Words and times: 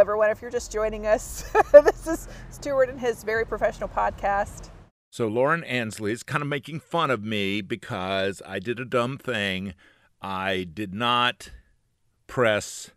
everyone. 0.00 0.30
If 0.30 0.40
you're 0.40 0.50
just 0.50 0.72
joining 0.72 1.06
us, 1.06 1.42
this 1.72 2.06
is 2.06 2.26
Stuart 2.48 2.88
and 2.88 2.98
his 2.98 3.22
very 3.22 3.44
professional 3.44 3.90
podcast. 3.90 4.70
So, 5.10 5.28
Lauren 5.28 5.62
Ansley 5.64 6.10
is 6.10 6.22
kind 6.22 6.40
of 6.40 6.48
making 6.48 6.80
fun 6.80 7.10
of 7.10 7.22
me 7.22 7.60
because 7.60 8.40
I 8.46 8.60
did 8.60 8.80
a 8.80 8.86
dumb 8.86 9.18
thing. 9.18 9.74
I 10.22 10.66
did 10.72 10.94
not 10.94 11.50
press 12.26 12.92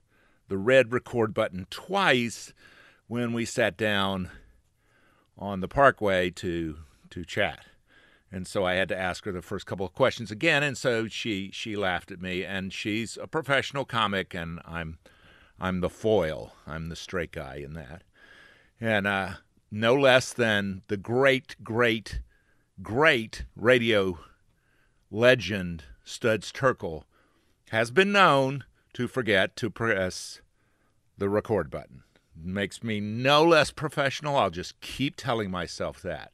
the 0.48 0.58
red 0.58 0.94
record 0.94 1.34
button 1.34 1.68
twice 1.70 2.54
when 3.08 3.34
we 3.34 3.44
sat 3.44 3.76
down 3.76 4.30
on 5.38 5.60
the 5.60 5.68
parkway 5.68 6.30
to 6.30 6.78
to 7.10 7.26
chat. 7.26 7.66
And 8.32 8.48
so 8.48 8.66
I 8.66 8.76
had 8.76 8.88
to 8.90 8.98
ask 8.98 9.26
her 9.26 9.32
the 9.32 9.42
first 9.42 9.66
couple 9.66 9.86
of 9.86 9.94
questions 9.94 10.32
again 10.32 10.64
and 10.64 10.78
so 10.78 11.08
she 11.08 11.50
she 11.52 11.76
laughed 11.76 12.12
at 12.12 12.22
me 12.22 12.46
and 12.46 12.72
she's 12.72 13.18
a 13.22 13.28
professional 13.28 13.86
comic 13.86 14.34
and 14.34 14.60
I'm 14.66 14.98
I'm 15.64 15.80
the 15.80 15.90
foil. 15.90 16.52
I'm 16.68 16.90
the 16.90 16.96
straight 16.98 17.32
guy 17.32 17.62
in 17.64 17.72
that. 17.72 18.04
And 18.82 19.08
uh, 19.08 19.36
no 19.72 19.96
less 19.96 20.34
than 20.34 20.82
the 20.90 20.98
great 20.98 21.56
great 21.64 22.20
great 22.82 23.46
radio 23.56 24.20
legend 25.10 25.86
Studs 26.04 26.52
Terkel 26.52 27.04
has 27.70 27.92
been 27.92 28.12
known 28.12 28.66
to 28.92 29.08
forget 29.08 29.56
to 29.56 29.70
press 29.70 30.42
the 31.18 31.30
record 31.30 31.72
button. 31.72 32.04
makes 32.36 32.84
me 32.84 33.00
no 33.00 33.46
less 33.46 33.72
professional. 33.72 34.36
I'll 34.36 34.50
just 34.50 34.82
keep 34.82 35.16
telling 35.16 35.50
myself 35.50 36.02
that. 36.02 36.34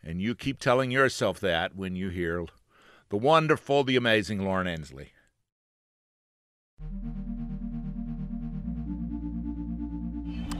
And 0.00 0.22
you 0.22 0.36
keep 0.36 0.60
telling 0.60 0.92
yourself 0.92 1.40
that 1.40 1.74
when 1.74 1.96
you 1.96 2.10
hear 2.10 2.46
the 3.08 3.16
wonderful, 3.16 3.82
the 3.82 3.96
amazing 3.96 4.44
Lauren 4.44 4.68
Ansley. 4.68 5.10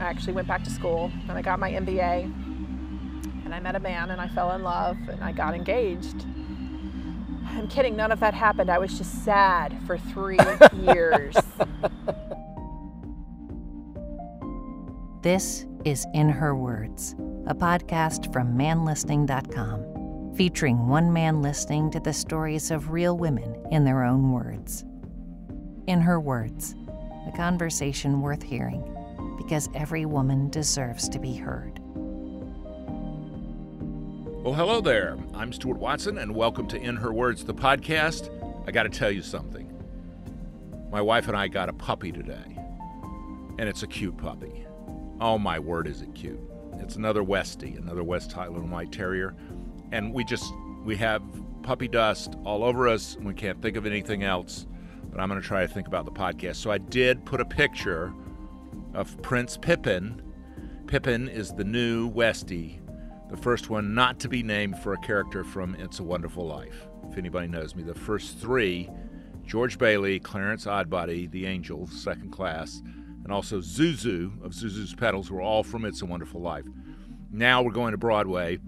I 0.00 0.04
actually 0.04 0.32
went 0.32 0.48
back 0.48 0.64
to 0.64 0.70
school 0.70 1.12
and 1.28 1.32
I 1.36 1.42
got 1.42 1.60
my 1.60 1.70
MBA. 1.70 2.24
And 3.44 3.54
I 3.54 3.60
met 3.60 3.76
a 3.76 3.80
man 3.80 4.10
and 4.10 4.18
I 4.18 4.28
fell 4.28 4.52
in 4.52 4.62
love 4.62 4.96
and 5.08 5.22
I 5.22 5.32
got 5.32 5.54
engaged. 5.54 6.24
I'm 7.48 7.68
kidding, 7.68 7.96
none 7.96 8.10
of 8.10 8.18
that 8.20 8.32
happened. 8.32 8.70
I 8.70 8.78
was 8.78 8.96
just 8.96 9.24
sad 9.24 9.76
for 9.86 9.98
three 9.98 10.38
years. 10.94 11.36
This 15.22 15.66
is 15.84 16.06
In 16.14 16.30
Her 16.30 16.56
Words, 16.56 17.14
a 17.46 17.54
podcast 17.54 18.32
from 18.32 18.56
manlistening.com, 18.56 20.34
featuring 20.34 20.88
one 20.88 21.12
man 21.12 21.42
listening 21.42 21.90
to 21.90 22.00
the 22.00 22.14
stories 22.14 22.70
of 22.70 22.90
real 22.90 23.18
women 23.18 23.54
in 23.70 23.84
their 23.84 24.02
own 24.02 24.32
words. 24.32 24.82
In 25.86 26.00
Her 26.00 26.18
Words, 26.18 26.74
a 27.28 27.32
conversation 27.36 28.22
worth 28.22 28.42
hearing 28.42 28.96
because 29.40 29.70
every 29.74 30.04
woman 30.04 30.50
deserves 30.50 31.08
to 31.08 31.18
be 31.18 31.34
heard. 31.34 31.78
Well, 34.44 34.52
hello 34.52 34.82
there. 34.82 35.16
I'm 35.32 35.50
Stuart 35.50 35.78
Watson, 35.78 36.18
and 36.18 36.34
welcome 36.34 36.68
to 36.68 36.76
In 36.76 36.94
Her 36.96 37.10
Words, 37.10 37.44
the 37.44 37.54
podcast. 37.54 38.28
I 38.68 38.70
got 38.70 38.82
to 38.82 38.90
tell 38.90 39.10
you 39.10 39.22
something. 39.22 39.66
My 40.92 41.00
wife 41.00 41.26
and 41.26 41.36
I 41.36 41.48
got 41.48 41.70
a 41.70 41.72
puppy 41.72 42.12
today, 42.12 42.58
and 43.58 43.62
it's 43.62 43.82
a 43.82 43.86
cute 43.86 44.18
puppy. 44.18 44.66
Oh 45.22 45.38
my 45.38 45.58
word, 45.58 45.86
is 45.86 46.02
it 46.02 46.14
cute! 46.14 46.40
It's 46.74 46.96
another 46.96 47.22
Westie, 47.22 47.78
another 47.78 48.04
West 48.04 48.30
Highland 48.32 48.70
White 48.70 48.92
Terrier, 48.92 49.34
and 49.90 50.12
we 50.12 50.22
just 50.22 50.52
we 50.84 50.96
have 50.96 51.22
puppy 51.62 51.88
dust 51.88 52.34
all 52.44 52.62
over 52.62 52.88
us, 52.88 53.14
and 53.14 53.26
we 53.26 53.32
can't 53.32 53.60
think 53.62 53.78
of 53.78 53.86
anything 53.86 54.22
else. 54.22 54.66
But 55.10 55.18
I'm 55.18 55.30
going 55.30 55.40
to 55.40 55.46
try 55.46 55.66
to 55.66 55.72
think 55.72 55.86
about 55.86 56.04
the 56.04 56.12
podcast. 56.12 56.56
So 56.56 56.70
I 56.70 56.76
did 56.76 57.24
put 57.24 57.40
a 57.40 57.44
picture 57.46 58.12
of 58.94 59.20
Prince 59.22 59.56
Pippin. 59.56 60.22
Pippin 60.86 61.28
is 61.28 61.52
the 61.52 61.64
new 61.64 62.10
Westie, 62.10 62.80
the 63.30 63.36
first 63.36 63.70
one 63.70 63.94
not 63.94 64.18
to 64.20 64.28
be 64.28 64.42
named 64.42 64.78
for 64.78 64.92
a 64.92 64.98
character 64.98 65.44
from 65.44 65.74
It's 65.76 66.00
a 66.00 66.04
Wonderful 66.04 66.46
Life. 66.46 66.86
If 67.10 67.18
anybody 67.18 67.48
knows 67.48 67.74
me, 67.74 67.82
the 67.82 67.94
first 67.94 68.38
three 68.38 68.88
George 69.46 69.78
Bailey, 69.78 70.20
Clarence 70.20 70.66
Odbody, 70.66 71.30
the 71.30 71.46
Angel, 71.46 71.86
second 71.86 72.30
class, 72.30 72.82
and 73.24 73.32
also 73.32 73.60
Zuzu 73.60 74.44
of 74.44 74.52
Zuzu's 74.52 74.94
Petals 74.94 75.30
were 75.30 75.40
all 75.40 75.62
from 75.62 75.84
It's 75.84 76.02
a 76.02 76.06
Wonderful 76.06 76.40
Life. 76.40 76.64
Now 77.30 77.62
we're 77.62 77.72
going 77.72 77.92
to 77.92 77.98
Broadway 77.98 78.58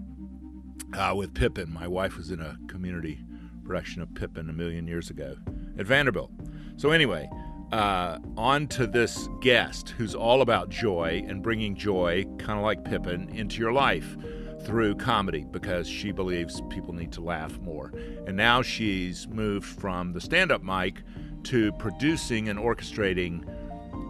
uh, 0.93 1.13
with 1.15 1.33
Pippin. 1.33 1.73
My 1.73 1.87
wife 1.87 2.17
was 2.17 2.31
in 2.31 2.39
a 2.39 2.57
community 2.67 3.19
production 3.63 4.01
of 4.01 4.13
Pippin 4.13 4.49
a 4.49 4.53
million 4.53 4.87
years 4.87 5.09
ago 5.09 5.37
at 5.77 5.85
Vanderbilt. 5.85 6.31
So, 6.75 6.91
anyway, 6.91 7.29
uh, 7.73 8.19
on 8.37 8.67
to 8.67 8.85
this 8.85 9.27
guest 9.41 9.89
who's 9.89 10.13
all 10.13 10.43
about 10.43 10.69
joy 10.69 11.23
and 11.27 11.41
bringing 11.41 11.75
joy, 11.75 12.23
kind 12.37 12.59
of 12.59 12.63
like 12.63 12.85
Pippin, 12.85 13.27
into 13.29 13.57
your 13.57 13.73
life 13.73 14.15
through 14.63 14.93
comedy 14.93 15.43
because 15.49 15.89
she 15.89 16.11
believes 16.11 16.61
people 16.69 16.93
need 16.93 17.11
to 17.11 17.21
laugh 17.21 17.57
more. 17.61 17.91
And 18.27 18.37
now 18.37 18.61
she's 18.61 19.27
moved 19.27 19.65
from 19.65 20.13
the 20.13 20.21
stand 20.21 20.51
up 20.51 20.61
mic 20.61 21.01
to 21.45 21.71
producing 21.73 22.47
and 22.47 22.59
orchestrating 22.59 23.43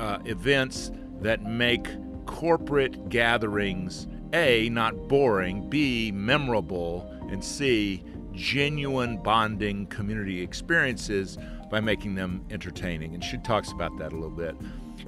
uh, 0.01 0.19
events 0.25 0.91
that 1.21 1.43
make 1.43 1.87
corporate 2.25 3.07
gatherings 3.07 4.07
A, 4.33 4.67
not 4.67 5.07
boring, 5.07 5.69
B, 5.69 6.11
memorable, 6.11 7.09
and 7.31 7.41
C, 7.41 8.03
genuine 8.33 9.23
bonding 9.23 9.85
community 9.87 10.41
experiences 10.41 11.37
by 11.73 11.79
making 11.79 12.13
them 12.13 12.45
entertaining. 12.51 13.15
And 13.15 13.23
she 13.23 13.39
talks 13.39 13.71
about 13.71 13.97
that 13.97 14.13
a 14.13 14.15
little 14.15 14.29
bit. 14.29 14.55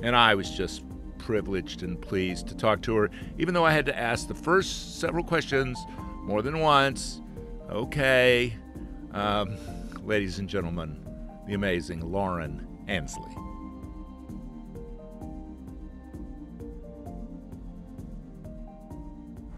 And 0.02 0.16
I 0.16 0.34
was 0.34 0.50
just 0.50 0.84
privileged 1.20 1.84
and 1.84 2.02
pleased 2.02 2.48
to 2.48 2.56
talk 2.56 2.82
to 2.82 2.96
her, 2.96 3.12
even 3.38 3.54
though 3.54 3.64
I 3.64 3.72
had 3.72 3.86
to 3.86 3.96
ask 3.96 4.28
the 4.28 4.34
first 4.34 5.00
several 5.00 5.24
questions 5.24 5.78
more 6.24 6.42
than 6.42 6.58
once. 6.58 7.22
Okay. 7.70 8.56
Um, 9.12 9.58
ladies 10.04 10.40
and 10.40 10.50
gentlemen, 10.50 11.06
the 11.48 11.54
amazing 11.54 12.00
Lauren 12.12 12.68
Ansley. 12.88 13.30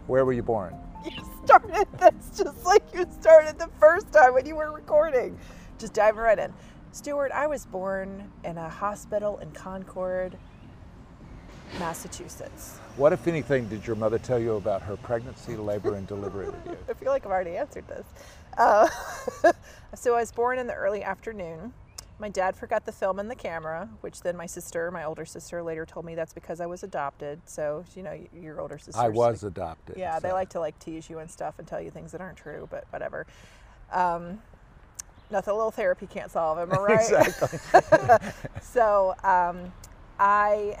Where 0.08 0.26
were 0.26 0.34
you 0.34 0.42
born? 0.42 0.76
You 1.06 1.24
started 1.46 1.86
this 1.98 2.36
just 2.36 2.66
like 2.66 2.82
you 2.92 3.06
started 3.18 3.58
the 3.58 3.70
first 3.80 4.12
time 4.12 4.34
when 4.34 4.44
you 4.44 4.56
were 4.56 4.70
recording. 4.72 5.38
Just 5.78 5.94
diving 5.94 6.20
right 6.20 6.38
in. 6.38 6.52
Stuart, 6.98 7.30
I 7.30 7.46
was 7.46 7.64
born 7.64 8.28
in 8.42 8.58
a 8.58 8.68
hospital 8.68 9.38
in 9.38 9.52
Concord, 9.52 10.36
Massachusetts. 11.78 12.78
What, 12.96 13.12
if 13.12 13.28
anything, 13.28 13.68
did 13.68 13.86
your 13.86 13.94
mother 13.94 14.18
tell 14.18 14.40
you 14.40 14.56
about 14.56 14.82
her 14.82 14.96
pregnancy, 14.96 15.54
labor, 15.54 15.94
and 15.94 16.08
delivery 16.08 16.46
with 16.46 16.66
you? 16.66 16.76
I 16.88 16.94
feel 16.94 17.10
like 17.10 17.24
I've 17.24 17.30
already 17.30 17.56
answered 17.56 17.86
this. 17.86 18.04
Uh, 18.58 18.88
so 19.94 20.16
I 20.16 20.18
was 20.18 20.32
born 20.32 20.58
in 20.58 20.66
the 20.66 20.74
early 20.74 21.04
afternoon. 21.04 21.72
My 22.18 22.30
dad 22.30 22.56
forgot 22.56 22.84
the 22.84 22.90
film 22.90 23.20
and 23.20 23.30
the 23.30 23.36
camera, 23.36 23.88
which 24.00 24.22
then 24.22 24.36
my 24.36 24.46
sister, 24.46 24.90
my 24.90 25.04
older 25.04 25.24
sister, 25.24 25.62
later 25.62 25.86
told 25.86 26.04
me 26.04 26.16
that's 26.16 26.34
because 26.34 26.60
I 26.60 26.66
was 26.66 26.82
adopted. 26.82 27.40
So 27.44 27.84
you 27.94 28.02
know, 28.02 28.18
your 28.34 28.60
older 28.60 28.76
sister. 28.76 29.00
I 29.00 29.06
was 29.06 29.44
adopted. 29.44 29.96
Yeah, 29.96 30.16
so. 30.16 30.26
they 30.26 30.32
like 30.32 30.48
to 30.48 30.58
like 30.58 30.76
tease 30.80 31.08
you 31.08 31.20
and 31.20 31.30
stuff 31.30 31.60
and 31.60 31.68
tell 31.68 31.80
you 31.80 31.92
things 31.92 32.10
that 32.10 32.20
aren't 32.20 32.38
true, 32.38 32.66
but 32.68 32.86
whatever. 32.90 33.24
Um, 33.92 34.40
nothing 35.30 35.52
a 35.52 35.56
little 35.56 35.70
therapy 35.70 36.06
can't 36.06 36.30
solve. 36.30 36.58
Am 36.58 36.72
I 36.72 36.76
right? 36.78 37.00
exactly. 37.00 37.58
so 38.62 39.14
um, 39.24 39.72
I 40.18 40.76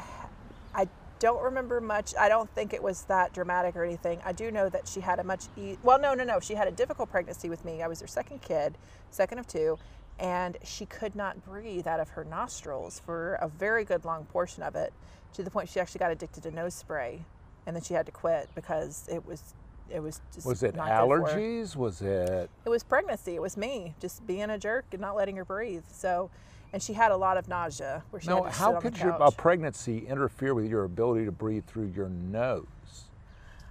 I 0.74 0.88
don't 1.18 1.42
remember 1.42 1.80
much. 1.80 2.14
I 2.18 2.28
don't 2.28 2.48
think 2.50 2.72
it 2.72 2.82
was 2.82 3.02
that 3.02 3.32
dramatic 3.32 3.76
or 3.76 3.84
anything. 3.84 4.20
I 4.24 4.32
do 4.32 4.50
know 4.50 4.68
that 4.68 4.86
she 4.88 5.00
had 5.00 5.18
a 5.18 5.24
much 5.24 5.46
e- 5.56 5.76
well, 5.82 5.98
no, 5.98 6.14
no, 6.14 6.24
no. 6.24 6.40
She 6.40 6.54
had 6.54 6.68
a 6.68 6.72
difficult 6.72 7.10
pregnancy 7.10 7.48
with 7.48 7.64
me. 7.64 7.82
I 7.82 7.88
was 7.88 8.00
her 8.00 8.06
second 8.06 8.42
kid, 8.42 8.76
second 9.10 9.38
of 9.38 9.46
two, 9.46 9.78
and 10.18 10.56
she 10.64 10.86
could 10.86 11.16
not 11.16 11.44
breathe 11.44 11.86
out 11.86 12.00
of 12.00 12.10
her 12.10 12.24
nostrils 12.24 13.00
for 13.04 13.34
a 13.34 13.48
very 13.48 13.84
good 13.84 14.04
long 14.04 14.24
portion 14.26 14.62
of 14.62 14.76
it, 14.76 14.92
to 15.34 15.42
the 15.42 15.50
point 15.50 15.68
she 15.68 15.80
actually 15.80 15.98
got 16.00 16.10
addicted 16.12 16.42
to 16.44 16.50
nose 16.50 16.74
spray, 16.74 17.20
and 17.66 17.74
then 17.76 17.82
she 17.82 17.94
had 17.94 18.06
to 18.06 18.12
quit 18.12 18.48
because 18.54 19.08
it 19.10 19.26
was 19.26 19.54
it 19.90 20.00
was 20.00 20.20
just 20.34 20.46
Was 20.46 20.62
it 20.62 20.74
not 20.74 20.86
good 20.86 21.08
for 21.08 21.30
her. 21.30 21.38
allergies? 21.38 21.76
Was 21.76 22.02
it? 22.02 22.50
It 22.64 22.68
was 22.68 22.82
pregnancy. 22.82 23.34
It 23.34 23.42
was 23.42 23.56
me 23.56 23.94
just 24.00 24.26
being 24.26 24.50
a 24.50 24.58
jerk 24.58 24.86
and 24.92 25.00
not 25.00 25.16
letting 25.16 25.36
her 25.36 25.44
breathe. 25.44 25.84
So, 25.90 26.30
and 26.72 26.82
she 26.82 26.92
had 26.92 27.10
a 27.12 27.16
lot 27.16 27.36
of 27.36 27.48
nausea 27.48 28.02
where 28.10 28.20
she 28.20 28.28
No. 28.28 28.42
had 28.44 28.52
to 28.52 28.58
How 28.58 28.80
could 28.80 28.98
your, 28.98 29.16
a 29.20 29.30
pregnancy 29.30 30.06
interfere 30.06 30.54
with 30.54 30.66
your 30.66 30.84
ability 30.84 31.24
to 31.24 31.32
breathe 31.32 31.64
through 31.66 31.92
your 31.94 32.08
nose? 32.08 32.66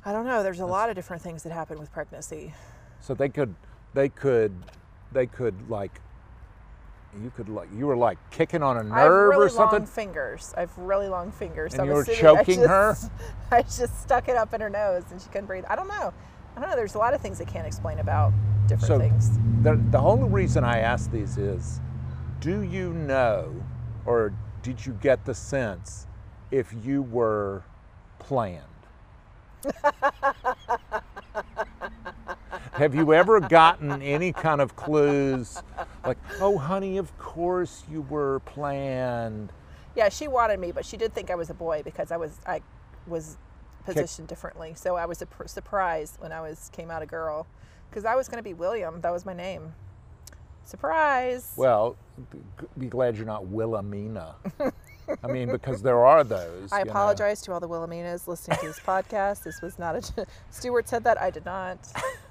I 0.05 0.11
don't 0.11 0.25
know. 0.25 0.41
There's 0.43 0.59
a 0.61 0.65
lot 0.65 0.89
of 0.89 0.95
different 0.95 1.21
things 1.21 1.43
that 1.43 1.51
happen 1.51 1.77
with 1.79 1.91
pregnancy. 1.91 2.53
So 3.01 3.13
they 3.13 3.29
could, 3.29 3.53
they 3.93 4.09
could, 4.09 4.53
they 5.11 5.25
could 5.27 5.69
like. 5.69 6.01
You 7.21 7.31
could 7.36 7.50
like 7.50 7.69
you 7.74 7.88
were 7.88 7.98
like 7.98 8.18
kicking 8.31 8.62
on 8.62 8.77
a 8.77 8.83
nerve 8.83 9.30
really 9.30 9.45
or 9.45 9.50
something. 9.50 9.59
I 9.59 9.80
have 9.80 9.81
long 9.81 9.86
fingers. 9.88 10.54
I 10.56 10.62
have 10.62 10.77
really 10.77 11.07
long 11.07 11.31
fingers. 11.31 11.74
And 11.74 11.81
I'm 11.81 11.88
you 11.88 11.94
were 11.94 12.04
choking 12.04 12.63
I 12.63 12.68
her? 12.68 12.92
just, 12.94 13.12
I 13.51 13.62
just 13.63 14.01
stuck 14.01 14.27
it 14.30 14.38
up 14.38 14.54
in 14.54 14.62
her 14.62 14.69
nose 14.69 15.04
and 15.12 15.21
she 15.21 15.27
couldn't 15.30 15.48
breathe. 15.48 15.65
I 15.69 15.75
don't 15.75 15.88
know. 15.88 16.13
I 16.56 16.59
don't 16.59 16.69
know. 16.69 16.75
There's 16.75 16.95
a 16.95 17.00
lot 17.00 17.13
of 17.13 17.21
things 17.21 17.42
I 17.42 17.45
can't 17.45 17.68
explain 17.68 18.00
about 18.00 18.33
different 18.68 18.88
So 18.88 19.00
things. 19.00 19.38
the, 19.62 19.81
the 19.92 20.00
only 20.00 20.30
reason 20.30 20.63
I 20.63 20.80
ask 20.80 21.12
these 21.12 21.38
is 21.38 21.80
do 22.39 22.62
you 22.62 22.94
know 22.94 23.53
or 24.06 24.33
did 24.62 24.86
you 24.86 24.94
get 24.94 25.25
the 25.25 25.33
sense 25.33 26.07
if 26.51 26.74
you 26.83 27.01
were 27.01 27.63
planned? 28.19 28.63
Have 32.77 32.94
you 32.94 33.12
ever 33.12 33.39
gotten 33.39 34.03
any 34.03 34.31
kind 34.31 34.62
of 34.62 34.75
clues 34.75 35.63
like, 36.06 36.19
oh, 36.39 36.59
honey, 36.59 36.97
of 36.97 37.18
course 37.18 37.83
you 37.91 38.03
were 38.03 38.39
planned? 38.41 39.51
Yeah, 39.95 40.09
she 40.09 40.27
wanted 40.27 40.59
me, 40.59 40.71
but 40.71 40.85
she 40.85 40.95
did 40.95 41.12
think 41.12 41.31
I 41.31 41.35
was 41.35 41.50
a 41.50 41.56
boy 41.56 41.81
because 41.83 42.12
I 42.12 42.18
was 42.18 42.39
I 42.45 42.62
was 43.07 43.38
positioned 43.83 44.27
differently. 44.27 44.75
So 44.75 44.95
I 44.95 45.07
was 45.07 45.24
surprised 45.47 46.21
when 46.21 46.31
I 46.31 46.39
was 46.39 46.69
came 46.71 46.91
out 46.91 47.01
a 47.01 47.07
girl 47.07 47.47
because 47.89 48.06
I 48.06 48.13
was 48.13 48.27
going 48.27 48.38
to 48.38 48.44
be 48.44 48.53
William. 48.53 49.01
That 49.01 49.12
was 49.12 49.25
my 49.25 49.33
name. 49.33 49.74
Surprise. 50.63 51.53
Well, 51.56 51.95
be 52.77 52.85
glad 52.85 53.18
you're 53.18 53.25
not 53.25 53.47
Wilhelmina. 53.47 54.35
I 55.24 55.27
mean, 55.27 55.50
because 55.50 55.81
there 55.81 56.06
are 56.06 56.24
those. 56.24 56.71
I 56.71 56.79
you 56.79 56.85
know. 56.85 56.91
apologize 56.91 57.41
to 57.44 57.53
all 57.53 57.59
the 57.59 57.68
Wilhelminas 57.69 58.27
listening 58.27 58.59
to 58.59 58.68
this 58.68 58.79
podcast. 58.79 59.44
This 59.44 59.63
was 59.63 59.79
not 59.79 59.95
a. 59.95 60.27
Stuart 60.51 60.88
said 60.88 61.03
that 61.06 61.19
I 61.19 61.31
did 61.31 61.45
not. 61.45 61.79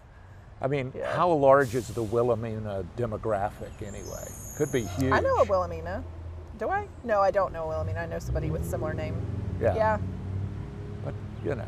I 0.61 0.69
mean, 0.69 0.93
Yeah. 0.94 1.14
how 1.14 1.31
large 1.31 1.75
is 1.75 1.88
the 1.88 2.03
Wilhelmina 2.03 2.85
demographic 2.97 3.82
anyway? 3.87 4.26
Could 4.56 4.73
be 4.73 4.85
huge. 4.85 5.12
I 5.12 5.20
know 5.20 5.37
a 5.37 5.44
Wilhelmina. 5.44 6.03
Do 6.58 6.70
I? 6.70 6.88
No, 7.05 7.20
I 7.20 7.31
don't 7.31 7.53
know 7.53 7.64
a 7.64 7.69
Wilhelmina. 7.69 8.00
I 8.00 8.06
know 8.06 8.19
somebody 8.19 8.50
with 8.50 8.62
a 8.62 8.67
similar 8.67 8.94
name. 8.94 9.14
Yeah. 9.61 9.75
Yeah. 9.75 9.99
But 11.05 11.14
you 11.44 11.55
know, 11.55 11.67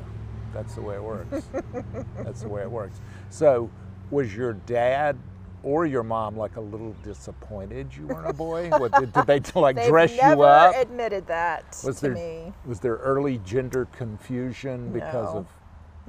that's 0.55 0.75
the 0.75 0.81
way 0.81 0.94
it 0.94 1.02
works. 1.02 1.49
that's 2.23 2.40
the 2.43 2.49
way 2.49 2.62
it 2.62 2.70
works. 2.70 3.00
So, 3.29 3.70
was 4.11 4.35
your 4.35 4.55
dad 4.55 5.19
or 5.62 5.85
your 5.85 6.02
mom 6.02 6.37
like 6.38 6.56
a 6.56 6.61
little 6.61 6.94
disappointed 7.02 7.94
you 7.94 8.06
weren't 8.06 8.26
a 8.29 8.32
boy? 8.32 8.69
what, 8.79 8.93
did, 8.93 9.12
did 9.12 9.26
they 9.26 9.40
like 9.61 9.76
They've 9.76 9.88
dress 9.88 10.17
never 10.17 10.37
you 10.37 10.43
up? 10.44 10.75
admitted 10.76 11.26
that 11.26 11.64
was 11.85 11.96
to 11.96 12.06
there 12.06 12.14
me. 12.14 12.55
was 12.64 12.81
there 12.81 12.96
early 12.96 13.37
gender 13.44 13.87
confusion 13.93 14.90
because 14.93 15.35
No. 15.35 15.38
of? 15.40 15.46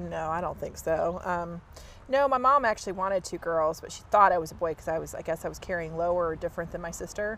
No, 0.09 0.29
I 0.29 0.39
don't 0.39 0.57
think 0.57 0.77
so. 0.77 1.19
Um, 1.25 1.59
no, 2.09 2.27
my 2.27 2.37
mom 2.39 2.65
actually 2.65 2.93
wanted 2.93 3.23
two 3.23 3.37
girls, 3.37 3.79
but 3.79 3.91
she 3.91 4.01
thought 4.09 4.31
I 4.31 4.37
was 4.39 4.51
a 4.51 4.55
boy 4.55 4.71
because 4.71 4.87
I 4.87 4.97
was, 4.99 5.13
I 5.13 5.21
guess, 5.21 5.45
I 5.45 5.49
was 5.49 5.59
carrying 5.59 5.95
lower 5.95 6.29
or 6.29 6.35
different 6.35 6.71
than 6.71 6.81
my 6.81 6.91
sister, 6.91 7.37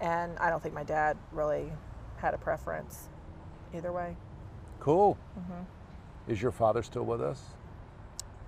and 0.00 0.38
I 0.38 0.48
don't 0.48 0.62
think 0.62 0.74
my 0.74 0.84
dad 0.84 1.16
really 1.32 1.72
had 2.16 2.32
a 2.32 2.38
preference 2.38 3.08
either 3.74 3.92
way. 3.92 4.16
Cool. 4.78 5.18
Mm-hmm. 5.38 6.30
Is 6.32 6.40
your 6.40 6.52
father 6.52 6.82
still 6.82 7.02
with 7.04 7.20
us? 7.20 7.42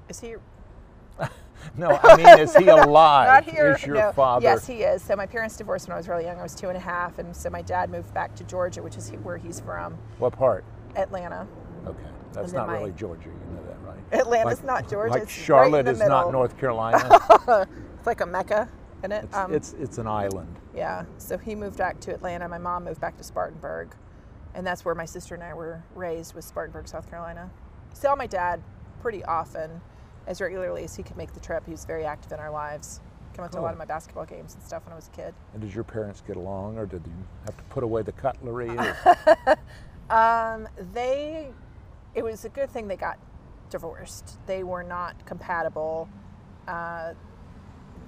Is 0.08 0.20
he 0.20 0.36
No, 1.76 1.98
I 2.02 2.16
mean, 2.16 2.38
is 2.38 2.54
he 2.54 2.68
alive? 2.68 3.26
not 3.26 3.44
here? 3.52 3.72
Is 3.72 3.84
your 3.84 3.96
no. 3.96 4.12
father? 4.12 4.44
Yes, 4.44 4.66
he 4.66 4.82
is. 4.82 5.02
So 5.02 5.16
my 5.16 5.26
parents 5.26 5.56
divorced 5.56 5.88
when 5.88 5.94
I 5.94 5.96
was 5.96 6.08
really 6.08 6.24
young. 6.24 6.38
I 6.38 6.42
was 6.42 6.54
two 6.54 6.68
and 6.68 6.76
a 6.76 6.80
half, 6.80 7.18
and 7.18 7.34
so 7.34 7.50
my 7.50 7.62
dad 7.62 7.90
moved 7.90 8.12
back 8.14 8.34
to 8.36 8.44
Georgia, 8.44 8.82
which 8.82 8.96
is 8.96 9.10
where 9.22 9.38
he's 9.38 9.60
from, 9.60 9.94
What 10.18 10.34
part? 10.34 10.64
Atlanta. 10.96 11.46
Okay, 11.86 11.98
that's 12.32 12.52
not 12.52 12.68
my- 12.68 12.78
really 12.78 12.92
Georgia. 12.92 13.28
You 13.28 13.56
know 13.56 13.62
that? 13.66 13.73
Atlanta's 14.12 14.58
Like- 14.58 14.64
not 14.66 14.88
Georgia. 14.88 15.12
Like 15.14 15.22
it's 15.24 15.36
right 15.38 15.44
Charlotte 15.46 15.84
the 15.86 15.92
is 15.92 15.98
middle. 15.98 16.10
not 16.22 16.32
North 16.32 16.58
Carolina. 16.58 17.18
It's 17.98 18.06
like 18.06 18.20
a 18.20 18.26
mecca, 18.26 18.68
isn't 18.98 19.12
it? 19.12 19.24
It's, 19.24 19.34
Um, 19.36 19.54
it's 19.54 19.72
it's 19.74 19.96
an 19.98 20.06
island. 20.06 20.54
Yeah. 20.74 21.04
So 21.16 21.38
he 21.38 21.54
moved 21.54 21.78
back 21.78 22.00
to 22.00 22.12
Atlanta. 22.12 22.46
My 22.48 22.58
mom 22.58 22.84
moved 22.84 23.00
back 23.00 23.16
to 23.16 23.24
Spartanburg. 23.24 23.94
And 24.54 24.66
that's 24.66 24.84
where 24.84 24.94
my 24.94 25.06
sister 25.06 25.34
and 25.34 25.42
I 25.42 25.54
were 25.54 25.82
raised 25.94 26.34
was 26.34 26.44
Spartanburg, 26.44 26.86
South 26.86 27.08
Carolina. 27.08 27.48
Saw 27.94 28.14
my 28.14 28.26
dad 28.26 28.62
pretty 29.00 29.24
often, 29.24 29.80
as 30.26 30.40
regularly 30.42 30.84
as 30.84 30.94
he 30.94 31.02
could 31.02 31.16
make 31.16 31.32
the 31.32 31.40
trip. 31.40 31.64
He 31.64 31.70
was 31.72 31.86
very 31.86 32.04
active 32.04 32.30
in 32.32 32.38
our 32.40 32.50
lives. 32.50 33.00
Came 33.34 33.44
out 33.44 33.52
to 33.52 33.58
a 33.58 33.62
lot 33.62 33.72
of 33.72 33.78
my 33.78 33.84
basketball 33.86 34.26
games 34.26 34.54
and 34.54 34.62
stuff 34.62 34.84
when 34.84 34.92
I 34.92 34.96
was 34.96 35.08
a 35.08 35.10
kid. 35.16 35.34
And 35.54 35.62
did 35.62 35.74
your 35.74 35.82
parents 35.82 36.22
get 36.24 36.36
along, 36.36 36.76
or 36.78 36.84
did 36.86 37.04
you 37.06 37.12
have 37.46 37.56
to 37.56 37.64
put 37.64 37.82
away 37.82 38.02
the 38.02 38.12
cutlery? 38.12 38.70
Um, 40.10 40.68
they, 40.92 41.48
it 42.14 42.22
was 42.22 42.44
a 42.44 42.50
good 42.50 42.68
thing 42.70 42.86
they 42.88 42.96
got 42.96 43.18
divorced. 43.74 44.38
They 44.46 44.62
were 44.62 44.84
not 44.84 45.26
compatible. 45.26 46.08
Uh, 46.68 47.14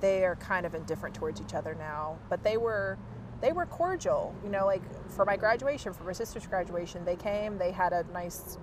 they 0.00 0.24
are 0.24 0.36
kind 0.36 0.64
of 0.64 0.76
indifferent 0.76 1.12
towards 1.12 1.40
each 1.40 1.54
other 1.54 1.74
now, 1.74 2.18
but 2.28 2.44
they 2.44 2.56
were, 2.56 2.96
they 3.40 3.50
were 3.50 3.66
cordial. 3.66 4.32
You 4.44 4.50
know, 4.50 4.64
like 4.64 4.82
for 5.10 5.24
my 5.24 5.36
graduation, 5.36 5.92
for 5.92 6.04
my 6.04 6.12
sister's 6.12 6.46
graduation, 6.46 7.04
they 7.04 7.16
came. 7.16 7.58
They 7.58 7.72
had 7.72 7.92
a 7.92 8.04
nice, 8.12 8.58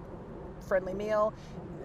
friendly 0.66 0.94
meal. 0.94 1.34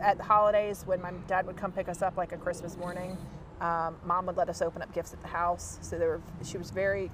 At 0.00 0.18
the 0.18 0.24
holidays, 0.24 0.84
when 0.86 1.02
my 1.02 1.10
dad 1.26 1.46
would 1.48 1.56
come 1.56 1.72
pick 1.72 1.88
us 1.88 2.00
up, 2.00 2.16
like 2.16 2.30
a 2.30 2.36
Christmas 2.36 2.76
morning, 2.76 3.18
um, 3.60 3.96
mom 4.04 4.26
would 4.26 4.36
let 4.36 4.48
us 4.48 4.62
open 4.62 4.82
up 4.82 4.94
gifts 4.94 5.12
at 5.12 5.20
the 5.20 5.26
house. 5.26 5.78
So 5.80 5.98
they 5.98 6.06
were, 6.06 6.20
she 6.44 6.58
was 6.58 6.70
very, 6.70 7.10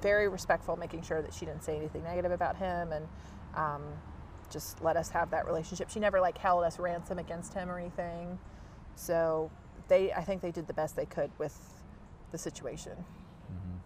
very 0.00 0.28
respectful, 0.28 0.76
making 0.76 1.02
sure 1.02 1.20
that 1.20 1.34
she 1.34 1.44
didn't 1.44 1.62
say 1.62 1.76
anything 1.76 2.04
negative 2.04 2.32
about 2.32 2.56
him 2.56 2.92
and 2.92 3.06
um, 3.54 3.82
just 4.54 4.82
let 4.82 4.96
us 4.96 5.10
have 5.10 5.30
that 5.30 5.44
relationship. 5.46 5.90
She 5.90 6.00
never 6.00 6.20
like 6.20 6.38
held 6.38 6.64
us 6.64 6.78
ransom 6.78 7.18
against 7.18 7.52
him 7.52 7.68
or 7.68 7.78
anything. 7.78 8.38
So 8.94 9.50
they, 9.88 10.12
I 10.12 10.22
think 10.22 10.40
they 10.40 10.52
did 10.52 10.66
the 10.66 10.72
best 10.72 10.96
they 10.96 11.04
could 11.06 11.30
with 11.38 11.58
the 12.32 12.38
situation, 12.38 12.92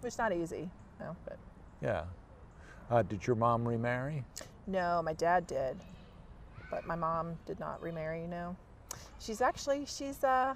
which 0.02 0.12
is 0.12 0.18
not 0.18 0.32
easy. 0.32 0.70
No, 1.00 1.16
but 1.24 1.38
yeah. 1.82 2.04
Uh, 2.90 3.02
did 3.02 3.26
your 3.26 3.34
mom 3.34 3.66
remarry? 3.66 4.24
no, 4.66 5.00
my 5.02 5.14
dad 5.14 5.46
did, 5.46 5.76
but 6.70 6.86
my 6.86 6.94
mom 6.94 7.36
did 7.46 7.58
not 7.58 7.80
remarry. 7.82 8.26
No, 8.26 8.54
she's 9.18 9.40
actually 9.40 9.86
she's 9.86 10.22
uh, 10.22 10.54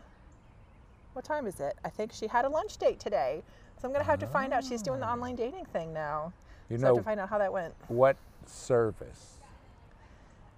what 1.15 1.25
time 1.25 1.47
is 1.47 1.59
it? 1.61 1.75
I 1.85 1.89
think 1.89 2.13
she 2.13 2.27
had 2.27 2.45
a 2.45 2.49
lunch 2.49 2.77
date 2.77 3.01
today. 3.01 3.43
So 3.81 3.89
I'm 3.89 3.93
gonna 3.93 4.05
have 4.05 4.19
to 4.21 4.27
find 4.27 4.53
out. 4.53 4.63
She's 4.63 4.83
doing 4.83 5.01
the 5.01 5.09
online 5.09 5.37
dating 5.37 5.65
thing 5.73 5.93
now. 5.93 6.33
You 6.69 6.79
so 6.79 6.85
I 6.85 6.87
have 6.89 6.95
know 6.95 6.99
to 6.99 7.05
find 7.05 7.21
out 7.21 7.29
how 7.31 7.39
that 7.39 7.53
went. 7.53 7.75
what 7.89 8.17
service? 8.47 9.39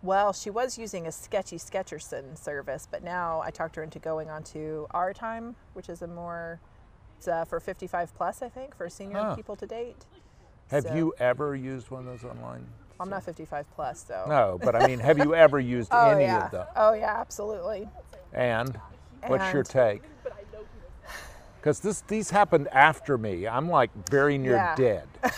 Well, 0.05 0.35
she 0.35 0.51
was 0.51 0.77
using 0.77 1.07
a 1.07 1.13
sketchy 1.13 1.57
Sketcherson 1.57 2.37
service, 2.37 2.87
but 2.91 3.03
now 3.03 3.41
I 3.43 3.51
talked 3.51 3.75
her 3.77 3.83
into 3.83 3.99
going 3.99 4.29
on 4.29 4.43
to 4.45 4.87
Our 4.91 5.15
Time, 5.15 5.57
which 5.73 5.89
is 5.89 6.03
a 6.03 6.07
more, 6.07 6.61
it's 7.17 7.27
uh, 7.27 7.47
for 7.47 7.59
55 7.59 8.15
plus, 8.15 8.43
I 8.43 8.51
think, 8.51 8.77
for 8.77 8.91
senior 8.91 9.17
Huh. 9.17 9.35
people 9.35 9.57
to 9.57 9.67
date. 9.67 10.05
Have 10.71 10.83
So- 10.85 10.95
you 10.95 11.15
ever 11.19 11.57
used 11.57 11.91
one 11.91 12.07
of 12.07 12.21
those 12.21 12.31
online? 12.31 12.67
I'm 13.01 13.09
not 13.09 13.23
55 13.23 13.65
plus, 13.75 14.05
so. 14.07 14.27
No, 14.29 14.61
but 14.63 14.77
I 14.77 14.87
mean, 14.87 14.99
have 15.01 15.17
you 15.17 15.35
ever 15.35 15.59
used 15.59 15.89
Oh 15.93 16.11
any 16.11 16.25
yeah. 16.25 16.45
of 16.45 16.51
them? 16.51 16.67
Oh 16.77 16.93
yeah, 16.93 17.15
absolutely. 17.19 17.89
And 18.35 18.79
what's 19.27 19.53
your 19.55 19.63
take? 19.65 20.03
Because 21.57 21.81
this 21.81 22.03
these 22.03 22.29
happened 22.31 22.69
after 22.69 23.17
me. 23.17 23.49
I'm 23.49 23.71
like 23.71 23.91
very 24.11 24.37
near 24.37 24.53
Yeah. 24.57 24.75
dead. 24.77 25.09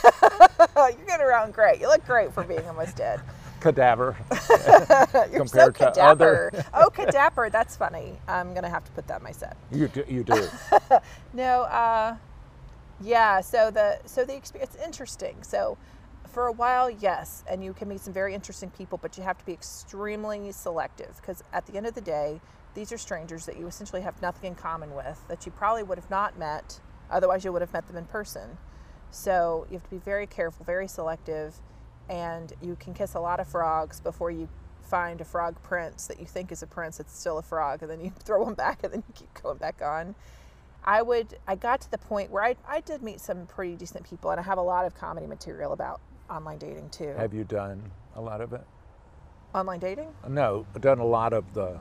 You're 0.76 0.92
getting 1.06 1.24
around 1.24 1.54
great. 1.54 1.80
You 1.80 1.86
look 1.88 2.04
great 2.04 2.32
for 2.32 2.42
being 2.42 2.66
almost 2.66 2.96
dead. 2.96 3.20
Cadaver. 3.60 4.16
You're 5.32 5.46
so 5.46 5.70
Compared 5.70 5.94
to 5.94 6.02
other- 6.02 6.52
oh, 6.74 6.90
cadaver. 6.90 7.50
That's 7.50 7.76
funny. 7.76 8.18
I'm 8.28 8.54
gonna 8.54 8.68
have 8.70 8.84
to 8.84 8.92
put 8.92 9.06
that 9.08 9.18
in 9.18 9.24
my 9.24 9.32
set. 9.32 9.56
You 9.72 9.88
do. 9.88 10.04
You 10.08 10.24
do. 10.24 10.48
No, 11.34 11.62
uh, 11.64 12.16
yeah. 13.00 13.40
So 13.40 13.70
the 13.70 13.98
so 14.06 14.24
the 14.24 14.36
experience 14.36 14.74
it's 14.74 14.84
interesting. 14.84 15.42
So 15.42 15.78
for 16.28 16.46
a 16.48 16.52
while, 16.52 16.90
yes, 16.90 17.44
and 17.50 17.62
you 17.64 17.72
can 17.74 17.88
meet 17.88 18.00
some 18.00 18.12
very 18.14 18.34
interesting 18.34 18.70
people, 18.70 18.98
but 19.02 19.16
you 19.18 19.22
have 19.24 19.38
to 19.38 19.44
be 19.46 19.52
extremely 19.52 20.52
selective 20.52 21.16
because 21.16 21.42
at 21.52 21.66
the 21.66 21.76
end 21.76 21.86
of 21.86 21.94
the 21.94 22.00
day, 22.00 22.40
these 22.74 22.92
are 22.92 22.98
strangers 22.98 23.46
that 23.46 23.58
you 23.58 23.66
essentially 23.66 24.02
have 24.02 24.20
nothing 24.22 24.48
in 24.48 24.54
common 24.54 24.94
with 24.94 25.20
that 25.28 25.46
you 25.46 25.52
probably 25.52 25.82
would 25.82 25.98
have 25.98 26.10
not 26.10 26.38
met. 26.38 26.80
Otherwise, 27.10 27.44
you 27.44 27.52
would 27.52 27.62
have 27.62 27.72
met 27.72 27.86
them 27.88 27.96
in 27.96 28.04
person. 28.06 28.58
So 29.10 29.66
you 29.70 29.74
have 29.78 29.84
to 29.84 29.90
be 29.90 29.98
very 29.98 30.26
careful, 30.26 30.64
very 30.64 30.88
selective, 30.88 31.54
and 32.08 32.52
you 32.60 32.76
can 32.76 32.94
kiss 32.94 33.14
a 33.14 33.20
lot 33.20 33.40
of 33.40 33.48
frogs 33.48 34.00
before 34.00 34.30
you 34.30 34.48
find 34.82 35.20
a 35.20 35.24
frog 35.24 35.60
prince 35.62 36.06
that 36.06 36.20
you 36.20 36.26
think 36.26 36.52
is 36.52 36.62
a 36.62 36.66
prince. 36.66 37.00
It's 37.00 37.18
still 37.18 37.38
a 37.38 37.42
frog, 37.42 37.82
and 37.82 37.90
then 37.90 38.00
you 38.00 38.10
throw 38.18 38.44
them 38.44 38.54
back, 38.54 38.82
and 38.84 38.92
then 38.92 39.02
you 39.06 39.14
keep 39.14 39.42
going 39.42 39.58
back 39.58 39.80
on. 39.82 40.14
I 40.84 41.02
would. 41.02 41.38
I 41.46 41.56
got 41.56 41.80
to 41.82 41.90
the 41.90 41.98
point 41.98 42.30
where 42.30 42.44
I, 42.44 42.56
I 42.68 42.80
did 42.80 43.02
meet 43.02 43.20
some 43.20 43.46
pretty 43.46 43.76
decent 43.76 44.08
people, 44.08 44.30
and 44.30 44.38
I 44.38 44.42
have 44.44 44.58
a 44.58 44.62
lot 44.62 44.86
of 44.86 44.94
comedy 44.94 45.26
material 45.26 45.72
about 45.72 46.00
online 46.30 46.58
dating 46.58 46.90
too. 46.90 47.14
have 47.16 47.32
you 47.32 47.44
done 47.44 47.90
a 48.16 48.20
lot 48.20 48.40
of 48.40 48.52
it? 48.52 48.62
online 49.56 49.78
dating? 49.78 50.08
No, 50.28 50.66
done 50.80 50.98
a 50.98 51.04
lot 51.04 51.32
of 51.32 51.54
the 51.54 51.78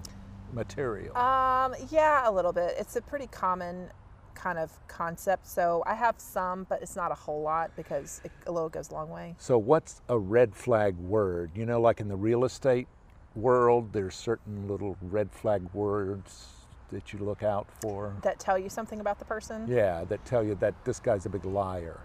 material. 0.54 1.16
Um, 1.18 1.76
yeah, 1.90 2.28
a 2.28 2.32
little 2.32 2.54
bit. 2.54 2.76
It's 2.78 2.96
a 2.96 3.02
pretty 3.02 3.28
common 3.28 3.90
kind 4.36 4.60
of 4.60 4.72
concept. 4.88 5.48
So 5.48 5.84
I 5.88 5.96
have 5.96 6.16
some, 6.18 6.66
but 6.70 6.82
it's 6.82 6.96
not 6.96 7.12
a 7.12 7.16
whole 7.16 7.42
lot 7.42 7.72
because 7.76 8.22
it, 8.24 8.32
a 8.46 8.52
little 8.52 8.70
goes 8.70 8.92
a 8.92 8.94
long 8.94 9.10
way. 9.10 9.36
So, 9.40 9.58
what's 9.58 10.02
a 10.10 10.18
red 10.18 10.56
flag 10.56 10.96
word? 10.98 11.52
You 11.56 11.66
know, 11.66 11.82
like 11.82 12.00
in 12.00 12.08
the 12.08 12.16
real 12.16 12.46
estate 12.46 12.88
world, 13.36 13.92
there's 13.94 14.16
certain 14.16 14.68
little 14.68 14.98
red 15.02 15.32
flag 15.32 15.64
words 15.74 16.48
that 16.92 17.14
you 17.14 17.20
look 17.20 17.44
out 17.44 17.68
for. 17.82 18.16
That 18.22 18.40
tell 18.40 18.58
you 18.58 18.70
something 18.70 19.00
about 19.00 19.20
the 19.20 19.26
person. 19.26 19.66
Yeah, 19.68 20.04
that 20.06 20.24
tell 20.26 20.44
you 20.44 20.56
that 20.56 20.74
this 20.86 21.00
guy's 21.00 21.26
a 21.26 21.30
big 21.30 21.46
liar. 21.46 22.00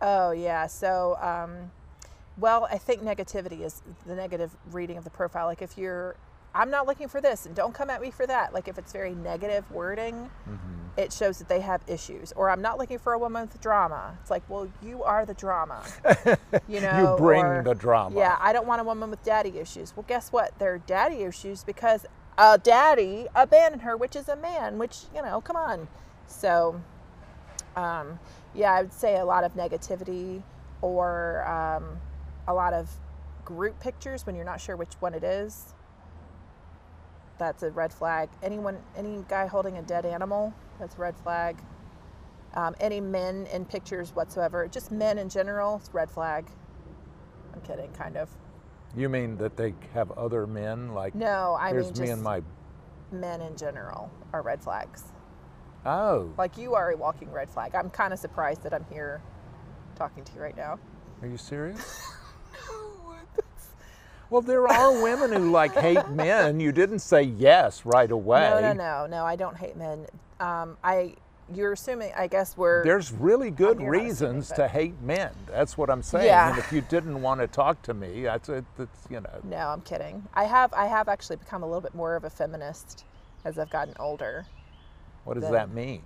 Oh 0.00 0.32
yeah. 0.32 0.66
So, 0.66 1.16
um, 1.20 1.70
well, 2.36 2.66
I 2.70 2.78
think 2.78 3.02
negativity 3.02 3.60
is 3.60 3.82
the 4.06 4.14
negative 4.14 4.50
reading 4.72 4.96
of 4.96 5.04
the 5.04 5.10
profile. 5.10 5.46
Like 5.46 5.62
if 5.62 5.78
you're 5.78 6.16
I'm 6.54 6.70
not 6.70 6.86
looking 6.86 7.08
for 7.08 7.20
this 7.20 7.46
and 7.46 7.54
don't 7.54 7.74
come 7.74 7.90
at 7.90 8.00
me 8.00 8.10
for 8.10 8.26
that. 8.26 8.54
Like 8.54 8.68
if 8.68 8.78
it's 8.78 8.92
very 8.92 9.14
negative 9.14 9.68
wording, 9.70 10.30
it 10.96 11.12
shows 11.12 11.38
that 11.38 11.48
they 11.48 11.60
have 11.60 11.82
issues. 11.88 12.32
Or 12.32 12.48
I'm 12.48 12.62
not 12.62 12.78
looking 12.78 12.98
for 12.98 13.12
a 13.12 13.18
woman 13.18 13.42
with 13.42 13.60
drama. 13.60 14.16
It's 14.20 14.30
like, 14.30 14.48
well, 14.48 14.68
you 14.82 15.02
are 15.02 15.26
the 15.26 15.34
drama. 15.34 15.82
You 16.68 16.80
know, 16.80 17.12
you 17.12 17.18
bring 17.18 17.44
or, 17.44 17.62
the 17.62 17.74
drama. 17.74 18.18
Yeah, 18.18 18.38
I 18.40 18.52
don't 18.52 18.66
want 18.66 18.80
a 18.80 18.84
woman 18.84 19.10
with 19.10 19.22
daddy 19.22 19.58
issues. 19.58 19.94
Well, 19.94 20.04
guess 20.08 20.30
what? 20.32 20.58
They're 20.58 20.78
daddy 20.78 21.22
issues 21.22 21.62
because 21.64 22.06
a 22.38 22.58
daddy 22.58 23.26
abandoned 23.34 23.82
her, 23.82 23.96
which 23.96 24.16
is 24.16 24.28
a 24.28 24.36
man, 24.36 24.78
which, 24.78 25.00
you 25.14 25.20
know, 25.20 25.40
come 25.40 25.56
on. 25.56 25.88
So, 26.26 26.80
um, 27.76 28.18
yeah, 28.54 28.72
I 28.72 28.82
would 28.82 28.92
say 28.92 29.18
a 29.18 29.24
lot 29.24 29.44
of 29.44 29.54
negativity 29.54 30.42
or 30.80 31.46
um, 31.46 31.98
a 32.46 32.54
lot 32.54 32.72
of 32.72 32.88
group 33.44 33.78
pictures 33.80 34.24
when 34.26 34.34
you're 34.36 34.44
not 34.44 34.60
sure 34.60 34.76
which 34.76 34.94
one 35.00 35.12
it 35.12 35.24
is. 35.24 35.74
That's 37.38 37.62
a 37.62 37.70
red 37.70 37.92
flag. 37.92 38.28
Anyone, 38.42 38.78
any 38.96 39.24
guy 39.28 39.46
holding 39.46 39.78
a 39.78 39.82
dead 39.82 40.06
animal, 40.06 40.54
that's 40.78 40.94
a 40.96 40.98
red 40.98 41.16
flag. 41.16 41.56
Um, 42.54 42.74
any 42.78 43.00
men 43.00 43.46
in 43.52 43.64
pictures 43.64 44.14
whatsoever, 44.14 44.68
just 44.68 44.92
men 44.92 45.18
in 45.18 45.28
general, 45.28 45.76
it's 45.76 45.92
red 45.92 46.10
flag. 46.10 46.46
I'm 47.52 47.60
kidding, 47.62 47.90
kind 47.92 48.16
of. 48.16 48.28
You 48.96 49.08
mean 49.08 49.36
that 49.38 49.56
they 49.56 49.74
have 49.92 50.12
other 50.12 50.46
men 50.46 50.94
like? 50.94 51.14
No, 51.16 51.56
I 51.58 51.70
here's 51.70 51.86
mean 51.86 51.92
me 51.94 51.98
just 52.06 52.12
and 52.12 52.22
my. 52.22 52.42
men 53.10 53.40
in 53.40 53.56
general 53.56 54.10
are 54.32 54.42
red 54.42 54.62
flags. 54.62 55.04
Oh, 55.84 56.32
Like 56.38 56.56
you 56.56 56.74
are 56.74 56.92
a 56.92 56.96
walking 56.96 57.30
red 57.30 57.50
flag. 57.50 57.74
I'm 57.74 57.90
kind 57.90 58.12
of 58.12 58.18
surprised 58.18 58.62
that 58.62 58.72
I'm 58.72 58.86
here 58.90 59.20
talking 59.96 60.24
to 60.24 60.32
you 60.34 60.40
right 60.40 60.56
now. 60.56 60.78
are 61.22 61.28
you 61.28 61.36
serious? 61.36 62.08
Well, 64.34 64.42
there 64.42 64.66
are 64.66 65.00
women 65.00 65.30
who 65.30 65.52
like 65.52 65.74
hate 65.76 66.08
men. 66.08 66.58
You 66.58 66.72
didn't 66.72 66.98
say 66.98 67.22
yes 67.22 67.86
right 67.86 68.10
away. 68.10 68.50
No, 68.50 68.60
no, 68.60 68.72
no, 68.72 69.06
no. 69.06 69.24
I 69.24 69.36
don't 69.36 69.56
hate 69.56 69.76
men. 69.76 70.06
Um, 70.40 70.76
I. 70.82 71.14
You're 71.54 71.74
assuming. 71.74 72.10
I 72.16 72.26
guess 72.26 72.56
we're. 72.56 72.82
There's 72.82 73.12
really 73.12 73.52
good 73.52 73.78
you're 73.78 73.94
assuming, 73.94 74.08
reasons 74.08 74.48
to 74.50 74.66
hate 74.66 75.00
men. 75.02 75.30
That's 75.46 75.78
what 75.78 75.88
I'm 75.88 76.02
saying. 76.02 76.26
Yeah. 76.26 76.50
And 76.50 76.58
if 76.58 76.72
you 76.72 76.80
didn't 76.80 77.22
want 77.22 77.42
to 77.42 77.46
talk 77.46 77.80
to 77.82 77.94
me, 77.94 78.24
that's 78.24 78.48
it. 78.48 78.64
That's 78.76 79.06
you 79.08 79.20
know. 79.20 79.40
no, 79.44 79.68
I'm 79.68 79.82
kidding. 79.82 80.26
I 80.34 80.46
have. 80.46 80.72
I 80.72 80.86
have 80.86 81.08
actually 81.08 81.36
become 81.36 81.62
a 81.62 81.66
little 81.66 81.80
bit 81.80 81.94
more 81.94 82.16
of 82.16 82.24
a 82.24 82.30
feminist 82.30 83.04
as 83.44 83.56
I've 83.56 83.70
gotten 83.70 83.94
older. 84.00 84.46
What 85.22 85.34
does 85.34 85.44
Then- 85.44 85.52
that 85.52 85.70
mean? 85.70 86.02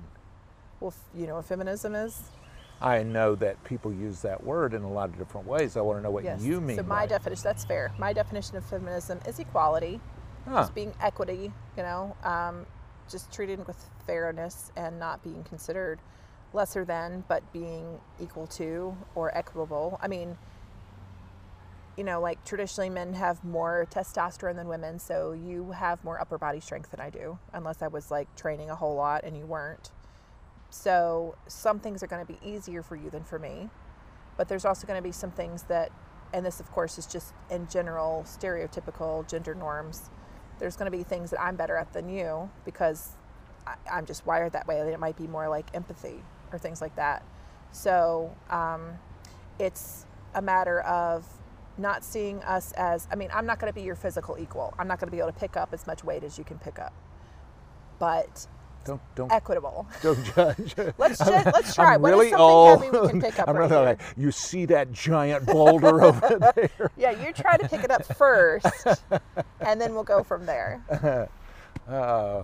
Well, 0.80 0.92
you 1.14 1.26
know 1.26 1.36
what 1.36 1.46
feminism 1.46 1.94
is? 1.94 2.20
I 2.80 3.02
know 3.02 3.34
that 3.36 3.62
people 3.64 3.92
use 3.92 4.22
that 4.22 4.44
word 4.44 4.72
in 4.72 4.82
a 4.82 4.90
lot 4.90 5.08
of 5.08 5.18
different 5.18 5.46
ways. 5.46 5.76
I 5.76 5.80
want 5.80 5.98
to 5.98 6.02
know 6.02 6.10
what 6.10 6.24
Yes. 6.24 6.40
you 6.42 6.60
mean. 6.60 6.76
So 6.76 6.82
my 6.84 7.04
it. 7.04 7.08
definition. 7.08 7.42
That's 7.44 7.64
fair. 7.64 7.90
My 7.98 8.12
definition 8.12 8.56
of 8.56 8.64
feminism 8.64 9.20
is 9.26 9.38
equality. 9.38 10.00
Huh. 10.48 10.60
just 10.62 10.74
being 10.74 10.94
equity, 11.02 11.52
you 11.76 11.82
know, 11.82 12.16
um, 12.24 12.64
just 13.10 13.30
treated 13.30 13.66
with 13.66 13.76
fairness 14.06 14.72
and 14.76 14.98
not 14.98 15.22
being 15.22 15.44
considered 15.44 15.98
lesser 16.54 16.86
than, 16.86 17.22
but 17.28 17.42
being 17.52 18.00
equal 18.18 18.46
to 18.46 18.96
or 19.14 19.36
equitable. 19.36 19.98
I 20.00 20.08
mean, 20.08 20.38
you 21.98 22.04
know, 22.04 22.18
like 22.20 22.42
traditionally 22.46 22.88
men 22.88 23.12
have 23.14 23.44
more 23.44 23.86
testosterone 23.90 24.54
than 24.54 24.68
women, 24.68 24.98
so 24.98 25.32
you 25.32 25.72
have 25.72 26.02
more 26.02 26.18
upper 26.18 26.38
body 26.38 26.60
strength 26.60 26.92
than 26.92 27.00
I 27.00 27.10
do, 27.10 27.38
unless 27.52 27.82
I 27.82 27.88
was 27.88 28.10
like 28.10 28.34
training 28.34 28.70
a 28.70 28.74
whole 28.76 28.94
lot 28.94 29.24
and 29.24 29.36
you 29.36 29.44
weren't. 29.44 29.90
So 30.70 31.36
some 31.46 31.80
things 31.80 32.02
are 32.02 32.06
going 32.06 32.24
to 32.24 32.30
be 32.30 32.38
easier 32.46 32.82
for 32.82 32.96
you 32.96 33.10
than 33.10 33.24
for 33.24 33.38
me, 33.38 33.70
but 34.36 34.48
there's 34.48 34.64
also 34.64 34.86
going 34.86 34.98
to 34.98 35.02
be 35.02 35.12
some 35.12 35.30
things 35.30 35.64
that, 35.64 35.90
and 36.32 36.44
this 36.44 36.60
of 36.60 36.70
course 36.70 36.98
is 36.98 37.06
just 37.06 37.32
in 37.50 37.66
general 37.68 38.24
stereotypical 38.26 39.28
gender 39.28 39.54
norms. 39.54 40.10
There's 40.58 40.76
going 40.76 40.90
to 40.90 40.96
be 40.96 41.04
things 41.04 41.30
that 41.30 41.40
I'm 41.40 41.56
better 41.56 41.76
at 41.76 41.92
than 41.92 42.08
you 42.08 42.50
because 42.64 43.10
I, 43.66 43.76
I'm 43.90 44.06
just 44.06 44.26
wired 44.26 44.52
that 44.52 44.66
way. 44.66 44.78
It 44.80 45.00
might 45.00 45.16
be 45.16 45.26
more 45.26 45.48
like 45.48 45.66
empathy 45.74 46.22
or 46.52 46.58
things 46.58 46.80
like 46.80 46.96
that. 46.96 47.22
So 47.72 48.34
um, 48.50 48.98
it's 49.58 50.06
a 50.34 50.42
matter 50.42 50.80
of 50.80 51.26
not 51.76 52.04
seeing 52.04 52.42
us 52.42 52.72
as, 52.72 53.06
I 53.10 53.14
mean, 53.14 53.30
I'm 53.32 53.46
not 53.46 53.58
going 53.60 53.72
to 53.72 53.74
be 53.74 53.82
your 53.84 53.94
physical 53.94 54.36
equal. 54.38 54.74
I'm 54.78 54.88
not 54.88 54.98
going 54.98 55.08
to 55.08 55.12
be 55.12 55.20
able 55.20 55.32
to 55.32 55.38
pick 55.38 55.56
up 55.56 55.72
as 55.72 55.86
much 55.86 56.02
weight 56.04 56.24
as 56.24 56.36
you 56.36 56.44
can 56.44 56.58
pick 56.58 56.78
up, 56.78 56.92
but 57.98 58.46
Don't 58.84 59.00
don't 59.14 59.30
equitable. 59.30 59.86
don't 60.02 60.24
judge. 60.34 60.74
Let's 60.96 61.18
ju- 61.18 61.30
let's 61.52 61.74
try. 61.74 61.94
I'm 61.94 62.02
What 62.02 62.08
is 62.12 62.16
really 62.18 62.30
something 62.30 62.40
old. 62.44 62.82
heavy 62.84 62.98
we 63.00 63.08
can 63.08 63.20
pick 63.20 63.38
up 63.38 63.48
I'm 63.48 63.56
right 63.56 63.70
really 63.70 63.84
like, 63.86 64.00
you 64.16 64.30
see 64.30 64.64
that 64.66 64.92
giant 64.92 65.44
boulder 65.46 66.02
over 66.04 66.52
there? 66.54 66.90
Yeah, 66.96 67.10
you 67.10 67.32
try 67.34 67.56
to 67.58 67.68
pick 67.68 67.84
it 67.84 67.90
up 67.90 68.04
first, 68.16 68.66
and 69.60 69.80
then 69.80 69.92
we'll 69.94 70.04
go 70.04 70.22
from 70.22 70.46
there. 70.46 71.28
Uh, 71.88 72.42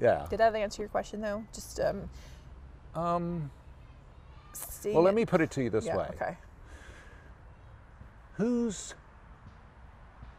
yeah. 0.00 0.26
Did 0.30 0.38
that 0.40 0.54
answer 0.54 0.82
your 0.82 0.88
question 0.88 1.20
though? 1.20 1.44
Just 1.52 1.80
um, 1.80 2.08
Um, 2.94 3.50
well, 4.84 5.02
let 5.02 5.12
it- 5.12 5.16
me 5.16 5.24
put 5.26 5.40
it 5.40 5.50
to 5.52 5.62
you 5.64 5.70
this 5.70 5.86
yeah, 5.86 5.96
way. 5.96 6.08
Okay. 6.14 6.36
Who's 8.34 8.94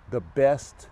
the 0.09 0.21
best 0.21 0.89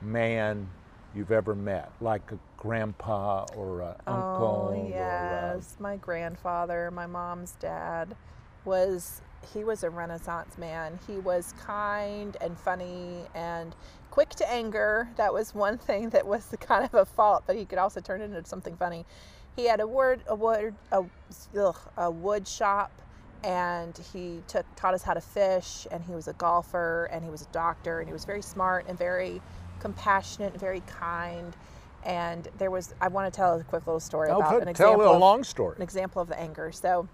man 0.00 0.68
you've 1.14 1.32
ever 1.32 1.54
met? 1.54 1.90
Like 2.00 2.30
a 2.32 2.38
grandpa 2.64 3.44
or 3.56 3.82
uh, 3.82 3.94
oh, 4.06 4.12
uncle? 4.12 4.70
Oh 4.70 4.70
or 4.70 4.74
a- 4.74 4.88
yes, 4.88 5.76
my 5.78 5.96
grandfather, 5.96 6.90
my 6.90 7.06
mom's 7.06 7.52
dad, 7.60 8.16
was 8.64 9.20
he 9.52 9.64
was 9.64 9.84
a 9.84 9.90
Renaissance 9.90 10.56
man. 10.56 10.98
He 11.06 11.18
was 11.18 11.52
kind 11.60 12.34
and 12.40 12.58
funny 12.58 13.26
and 13.34 13.76
quick 14.10 14.30
to 14.30 14.50
anger. 14.50 15.10
That 15.16 15.34
was 15.34 15.54
one 15.54 15.76
thing 15.76 16.08
that 16.10 16.26
was 16.26 16.46
the 16.46 16.56
kind 16.70 16.84
of 16.84 16.94
a 16.94 17.04
fault, 17.04 17.44
but 17.46 17.54
he 17.54 17.66
could 17.66 17.78
also 17.78 18.00
turn 18.00 18.22
it 18.22 18.32
into 18.32 18.48
something 18.48 18.76
funny. 18.76 19.04
He 19.56 19.66
had 19.66 19.80
a 19.80 19.86
wood 19.86 20.22
a 20.26 20.34
wood 20.34 20.74
a, 20.90 21.04
ugh, 21.58 21.78
a 21.98 22.10
wood 22.10 22.48
shop 22.48 22.90
and 23.44 23.98
he 24.14 24.40
took 24.48 24.64
taught 24.74 24.94
us 24.94 25.02
how 25.02 25.12
to 25.12 25.20
fish 25.20 25.86
and 25.90 26.02
he 26.02 26.14
was 26.14 26.28
a 26.28 26.32
golfer 26.32 27.10
and 27.12 27.22
he 27.22 27.30
was 27.30 27.42
a 27.42 27.52
doctor 27.52 28.00
and 28.00 28.08
he 28.08 28.12
was 28.14 28.24
very 28.24 28.40
smart 28.40 28.86
and 28.88 28.98
very 28.98 29.42
compassionate 29.80 30.52
and 30.52 30.60
very 30.60 30.80
kind 30.86 31.54
and 32.04 32.48
there 32.58 32.70
was 32.70 32.94
I 33.00 33.08
want 33.08 33.32
to 33.32 33.36
tell 33.36 33.58
a 33.58 33.64
quick 33.64 33.86
little 33.86 34.00
story 34.00 34.30
Oh, 34.30 34.36
about 34.38 34.50
put- 34.60 34.68
an 34.68 34.74
tell 34.74 34.88
example 34.92 35.06
a 35.06 35.14
of, 35.14 35.20
long 35.20 35.44
story. 35.44 35.76
an 35.76 35.82
example 35.82 36.22
of 36.22 36.28
the 36.28 36.38
anger. 36.38 36.72
So 36.72 37.08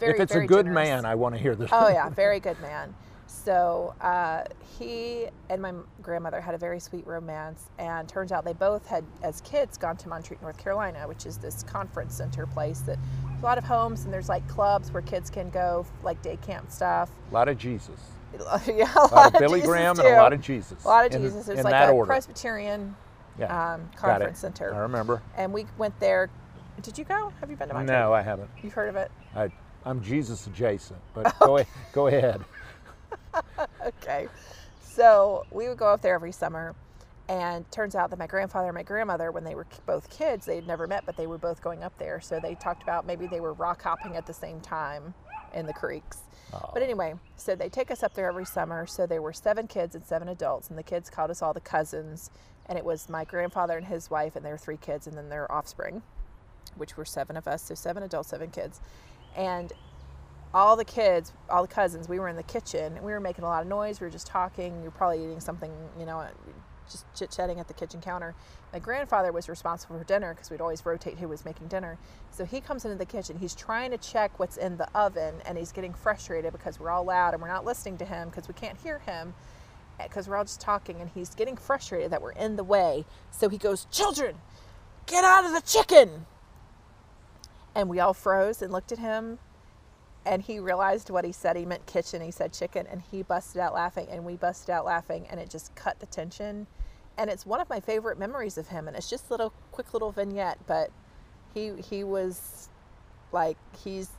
very 0.00 0.14
if 0.14 0.20
it's 0.20 0.34
a 0.34 0.40
good 0.46 0.66
generous. 0.66 0.74
man, 0.88 1.04
I 1.04 1.14
want 1.14 1.34
to 1.34 1.40
hear 1.40 1.54
this. 1.54 1.70
Oh 1.72 1.88
yeah, 1.88 2.08
very 2.24 2.40
good 2.40 2.60
man. 2.60 2.94
So 3.26 3.94
uh, 4.00 4.44
he 4.78 5.26
and 5.50 5.60
my 5.60 5.72
grandmother 6.00 6.40
had 6.40 6.54
a 6.54 6.58
very 6.58 6.80
sweet 6.80 7.06
romance, 7.06 7.66
and 7.78 8.08
turns 8.08 8.32
out 8.32 8.42
they 8.44 8.54
both 8.54 8.86
had, 8.86 9.04
as 9.22 9.42
kids, 9.42 9.76
gone 9.76 9.98
to 9.98 10.08
Montreat, 10.08 10.40
North 10.40 10.56
Carolina, 10.56 11.06
which 11.06 11.26
is 11.26 11.36
this 11.36 11.62
conference 11.62 12.14
center 12.14 12.46
place 12.46 12.80
that 12.80 12.98
a 13.40 13.44
lot 13.44 13.58
of 13.58 13.64
homes 13.64 14.04
and 14.04 14.12
there's 14.12 14.30
like 14.30 14.46
clubs 14.48 14.90
where 14.92 15.02
kids 15.02 15.28
can 15.28 15.50
go, 15.50 15.84
like 16.02 16.20
day 16.22 16.38
camp 16.40 16.70
stuff. 16.70 17.10
A 17.30 17.34
lot 17.34 17.48
of 17.48 17.58
Jesus. 17.58 18.00
yeah, 18.66 18.90
a 18.96 19.00
A 19.00 19.14
lot 19.14 19.34
of 19.34 19.40
Billy 19.40 19.60
Jesus 19.60 19.68
Graham 19.68 19.98
and 19.98 20.08
a 20.08 20.16
lot 20.16 20.32
of 20.32 20.40
Jesus. 20.40 20.84
A 20.84 20.88
lot 20.88 21.06
of 21.06 21.12
in- 21.14 21.22
Jesus. 21.22 21.46
There's 21.46 21.58
in 21.58 21.64
like 21.64 21.72
that 21.72 21.90
a 21.90 21.92
order. 21.92 22.06
Presbyterian 22.06 22.96
yeah. 23.38 23.74
um, 23.74 23.88
conference 23.96 24.38
center, 24.38 24.74
I 24.74 24.78
remember. 24.78 25.22
and 25.36 25.52
we 25.52 25.66
went 25.78 25.98
there. 26.00 26.30
Did 26.82 26.96
you 26.98 27.04
go? 27.04 27.32
Have 27.40 27.50
you 27.50 27.56
been 27.56 27.68
to 27.68 27.74
Montreat? 27.74 27.98
No, 27.98 28.12
I 28.12 28.22
haven't. 28.22 28.50
You've 28.62 28.72
heard 28.72 28.88
of 28.88 28.96
it? 28.96 29.10
I, 29.34 29.50
I'm 29.84 30.02
Jesus 30.02 30.46
adjacent, 30.46 31.00
but 31.14 31.36
go, 31.40 31.62
go 31.92 32.06
ahead. 32.06 32.44
okay. 33.86 34.28
So 34.80 35.44
we 35.50 35.68
would 35.68 35.78
go 35.78 35.86
up 35.88 36.02
there 36.02 36.14
every 36.14 36.32
summer, 36.32 36.74
and 37.28 37.70
turns 37.70 37.94
out 37.94 38.10
that 38.10 38.18
my 38.18 38.26
grandfather 38.26 38.68
and 38.68 38.74
my 38.74 38.82
grandmother, 38.82 39.30
when 39.30 39.44
they 39.44 39.54
were 39.54 39.66
both 39.86 40.08
kids, 40.10 40.46
they 40.46 40.56
had 40.56 40.66
never 40.66 40.86
met, 40.86 41.04
but 41.04 41.16
they 41.16 41.26
were 41.26 41.38
both 41.38 41.60
going 41.60 41.82
up 41.82 41.96
there. 41.98 42.20
So 42.20 42.40
they 42.40 42.54
talked 42.54 42.82
about 42.82 43.06
maybe 43.06 43.26
they 43.26 43.40
were 43.40 43.52
rock 43.52 43.82
hopping 43.82 44.16
at 44.16 44.26
the 44.26 44.32
same 44.32 44.60
time 44.60 45.14
in 45.54 45.66
the 45.66 45.72
creeks. 45.72 46.18
But 46.72 46.82
anyway, 46.82 47.14
so 47.36 47.54
they 47.54 47.68
take 47.68 47.90
us 47.90 48.02
up 48.02 48.14
there 48.14 48.26
every 48.28 48.46
summer. 48.46 48.86
So 48.86 49.06
there 49.06 49.20
were 49.20 49.34
seven 49.34 49.66
kids 49.66 49.94
and 49.94 50.04
seven 50.04 50.28
adults, 50.28 50.70
and 50.70 50.78
the 50.78 50.82
kids 50.82 51.10
called 51.10 51.30
us 51.30 51.42
all 51.42 51.52
the 51.52 51.60
cousins. 51.60 52.30
And 52.68 52.76
it 52.76 52.84
was 52.84 53.08
my 53.08 53.24
grandfather 53.24 53.76
and 53.76 53.86
his 53.86 54.10
wife, 54.10 54.36
and 54.36 54.44
their 54.44 54.58
three 54.58 54.76
kids, 54.76 55.06
and 55.06 55.16
then 55.16 55.28
their 55.28 55.50
offspring, 55.50 56.02
which 56.76 56.96
were 56.96 57.04
seven 57.04 57.36
of 57.36 57.48
us. 57.48 57.62
So 57.62 57.74
seven 57.74 58.02
adults, 58.02 58.28
seven 58.28 58.50
kids. 58.50 58.80
And 59.36 59.72
all 60.54 60.76
the 60.76 60.84
kids, 60.84 61.32
all 61.50 61.62
the 61.62 61.68
cousins, 61.68 62.08
we 62.08 62.18
were 62.18 62.28
in 62.28 62.36
the 62.36 62.42
kitchen 62.42 62.96
and 62.96 63.04
we 63.04 63.12
were 63.12 63.20
making 63.20 63.44
a 63.44 63.48
lot 63.48 63.62
of 63.62 63.68
noise. 63.68 64.00
We 64.00 64.06
were 64.06 64.10
just 64.10 64.26
talking. 64.26 64.82
Were 64.82 64.90
probably 64.90 65.22
eating 65.22 65.40
something, 65.40 65.70
you 65.98 66.06
know, 66.06 66.26
just 66.90 67.04
chit 67.14 67.30
chatting 67.30 67.60
at 67.60 67.68
the 67.68 67.74
kitchen 67.74 68.00
counter. 68.00 68.34
My 68.72 68.78
grandfather 68.78 69.30
was 69.30 69.48
responsible 69.48 69.98
for 69.98 70.04
dinner 70.04 70.34
because 70.34 70.50
we'd 70.50 70.60
always 70.60 70.84
rotate 70.84 71.18
who 71.18 71.28
was 71.28 71.44
making 71.44 71.68
dinner. 71.68 71.98
So 72.30 72.44
he 72.44 72.60
comes 72.60 72.84
into 72.84 72.96
the 72.96 73.04
kitchen. 73.04 73.38
He's 73.38 73.54
trying 73.54 73.90
to 73.90 73.98
check 73.98 74.38
what's 74.38 74.56
in 74.56 74.76
the 74.78 74.88
oven 74.98 75.34
and 75.44 75.58
he's 75.58 75.72
getting 75.72 75.92
frustrated 75.92 76.52
because 76.52 76.80
we're 76.80 76.90
all 76.90 77.04
loud 77.04 77.34
and 77.34 77.42
we're 77.42 77.48
not 77.48 77.64
listening 77.64 77.98
to 77.98 78.04
him 78.04 78.28
because 78.28 78.48
we 78.48 78.54
can't 78.54 78.78
hear 78.78 79.00
him 79.00 79.34
because 80.02 80.28
we're 80.28 80.36
all 80.36 80.44
just 80.44 80.60
talking 80.60 81.00
and 81.00 81.10
he's 81.10 81.34
getting 81.34 81.56
frustrated 81.56 82.12
that 82.12 82.22
we're 82.22 82.32
in 82.32 82.56
the 82.56 82.64
way. 82.64 83.04
So 83.30 83.48
he 83.48 83.58
goes, 83.58 83.86
Children, 83.90 84.36
get 85.06 85.24
out 85.24 85.44
of 85.44 85.52
the 85.52 85.62
chicken. 85.62 86.26
And 87.74 87.88
we 87.88 88.00
all 88.00 88.14
froze 88.14 88.62
and 88.62 88.72
looked 88.72 88.92
at 88.92 88.98
him 88.98 89.38
and 90.26 90.42
he 90.42 90.58
realized 90.58 91.10
what 91.10 91.24
he 91.24 91.32
said. 91.32 91.56
He 91.56 91.64
meant 91.64 91.86
kitchen. 91.86 92.20
He 92.20 92.30
said 92.30 92.52
chicken, 92.52 92.86
and 92.86 93.02
he 93.10 93.22
busted 93.22 93.60
out 93.60 93.72
laughing, 93.74 94.08
and 94.10 94.24
we 94.26 94.36
busted 94.36 94.70
out 94.70 94.84
laughing, 94.84 95.26
and 95.30 95.40
it 95.40 95.48
just 95.48 95.74
cut 95.74 96.00
the 96.00 96.06
tension. 96.06 96.66
and 97.16 97.30
it's 97.30 97.44
one 97.44 97.60
of 97.60 97.68
my 97.68 97.80
favorite 97.80 98.18
memories 98.18 98.56
of 98.58 98.68
him. 98.68 98.86
And 98.88 98.96
it's 98.96 99.10
just 99.10 99.28
a 99.28 99.32
little 99.32 99.52
quick 99.72 99.92
little 99.92 100.12
vignette, 100.12 100.58
but 100.66 100.90
he 101.54 101.72
he 101.82 102.04
was 102.04 102.68
like 103.32 103.56
he's 103.84 104.10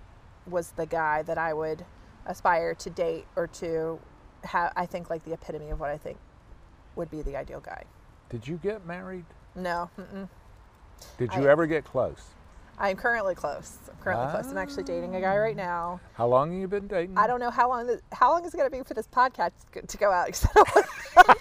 was 0.48 0.72
the 0.72 0.86
guy 0.86 1.22
that 1.24 1.38
I 1.38 1.54
would 1.54 1.86
aspire 2.26 2.76
to 2.76 2.90
date 2.90 3.26
or 3.36 3.48
to 3.48 4.00
have. 4.44 4.74
I 4.76 4.86
think 4.86 5.10
like 5.10 5.24
the 5.26 5.34
epitome 5.34 5.70
of 5.70 5.80
what 5.80 5.90
I 5.90 5.98
think 5.98 6.18
would 6.96 7.10
be 7.10 7.22
the 7.22 7.36
ideal 7.36 7.60
guy. 7.60 7.84
Did 8.30 8.48
you 8.48 8.58
get 8.62 8.86
married? 8.86 9.26
No, 9.56 9.90
mm-mm. 9.98 10.30
Did 11.18 11.34
you 11.34 11.48
I- 11.48 11.52
ever 11.52 11.66
get 11.66 11.84
close? 11.84 12.22
I'm 12.82 12.96
currently 12.96 13.36
close. 13.36 13.78
I'm 13.90 13.98
currently 14.02 14.32
close. 14.32 14.48
I'm 14.48 14.58
actually 14.58 14.84
dating 14.84 15.14
a 15.14 15.20
guy 15.20 15.36
right 15.36 15.56
ah. 15.60 15.62
now. 15.62 16.02
How 16.14 16.28
long 16.28 16.52
have 16.52 16.62
you 16.62 16.68
been 16.68 16.88
dating? 16.88 17.18
I 17.18 17.28
don't 17.28 17.42
know 17.42 17.50
how 17.50 17.68
long 17.68 17.86
this, 17.88 18.02
how 18.14 18.32
long 18.32 18.46
is 18.46 18.54
it 18.54 18.58
going 18.58 18.70
to 18.72 18.78
be 18.78 18.82
for 18.84 18.94
this 18.94 19.08
podcast 19.08 19.52
to- 19.86 19.98
go 19.98 20.12
out. 20.12 20.30
I, 20.56 20.64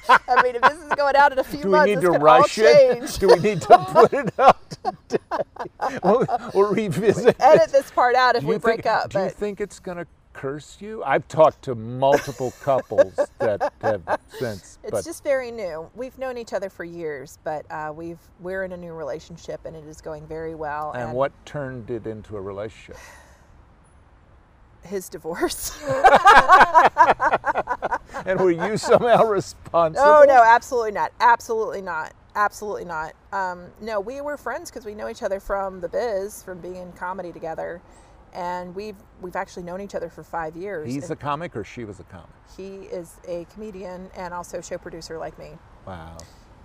don't 0.08 0.28
I 0.28 0.42
mean, 0.42 0.56
if 0.56 0.62
this 0.62 0.78
is 0.78 0.92
going 0.96 1.14
out 1.14 1.30
in 1.30 1.38
a 1.38 1.44
few 1.44 1.64
months, 1.64 1.86
Do 1.86 1.94
we 1.94 1.94
need 1.94 2.00
to 2.00 2.10
rush 2.10 2.58
it? 2.58 3.16
Do 3.20 3.28
we 3.28 3.36
need 3.36 3.60
to 3.62 3.78
put 3.78 4.12
it 4.12 4.38
out 4.38 4.70
today? 5.08 5.22
we'll, 6.02 6.26
we'll 6.54 6.74
revisit. 6.74 7.36
Edit 7.38 7.68
it. 7.68 7.72
this 7.72 7.90
part 7.92 8.16
out 8.16 8.34
if 8.34 8.42
we 8.42 8.54
you 8.54 8.58
break 8.58 8.84
up. 8.84 9.10
Do 9.10 9.20
you 9.20 9.30
think 9.30 9.60
it's 9.60 9.78
going 9.78 9.98
to 9.98 10.06
curse 10.38 10.76
you? 10.80 11.02
I've 11.02 11.26
talked 11.26 11.62
to 11.62 11.74
multiple 11.74 12.52
couples 12.62 13.14
that 13.38 13.72
have 13.80 14.02
since, 14.38 14.78
it's 14.84 15.04
just 15.04 15.24
very 15.24 15.50
new. 15.50 15.90
We've 15.96 16.16
known 16.16 16.38
each 16.38 16.52
other 16.52 16.70
for 16.70 16.84
years, 16.84 17.38
but 17.42 17.66
uh, 17.70 17.92
we've 17.94 18.20
we're 18.40 18.64
in 18.64 18.72
a 18.72 18.76
new 18.76 18.92
relationship 18.92 19.60
and 19.64 19.74
it 19.74 19.84
is 19.84 20.00
going 20.00 20.26
very 20.26 20.54
well. 20.54 20.92
and 20.92 21.12
what 21.12 21.32
turned 21.44 21.90
it 21.90 22.06
into 22.06 22.36
a 22.36 22.40
relationship? 22.40 22.96
His 24.84 25.08
divorce. 25.08 25.76
And 28.26 28.40
were 28.40 28.50
you 28.50 28.76
somehow 28.76 29.24
responsible? 29.24 30.06
Oh 30.06 30.24
no, 30.26 30.42
absolutely 30.44 30.92
not. 30.92 31.12
Absolutely 31.20 31.82
not. 31.82 32.12
Absolutely 32.34 32.84
not. 32.84 33.14
Um, 33.32 33.66
no, 33.80 34.00
we 34.00 34.20
were 34.20 34.36
friends 34.36 34.70
because 34.70 34.84
we 34.84 34.94
know 34.94 35.08
each 35.08 35.22
other 35.22 35.40
from 35.40 35.80
the 35.80 35.88
biz, 35.88 36.42
from 36.42 36.58
being 36.58 36.76
in 36.76 36.92
comedy 36.92 37.32
together, 37.32 37.80
and 38.32 38.74
we've 38.74 38.96
we've 39.20 39.36
actually 39.36 39.62
known 39.62 39.80
each 39.80 39.94
other 39.94 40.08
for 40.08 40.22
five 40.22 40.56
years. 40.56 40.92
He's 40.92 41.10
a 41.10 41.16
comic 41.16 41.56
or 41.56 41.64
she 41.64 41.84
was 41.84 42.00
a 42.00 42.04
comic? 42.04 42.28
he 42.56 42.76
is 42.86 43.16
a 43.28 43.46
comedian 43.52 44.10
and 44.16 44.32
also 44.34 44.60
show 44.60 44.78
producer 44.78 45.18
like 45.18 45.38
me. 45.38 45.50
Wow. 45.86 46.16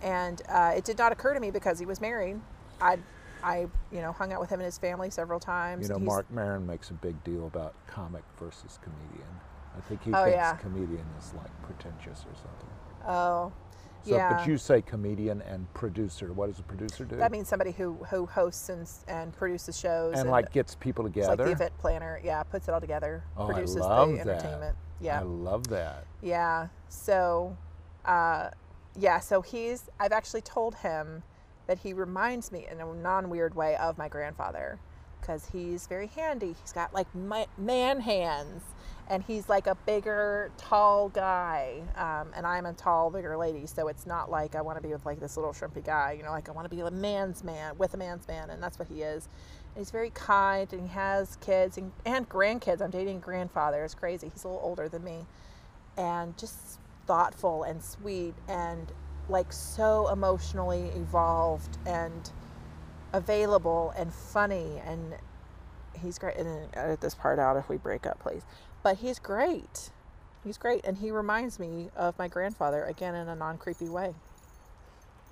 And 0.02 0.42
uh, 0.50 0.74
it 0.76 0.86
did 0.86 0.98
not 0.98 1.12
occur 1.12 1.34
to 1.34 1.40
me 1.40 1.52
because 1.52 1.78
he 1.78 1.86
was 1.86 2.02
married. 2.02 2.40
I, 2.82 2.98
I, 3.44 3.68
you 3.92 4.02
know, 4.02 4.12
hung 4.12 4.34
out 4.34 4.40
with 4.42 4.50
him 4.50 4.60
and 4.60 4.66
his 4.66 4.78
family 4.78 5.10
several 5.10 5.40
times. 5.40 5.84
You 5.88 5.94
know, 5.94 6.00
He's- 6.00 6.08
Marc 6.08 6.32
Maron 6.32 6.66
makes 6.66 6.90
a 6.90 6.94
big 6.94 7.22
deal 7.24 7.46
about 7.48 7.74
comic 7.88 8.24
versus 8.40 8.80
comedian. 8.82 9.30
I 9.78 9.82
think 9.82 10.04
he 10.04 10.12
Oh, 10.14 10.24
thinks 10.24 10.36
yeah. 10.36 10.56
comedian 10.56 11.06
is 11.20 11.34
like 11.36 11.52
pretentious 11.64 12.20
or 12.22 12.36
something. 12.36 12.70
Oh, 13.08 13.52
So, 14.04 14.16
yeah. 14.16 14.34
but 14.34 14.48
you 14.48 14.58
say 14.58 14.82
comedian 14.82 15.42
and 15.44 15.72
producer. 15.74 16.34
What 16.34 16.48
does 16.50 16.60
a 16.60 16.64
producer 16.64 17.06
do? 17.06 17.16
that 17.16 17.32
means 17.32 17.48
somebody 17.48 17.72
who 17.72 17.94
who 18.10 18.26
hosts 18.26 18.68
and 18.70 18.88
and 19.08 19.34
produces 19.34 19.80
shows 19.80 20.18
and 20.18 20.30
like 20.30 20.52
gets 20.52 20.76
people 20.76 21.06
it's 21.06 21.16
together. 21.16 21.36
like 21.38 21.46
the 21.46 21.52
event 21.52 21.78
planner. 21.78 22.20
Yeah, 22.24 22.44
puts 22.44 22.68
it 22.68 22.74
all 22.74 22.82
together. 22.82 23.24
oh, 23.38 23.48
produces 23.48 23.78
I 23.78 23.80
love 23.80 24.10
the 24.10 24.16
that. 24.18 24.28
entertainment. 24.28 24.76
Yeah. 25.00 25.20
I 25.20 25.24
love 25.24 25.68
that. 25.68 26.06
Yeah. 26.22 26.68
So, 26.90 27.56
uh, 28.06 28.50
yeah. 28.98 29.20
So 29.20 29.42
he's. 29.42 29.90
I've 30.00 30.12
actually 30.12 30.42
told 30.42 30.76
him 30.76 31.24
that 31.68 31.80
he 31.80 31.94
reminds 31.94 32.52
me 32.52 32.68
in 32.70 32.82
a 32.82 32.94
non-weird 32.94 33.56
way 33.56 33.78
of 33.78 33.98
my 33.98 34.10
grandfather, 34.10 34.80
because 35.24 35.50
he's 35.52 35.88
very 35.88 36.08
handy. 36.08 36.56
He's 36.62 36.74
got 36.74 36.94
like 36.94 37.08
man 37.16 38.02
hands, 38.02 38.62
and 39.08 39.24
he's 39.24 39.48
like 39.48 39.68
a 39.68 39.76
bigger, 39.86 40.52
tall 40.58 41.10
guy, 41.10 41.82
um, 41.96 42.34
and 42.36 42.46
I'm 42.46 42.66
a 42.66 42.74
tall, 42.74 43.10
bigger 43.10 43.38
lady. 43.38 43.66
So 43.66 43.88
it's 43.88 44.06
not 44.06 44.30
like 44.30 44.56
I 44.56 44.62
want 44.62 44.78
to 44.78 44.84
be 44.84 44.94
with 44.94 45.06
like 45.06 45.20
this 45.20 45.38
little 45.38 45.54
shrimpy 45.54 45.86
guy. 45.86 46.16
You 46.18 46.24
know, 46.24 46.32
like 46.32 46.50
I 46.50 46.52
want 46.52 46.70
to 46.70 46.76
be 46.76 46.82
a 46.82 46.92
man's 46.92 47.44
man 47.44 47.78
with 47.78 47.94
a 47.94 47.98
man's 47.98 48.28
man, 48.28 48.50
and 48.50 48.62
that's 48.62 48.78
what 48.78 48.90
he 48.90 49.02
is. 49.02 49.30
And 49.76 49.82
he's 49.82 49.92
very 49.92 50.10
kind, 50.12 50.72
and 50.74 50.82
he 50.82 50.88
has 50.90 51.38
kids 51.38 51.78
and, 51.78 51.92
and 52.06 52.28
grandkids. 52.28 52.82
I'm 52.82 52.92
dating 52.92 53.18
a 53.18 53.22
grandfather. 53.22 53.84
It's 53.84 53.96
crazy. 53.96 54.30
He's 54.32 54.44
a 54.44 54.48
little 54.50 54.62
older 54.64 54.90
than 54.90 55.04
me 55.04 55.26
and 55.98 56.38
just 56.38 56.80
thoughtful 57.06 57.64
and 57.64 57.84
sweet 57.84 58.34
and 58.48 58.92
like 59.30 59.52
so 59.54 60.10
emotionally 60.10 60.90
evolved 60.96 61.78
and 61.86 62.32
available 63.14 63.94
and 63.96 64.14
funny 64.14 64.82
and 64.86 65.16
he's 66.02 66.18
great. 66.18 66.36
And 66.36 66.48
then 66.48 66.68
edit 66.74 67.02
this 67.02 67.16
part 67.16 67.40
out 67.40 67.56
if 67.56 67.70
we 67.70 67.78
break 67.78 68.06
up 68.06 68.20
please. 68.20 68.44
But 68.82 68.98
he's 68.98 69.20
great. 69.20 69.92
He's 70.44 70.58
great 70.58 70.84
and 70.84 70.98
he 70.98 71.12
reminds 71.12 71.60
me 71.60 71.90
of 71.96 72.18
my 72.18 72.28
grandfather 72.28 72.84
again 72.84 73.16
in 73.16 73.30
a 73.30 73.36
non-creepy 73.36 73.88
way. 73.88 74.14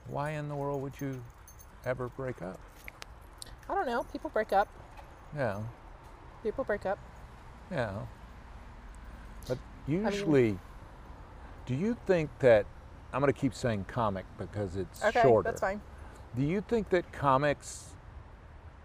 Why 0.08 0.32
in 0.32 0.48
the 0.48 0.56
world 0.56 0.82
would 0.82 1.00
you 1.02 1.22
ever 1.86 2.10
break 2.10 2.42
up? 2.42 2.60
i 3.70 3.74
don't 3.76 3.88
know. 3.88 4.04
People 4.12 4.30
break 4.30 4.52
up. 4.52 4.68
Yeah, 5.36 5.62
people 6.44 6.64
break 6.64 6.86
up. 6.86 7.00
Yeah. 7.72 7.94
But 9.48 9.58
usually, 9.88 10.60
do 11.66 11.74
you 11.76 11.96
think 12.06 12.30
that 12.40 12.66
I'm 13.14 13.22
going 13.22 13.32
to 13.32 13.40
keep 13.40 13.54
saying 13.54 13.86
comic 13.88 14.26
because 14.38 14.76
it's 14.76 15.04
okay 15.04 15.22
shorter? 15.22 15.50
that's 15.50 15.62
fine 15.62 15.82
Do 16.36 16.44
you 16.44 16.62
think 16.62 16.90
that 16.90 17.12
comics 17.12 17.90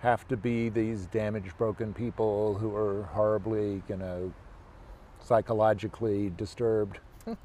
have 0.01 0.27
to 0.29 0.37
be 0.37 0.69
these 0.69 1.07
damaged, 1.07 1.57
broken 1.57 1.95
people 1.95 2.55
who 2.55 2.75
are 2.75 3.05
horribly, 3.05 3.83
you 3.89 3.97
know, 3.97 4.33
psychologically 5.21 6.31
disturbed? 6.37 6.99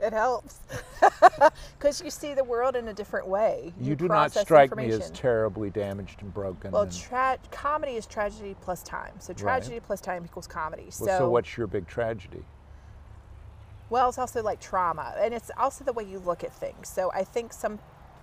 it 0.00 0.12
helps 0.12 0.58
because 1.78 2.02
you 2.02 2.10
see 2.10 2.34
the 2.34 2.42
world 2.42 2.74
in 2.74 2.88
a 2.88 2.92
different 2.92 3.28
way 3.28 3.72
You, 3.80 3.94
do 3.94 4.08
not 4.08 4.32
strike 4.32 4.74
me 4.74 4.90
as 4.90 5.08
terribly 5.12 5.70
damaged 5.70 6.22
and 6.22 6.34
broken. 6.34 6.72
Well, 6.72 6.82
and- 6.82 6.92
tra- 6.92 7.38
comedy 7.52 7.92
is 7.92 8.06
tragedy 8.06 8.56
plus 8.60 8.82
time. 8.82 9.12
So 9.20 9.32
tragedy 9.32 9.78
plus 9.78 10.00
time 10.00 10.24
equals 10.24 10.48
comedy. 10.48 10.86
So, 10.90 11.06
so 11.06 11.30
what's 11.30 11.56
your 11.56 11.68
big 11.68 11.86
tragedy? 11.86 12.44
well, 13.88 14.08
it's 14.08 14.18
also 14.18 14.40
like 14.42 14.60
trauma, 14.60 15.14
and 15.18 15.34
it's 15.34 15.50
also 15.56 15.84
the 15.84 15.92
way 15.92 16.04
you 16.04 16.20
look 16.20 16.44
at 16.44 16.54
things. 16.54 16.88
So 16.88 17.10
I 17.12 17.24
think 17.24 17.52
some 17.52 17.80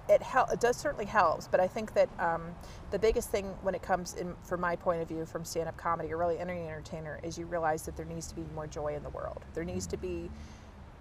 it. 0.09 0.21
It 0.51 0.59
does 0.59 0.77
certainly 0.77 1.05
helps, 1.05 1.47
but 1.47 1.59
I 1.59 1.67
think 1.67 1.93
that 1.93 2.09
um, 2.19 2.55
the 2.91 2.99
biggest 2.99 3.29
thing 3.29 3.45
when 3.61 3.75
it 3.75 3.81
comes 3.81 4.15
in, 4.15 4.35
from 4.43 4.61
my 4.61 4.75
point 4.75 5.01
of 5.01 5.07
view, 5.07 5.25
from 5.25 5.43
stand-up 5.43 5.77
comedy 5.77 6.11
or 6.11 6.17
really 6.17 6.39
any 6.39 6.67
entertainer, 6.67 7.19
is 7.23 7.37
you 7.37 7.45
realize 7.45 7.83
that 7.83 7.97
there 7.97 8.05
needs 8.05 8.27
to 8.27 8.35
be 8.35 8.43
more 8.55 8.67
joy 8.67 8.95
in 8.95 9.03
the 9.03 9.09
world. 9.09 9.43
There 9.53 9.65
needs 9.65 9.87
to 9.87 9.97
be. 9.97 10.29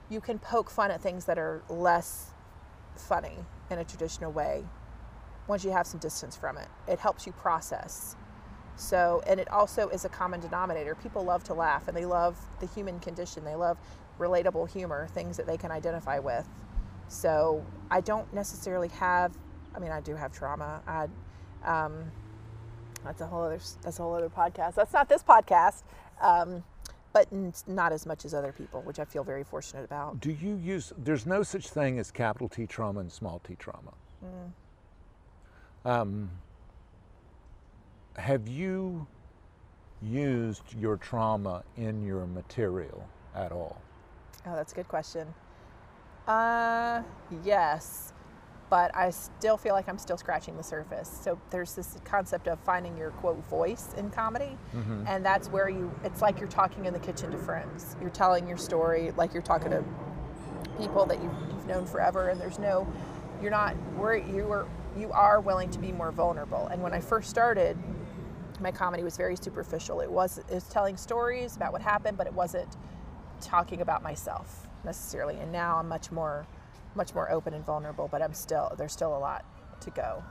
You 0.08 0.20
can 0.20 0.38
poke 0.38 0.70
fun 0.70 0.90
at 0.90 1.00
things 1.00 1.24
that 1.24 1.38
are 1.38 1.62
less 1.68 2.30
funny 2.94 3.38
in 3.70 3.78
a 3.78 3.84
traditional 3.84 4.32
way 4.32 4.64
once 5.48 5.64
you 5.64 5.70
have 5.70 5.86
some 5.86 6.00
distance 6.00 6.36
from 6.36 6.56
it. 6.58 6.68
It 6.88 6.98
helps 6.98 7.26
you 7.26 7.32
process. 7.32 8.16
So, 8.76 9.22
and 9.26 9.40
it 9.40 9.50
also 9.50 9.88
is 9.88 10.04
a 10.04 10.08
common 10.08 10.40
denominator. 10.40 10.94
People 10.94 11.24
love 11.24 11.42
to 11.44 11.54
laugh 11.54 11.88
and 11.88 11.96
they 11.96 12.04
love 12.04 12.36
the 12.60 12.66
human 12.66 13.00
condition. 13.00 13.44
They 13.44 13.54
love 13.54 13.78
relatable 14.18 14.70
humor, 14.70 15.08
things 15.08 15.36
that 15.36 15.46
they 15.46 15.56
can 15.56 15.70
identify 15.70 16.18
with. 16.18 16.46
So, 17.08 17.64
I 17.90 18.00
don't 18.00 18.32
necessarily 18.34 18.88
have, 18.88 19.36
I 19.74 19.78
mean, 19.78 19.92
I 19.92 20.00
do 20.00 20.14
have 20.14 20.32
trauma. 20.32 20.82
I, 20.86 21.08
um, 21.64 22.10
that's 23.04 23.20
a 23.20 23.26
whole 23.26 23.42
other, 23.42 23.60
that's 23.82 23.98
a 23.98 24.02
whole 24.02 24.14
other 24.14 24.28
podcast. 24.28 24.74
That's 24.74 24.92
not 24.92 25.08
this 25.08 25.22
podcast. 25.22 25.82
Um, 26.20 26.64
but 27.12 27.28
n- 27.32 27.54
not 27.66 27.92
as 27.92 28.04
much 28.04 28.26
as 28.26 28.34
other 28.34 28.52
people, 28.52 28.82
which 28.82 28.98
I 28.98 29.04
feel 29.06 29.24
very 29.24 29.42
fortunate 29.42 29.84
about. 29.84 30.20
Do 30.20 30.30
you 30.30 30.56
use? 30.56 30.92
There's 30.98 31.24
no 31.24 31.42
such 31.42 31.68
thing 31.68 31.98
as 31.98 32.10
capital 32.10 32.46
T 32.46 32.66
trauma 32.66 33.00
and 33.00 33.10
small 33.10 33.40
T 33.42 33.54
trauma. 33.54 33.94
Mm. 34.24 35.90
Um, 35.90 36.30
have 38.16 38.46
you 38.48 39.06
used 40.02 40.74
your 40.78 40.98
trauma 40.98 41.62
in 41.76 42.04
your 42.04 42.26
material 42.26 43.08
at 43.34 43.50
all? 43.50 43.80
Oh, 44.46 44.54
that's 44.54 44.72
a 44.72 44.76
good 44.76 44.88
question. 44.88 45.26
Uh, 46.26 47.02
yes, 47.44 48.12
but 48.68 48.94
I 48.96 49.10
still 49.10 49.56
feel 49.56 49.74
like 49.74 49.88
I'm 49.88 49.98
still 49.98 50.16
scratching 50.16 50.56
the 50.56 50.62
surface. 50.62 51.08
So 51.22 51.38
there's 51.50 51.74
this 51.74 51.98
concept 52.04 52.48
of 52.48 52.58
finding 52.60 52.96
your 52.96 53.10
quote 53.10 53.44
voice 53.48 53.94
in 53.96 54.10
comedy, 54.10 54.58
and 55.06 55.24
that's 55.24 55.48
where 55.48 55.68
you. 55.68 55.92
It's 56.04 56.22
like 56.22 56.40
you're 56.40 56.48
talking 56.48 56.84
in 56.84 56.92
the 56.92 56.98
kitchen 56.98 57.30
to 57.30 57.38
friends. 57.38 57.96
You're 58.00 58.10
telling 58.10 58.48
your 58.48 58.56
story 58.56 59.12
like 59.16 59.32
you're 59.32 59.42
talking 59.42 59.70
to 59.70 59.84
people 60.78 61.06
that 61.06 61.22
you've, 61.22 61.32
you've 61.50 61.66
known 61.66 61.86
forever, 61.86 62.28
and 62.28 62.40
there's 62.40 62.58
no. 62.58 62.86
You're 63.40 63.52
not. 63.52 63.74
Where 63.96 64.16
you 64.16 64.50
are. 64.50 64.66
You 64.98 65.12
are 65.12 65.40
willing 65.40 65.70
to 65.70 65.78
be 65.78 65.92
more 65.92 66.10
vulnerable. 66.10 66.66
And 66.68 66.82
when 66.82 66.92
I 66.92 67.00
first 67.00 67.30
started, 67.30 67.76
my 68.60 68.72
comedy 68.72 69.02
was 69.04 69.16
very 69.16 69.36
superficial. 69.36 70.00
It 70.00 70.10
was 70.10 70.38
it 70.38 70.50
was 70.50 70.64
telling 70.68 70.96
stories 70.96 71.54
about 71.54 71.72
what 71.72 71.82
happened, 71.82 72.16
but 72.16 72.26
it 72.26 72.32
wasn't 72.32 72.76
talking 73.40 73.80
about 73.82 74.02
myself 74.02 74.65
necessarily. 74.86 75.36
And 75.36 75.52
now 75.52 75.76
I'm 75.76 75.88
much 75.88 76.10
more 76.10 76.46
much 76.94 77.14
more 77.14 77.30
open 77.30 77.52
and 77.52 77.64
vulnerable, 77.66 78.08
but 78.10 78.22
I'm 78.22 78.32
still 78.32 78.72
there's 78.78 78.92
still 78.92 79.14
a 79.14 79.18
lot 79.18 79.44
to 79.80 79.90
go. 79.90 80.24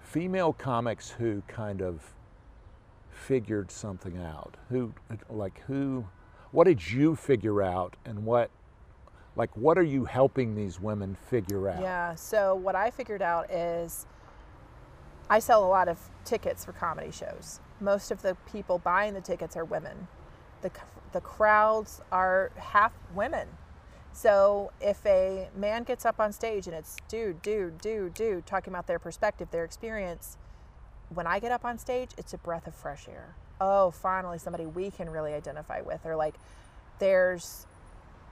Female 0.00 0.52
comics 0.52 1.10
who 1.10 1.42
kind 1.46 1.82
of 1.82 2.02
figured 3.10 3.70
something 3.70 4.16
out. 4.16 4.56
Who, 4.70 4.92
like, 5.28 5.60
who, 5.66 6.06
what 6.50 6.64
did 6.64 6.90
you 6.90 7.14
figure 7.14 7.62
out, 7.62 7.94
and 8.04 8.24
what, 8.24 8.50
Like, 9.36 9.56
what 9.56 9.78
are 9.78 9.84
you 9.84 10.04
helping 10.04 10.56
these 10.56 10.80
women 10.80 11.14
figure 11.30 11.68
out? 11.68 11.80
Yeah. 11.80 12.16
So 12.16 12.56
what 12.56 12.74
I 12.74 12.90
figured 12.90 13.22
out 13.22 13.50
is 13.52 14.06
I 15.30 15.38
sell 15.38 15.64
a 15.64 15.68
lot 15.68 15.88
of 15.88 15.98
tickets 16.24 16.64
for 16.64 16.72
comedy 16.72 17.12
shows. 17.12 17.60
Most 17.80 18.10
of 18.10 18.22
the 18.22 18.34
people 18.52 18.78
buying 18.78 19.14
the 19.14 19.20
tickets 19.20 19.56
are 19.56 19.64
women. 19.64 20.08
The 20.62 20.70
the 21.12 21.20
crowds 21.20 22.00
are 22.12 22.50
half 22.56 22.92
women. 23.14 23.48
So 24.12 24.72
if 24.80 25.04
a 25.06 25.48
man 25.54 25.84
gets 25.84 26.04
up 26.04 26.18
on 26.18 26.32
stage 26.32 26.66
and 26.66 26.74
it's 26.74 26.96
dude, 27.08 27.40
dude, 27.42 27.80
dude, 27.80 28.14
dude 28.14 28.46
talking 28.46 28.72
about 28.72 28.86
their 28.86 28.98
perspective, 28.98 29.48
their 29.50 29.64
experience, 29.64 30.36
when 31.14 31.26
I 31.26 31.38
get 31.38 31.52
up 31.52 31.64
on 31.64 31.78
stage, 31.78 32.10
it's 32.18 32.32
a 32.32 32.38
breath 32.38 32.66
of 32.66 32.74
fresh 32.74 33.08
air. 33.08 33.34
Oh, 33.60 33.90
finally 33.90 34.38
somebody 34.38 34.66
we 34.66 34.90
can 34.90 35.10
really 35.10 35.34
identify 35.34 35.80
with 35.80 36.04
or 36.04 36.16
like 36.16 36.34
there's 36.98 37.66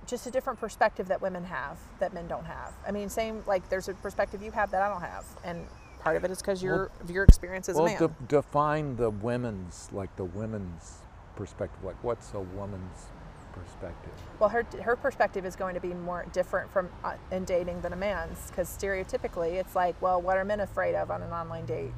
just 0.06 0.26
a 0.26 0.30
different 0.30 0.60
perspective 0.60 1.08
that 1.08 1.20
women 1.20 1.44
have 1.44 1.78
that 1.98 2.12
men 2.14 2.26
don't 2.28 2.44
have. 2.44 2.72
I 2.86 2.92
mean, 2.92 3.08
same 3.08 3.42
like 3.46 3.68
there's 3.68 3.88
a 3.88 3.94
perspective 3.94 4.42
you 4.42 4.50
have 4.52 4.70
that 4.70 4.82
I 4.82 4.88
don't 4.88 5.00
have, 5.00 5.24
and 5.44 5.66
part 6.00 6.16
of 6.16 6.24
it 6.24 6.30
is 6.30 6.38
because 6.38 6.62
your 6.62 6.90
of 7.00 7.10
your 7.10 7.24
experience 7.24 7.68
as 7.68 7.76
well, 7.76 7.86
a 7.86 7.88
man. 7.88 7.98
de- 7.98 8.14
define 8.28 8.96
the 8.96 9.10
women's, 9.10 9.88
like 9.92 10.14
the 10.16 10.24
women's 10.24 10.98
perspective. 11.36 11.84
Like, 11.84 12.02
what's 12.02 12.32
a 12.34 12.40
woman's 12.40 13.06
perspective? 13.52 14.12
well, 14.38 14.50
her 14.50 14.66
her 14.82 14.96
perspective 14.96 15.46
is 15.46 15.56
going 15.56 15.74
to 15.74 15.80
be 15.80 15.94
more 15.94 16.26
different 16.32 16.70
from 16.70 16.90
uh, 17.04 17.14
in 17.30 17.44
dating 17.44 17.80
than 17.80 17.92
a 17.92 17.96
man's 17.96 18.50
because 18.50 18.68
stereotypically 18.68 19.54
it's 19.54 19.74
like, 19.74 20.00
well, 20.02 20.20
what 20.20 20.36
are 20.36 20.44
men 20.44 20.60
afraid 20.60 20.94
of 20.94 21.10
on 21.10 21.22
an 21.22 21.32
online 21.32 21.66
date? 21.66 21.92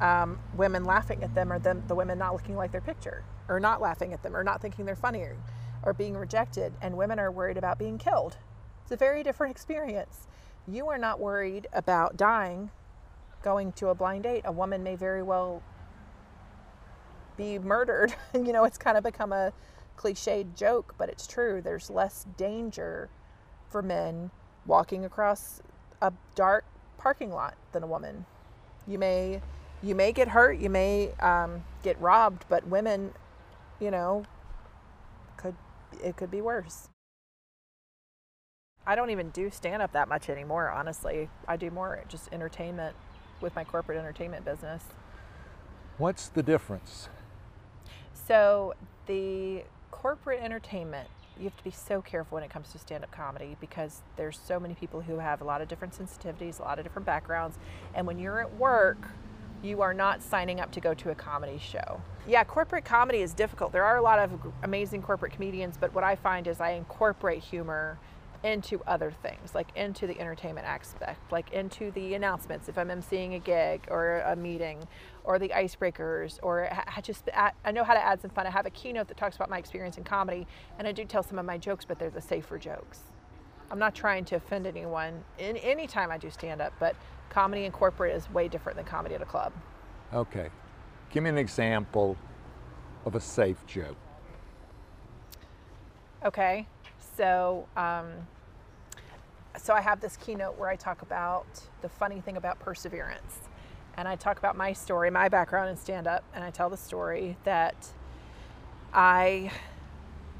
Um, 0.00 0.38
women 0.56 0.84
laughing 0.84 1.22
at 1.22 1.34
them, 1.34 1.52
or 1.52 1.58
them 1.58 1.82
the 1.86 1.94
women 1.94 2.18
not 2.18 2.32
looking 2.32 2.56
like 2.56 2.72
their 2.72 2.80
picture, 2.80 3.24
or 3.48 3.60
not 3.60 3.80
laughing 3.80 4.12
at 4.12 4.22
them, 4.22 4.36
or 4.36 4.42
not 4.42 4.60
thinking 4.60 4.84
they're 4.84 4.96
funnier, 4.96 5.36
or 5.82 5.92
being 5.92 6.16
rejected, 6.16 6.72
and 6.82 6.96
women 6.96 7.18
are 7.18 7.30
worried 7.30 7.56
about 7.56 7.78
being 7.78 7.98
killed. 7.98 8.36
It's 8.82 8.92
a 8.92 8.96
very 8.96 9.22
different 9.22 9.50
experience. 9.56 10.26
You 10.66 10.88
are 10.88 10.98
not 10.98 11.18
worried 11.20 11.66
about 11.72 12.16
dying 12.16 12.70
going 13.42 13.72
to 13.72 13.88
a 13.88 13.94
blind 13.94 14.22
date. 14.22 14.42
A 14.44 14.52
woman 14.52 14.82
may 14.82 14.94
very 14.94 15.22
well 15.22 15.62
be 17.36 17.58
murdered. 17.58 18.14
you 18.34 18.52
know, 18.52 18.64
it's 18.64 18.78
kind 18.78 18.96
of 18.96 19.04
become 19.04 19.32
a 19.32 19.52
cliched 19.96 20.54
joke, 20.56 20.94
but 20.98 21.08
it's 21.08 21.26
true. 21.26 21.60
There's 21.62 21.90
less 21.90 22.26
danger 22.36 23.08
for 23.68 23.82
men 23.82 24.30
walking 24.66 25.04
across 25.04 25.62
a 26.00 26.12
dark 26.34 26.64
parking 26.98 27.32
lot 27.32 27.54
than 27.72 27.82
a 27.82 27.86
woman. 27.86 28.26
You 28.86 28.98
may 28.98 29.40
you 29.82 29.94
may 29.94 30.12
get 30.12 30.28
hurt, 30.28 30.58
you 30.58 30.70
may 30.70 31.10
um, 31.18 31.64
get 31.82 32.00
robbed, 32.00 32.44
but 32.48 32.66
women, 32.68 33.12
you 33.80 33.90
know, 33.90 34.24
could 35.36 35.56
it 36.02 36.16
could 36.16 36.30
be 36.30 36.40
worse. 36.40 36.88
I 38.86 38.94
don't 38.94 39.10
even 39.10 39.30
do 39.30 39.50
stand 39.50 39.80
up 39.80 39.92
that 39.92 40.08
much 40.08 40.28
anymore, 40.28 40.68
honestly. 40.68 41.28
I 41.46 41.56
do 41.56 41.70
more 41.70 42.02
just 42.08 42.32
entertainment 42.32 42.96
with 43.40 43.54
my 43.54 43.64
corporate 43.64 43.98
entertainment 43.98 44.44
business. 44.44 44.84
What's 45.98 46.28
the 46.28 46.42
difference? 46.42 47.08
So 48.32 48.72
the 49.08 49.62
corporate 49.90 50.42
entertainment, 50.42 51.06
you 51.36 51.44
have 51.44 51.56
to 51.58 51.64
be 51.64 51.70
so 51.70 52.00
careful 52.00 52.36
when 52.36 52.42
it 52.42 52.48
comes 52.48 52.72
to 52.72 52.78
stand-up 52.78 53.10
comedy 53.10 53.58
because 53.60 54.00
there's 54.16 54.38
so 54.38 54.58
many 54.58 54.72
people 54.72 55.02
who 55.02 55.18
have 55.18 55.42
a 55.42 55.44
lot 55.44 55.60
of 55.60 55.68
different 55.68 55.92
sensitivities, 55.92 56.58
a 56.58 56.62
lot 56.62 56.78
of 56.78 56.86
different 56.86 57.04
backgrounds, 57.04 57.58
and 57.94 58.06
when 58.06 58.18
you're 58.18 58.40
at 58.40 58.56
work, 58.56 59.06
you 59.62 59.82
are 59.82 59.92
not 59.92 60.22
signing 60.22 60.60
up 60.60 60.72
to 60.72 60.80
go 60.80 60.94
to 60.94 61.10
a 61.10 61.14
comedy 61.14 61.58
show. 61.58 62.00
Yeah, 62.26 62.42
corporate 62.42 62.86
comedy 62.86 63.18
is 63.18 63.34
difficult. 63.34 63.70
There 63.70 63.84
are 63.84 63.98
a 63.98 64.02
lot 64.02 64.18
of 64.18 64.32
amazing 64.62 65.02
corporate 65.02 65.34
comedians, 65.34 65.76
but 65.78 65.92
what 65.92 66.02
I 66.02 66.16
find 66.16 66.46
is 66.46 66.58
I 66.58 66.70
incorporate 66.70 67.42
humor 67.42 67.98
into 68.42 68.82
other 68.86 69.12
things, 69.22 69.54
like 69.54 69.68
into 69.76 70.06
the 70.06 70.18
entertainment 70.18 70.66
aspect, 70.66 71.30
like 71.30 71.52
into 71.52 71.90
the 71.90 72.14
announcements 72.14 72.68
if 72.68 72.78
I'm 72.78 72.88
emceeing 72.88 73.36
a 73.36 73.38
gig 73.38 73.86
or 73.90 74.20
a 74.20 74.34
meeting, 74.34 74.88
or 75.24 75.38
the 75.38 75.48
icebreakers, 75.50 76.38
or 76.42 76.68
I 76.72 77.00
just 77.00 77.28
I 77.64 77.72
know 77.72 77.84
how 77.84 77.94
to 77.94 78.04
add 78.04 78.20
some 78.20 78.30
fun. 78.30 78.46
I 78.46 78.50
have 78.50 78.66
a 78.66 78.70
keynote 78.70 79.08
that 79.08 79.16
talks 79.16 79.36
about 79.36 79.50
my 79.50 79.58
experience 79.58 79.98
in 79.98 80.04
comedy, 80.04 80.46
and 80.78 80.86
I 80.88 80.92
do 80.92 81.04
tell 81.04 81.22
some 81.22 81.38
of 81.38 81.44
my 81.44 81.58
jokes, 81.58 81.84
but 81.84 81.98
they're 81.98 82.10
the 82.10 82.20
safer 82.20 82.58
jokes. 82.58 83.00
I'm 83.70 83.78
not 83.78 83.94
trying 83.94 84.24
to 84.26 84.36
offend 84.36 84.66
anyone 84.66 85.24
in 85.38 85.56
any 85.58 85.86
time 85.86 86.10
I 86.10 86.18
do 86.18 86.30
stand 86.30 86.60
up, 86.60 86.74
but 86.78 86.94
comedy 87.30 87.64
in 87.64 87.72
corporate 87.72 88.14
is 88.14 88.28
way 88.30 88.48
different 88.48 88.76
than 88.76 88.84
comedy 88.84 89.14
at 89.14 89.22
a 89.22 89.26
club. 89.26 89.52
Okay. 90.12 90.50
Give 91.10 91.22
me 91.22 91.30
an 91.30 91.38
example 91.38 92.16
of 93.04 93.14
a 93.14 93.20
safe 93.20 93.64
joke. 93.66 93.96
Okay, 96.24 96.66
so 97.16 97.66
um, 97.76 98.06
so 99.56 99.74
I 99.74 99.80
have 99.80 100.00
this 100.00 100.16
keynote 100.16 100.58
where 100.58 100.68
I 100.68 100.76
talk 100.76 101.02
about 101.02 101.46
the 101.82 101.88
funny 101.88 102.20
thing 102.20 102.36
about 102.36 102.58
perseverance, 102.60 103.40
and 103.96 104.08
I 104.08 104.16
talk 104.16 104.38
about 104.38 104.56
my 104.56 104.72
story, 104.72 105.10
my 105.10 105.28
background 105.28 105.70
in 105.70 105.76
stand 105.76 106.06
up, 106.06 106.24
and 106.34 106.42
I 106.42 106.50
tell 106.50 106.70
the 106.70 106.76
story 106.76 107.36
that 107.44 107.88
I 108.92 109.50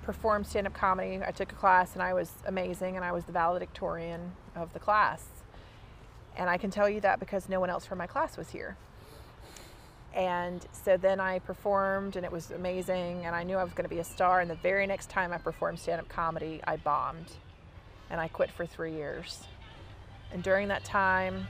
performed 0.03 0.47
stand 0.47 0.67
up 0.67 0.75
comedy. 0.75 1.21
I 1.25 1.31
took 1.31 1.53
a 1.53 1.55
class 1.55 1.95
and 1.95 2.03
I 2.03 2.15
was 2.15 2.33
amazing, 2.47 2.97
and 2.97 3.05
I 3.05 3.12
was 3.12 3.25
the 3.25 3.33
valedictorian 3.33 4.33
of 4.57 4.73
the 4.73 4.79
class. 4.79 5.25
And 6.37 6.49
I 6.49 6.57
can 6.57 6.71
tell 6.71 6.88
you 6.88 7.01
that 7.01 7.21
because 7.21 7.49
no 7.49 7.61
one 7.61 7.71
else 7.71 7.85
from 7.85 7.99
my 7.99 8.07
class 8.07 8.37
was 8.37 8.51
here. 8.51 8.77
And 10.15 10.65
so 10.73 10.97
then 10.97 11.21
I 11.21 11.38
performed 11.38 12.17
and 12.17 12.25
it 12.25 12.31
was 12.31 12.51
amazing 12.51 13.25
and 13.25 13.35
I 13.35 13.45
knew 13.45 13.57
I 13.57 13.65
was 13.65 13.73
going 13.73 13.88
to 13.88 13.95
be 13.95 14.01
a 14.01 14.05
star. 14.05 14.41
And 14.41 14.51
the 14.51 14.57
very 14.57 14.87
next 14.87 15.09
time 15.09 15.33
I 15.33 15.38
performed 15.38 15.79
stand 15.79 16.01
up 16.01 16.09
comedy, 16.09 16.61
I 16.65 16.77
bombed 16.77 17.33
and 18.11 18.21
I 18.21 18.29
quit 18.29 18.51
for 18.51 18.67
three 18.67 18.93
years. 18.93 19.45
And 20.31 20.43
during 20.43 20.69
that 20.69 20.85
time, 20.85 21.49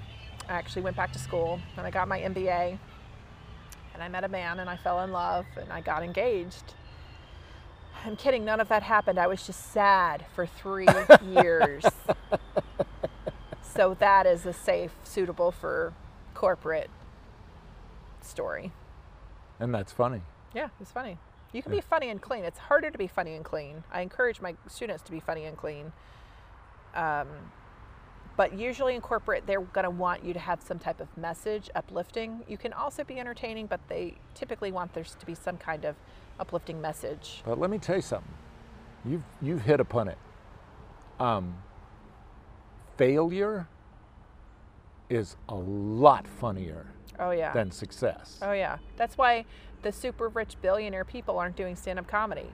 I 0.52 0.56
actually 0.56 0.82
went 0.82 0.96
back 0.96 1.12
to 1.14 1.18
school 1.18 1.58
and 1.78 1.86
I 1.86 1.90
got 1.90 2.08
my 2.08 2.20
MBA 2.20 2.78
and 3.94 4.02
I 4.02 4.08
met 4.08 4.22
a 4.22 4.28
man 4.28 4.60
and 4.60 4.68
I 4.68 4.76
fell 4.76 5.00
in 5.00 5.10
love 5.10 5.46
and 5.56 5.72
I 5.72 5.80
got 5.80 6.02
engaged. 6.02 6.74
I'm 8.04 8.16
kidding, 8.16 8.44
none 8.44 8.60
of 8.60 8.68
that 8.68 8.82
happened. 8.82 9.18
I 9.18 9.28
was 9.28 9.46
just 9.46 9.72
sad 9.72 10.26
for 10.34 10.44
three 10.44 10.88
years. 11.26 11.84
So 13.62 13.96
that 14.00 14.26
is 14.26 14.44
a 14.44 14.52
safe, 14.52 14.92
suitable 15.04 15.52
for 15.52 15.94
corporate 16.34 16.90
story. 18.20 18.72
And 19.58 19.74
that's 19.74 19.92
funny. 19.92 20.20
Yeah, 20.54 20.68
it's 20.82 20.92
funny. 20.92 21.16
You 21.54 21.62
can 21.62 21.72
be 21.72 21.80
funny 21.80 22.10
and 22.10 22.20
clean. 22.20 22.44
It's 22.44 22.58
harder 22.58 22.90
to 22.90 22.98
be 22.98 23.06
funny 23.06 23.34
and 23.34 23.44
clean. 23.44 23.84
I 23.90 24.02
encourage 24.02 24.42
my 24.42 24.56
students 24.68 25.02
to 25.04 25.12
be 25.12 25.20
funny 25.20 25.46
and 25.46 25.56
clean. 25.56 25.92
Um, 26.94 27.28
but 28.36 28.58
usually 28.58 28.94
in 28.94 29.00
corporate, 29.00 29.44
they're 29.46 29.60
going 29.60 29.84
to 29.84 29.90
want 29.90 30.24
you 30.24 30.32
to 30.32 30.38
have 30.38 30.62
some 30.62 30.78
type 30.78 31.00
of 31.00 31.14
message, 31.16 31.68
uplifting. 31.74 32.42
You 32.48 32.56
can 32.56 32.72
also 32.72 33.04
be 33.04 33.18
entertaining, 33.20 33.66
but 33.66 33.80
they 33.88 34.14
typically 34.34 34.72
want 34.72 34.94
there 34.94 35.04
to 35.04 35.26
be 35.26 35.34
some 35.34 35.56
kind 35.58 35.84
of 35.84 35.96
uplifting 36.40 36.80
message. 36.80 37.42
But 37.44 37.58
let 37.58 37.70
me 37.70 37.78
tell 37.78 37.96
you 37.96 38.02
something. 38.02 38.32
You've 39.04 39.22
you've 39.40 39.62
hit 39.62 39.80
upon 39.80 40.08
it. 40.08 40.18
Um, 41.20 41.56
failure 42.96 43.68
is 45.10 45.36
a 45.48 45.54
lot 45.54 46.26
funnier 46.26 46.86
Oh, 47.18 47.30
yeah. 47.30 47.52
than 47.52 47.70
success. 47.70 48.38
Oh, 48.42 48.52
yeah. 48.52 48.78
That's 48.96 49.18
why 49.18 49.44
the 49.82 49.92
super 49.92 50.28
rich 50.28 50.56
billionaire 50.62 51.04
people 51.04 51.38
aren't 51.38 51.56
doing 51.56 51.76
stand 51.76 51.98
up 51.98 52.06
comedy. 52.06 52.46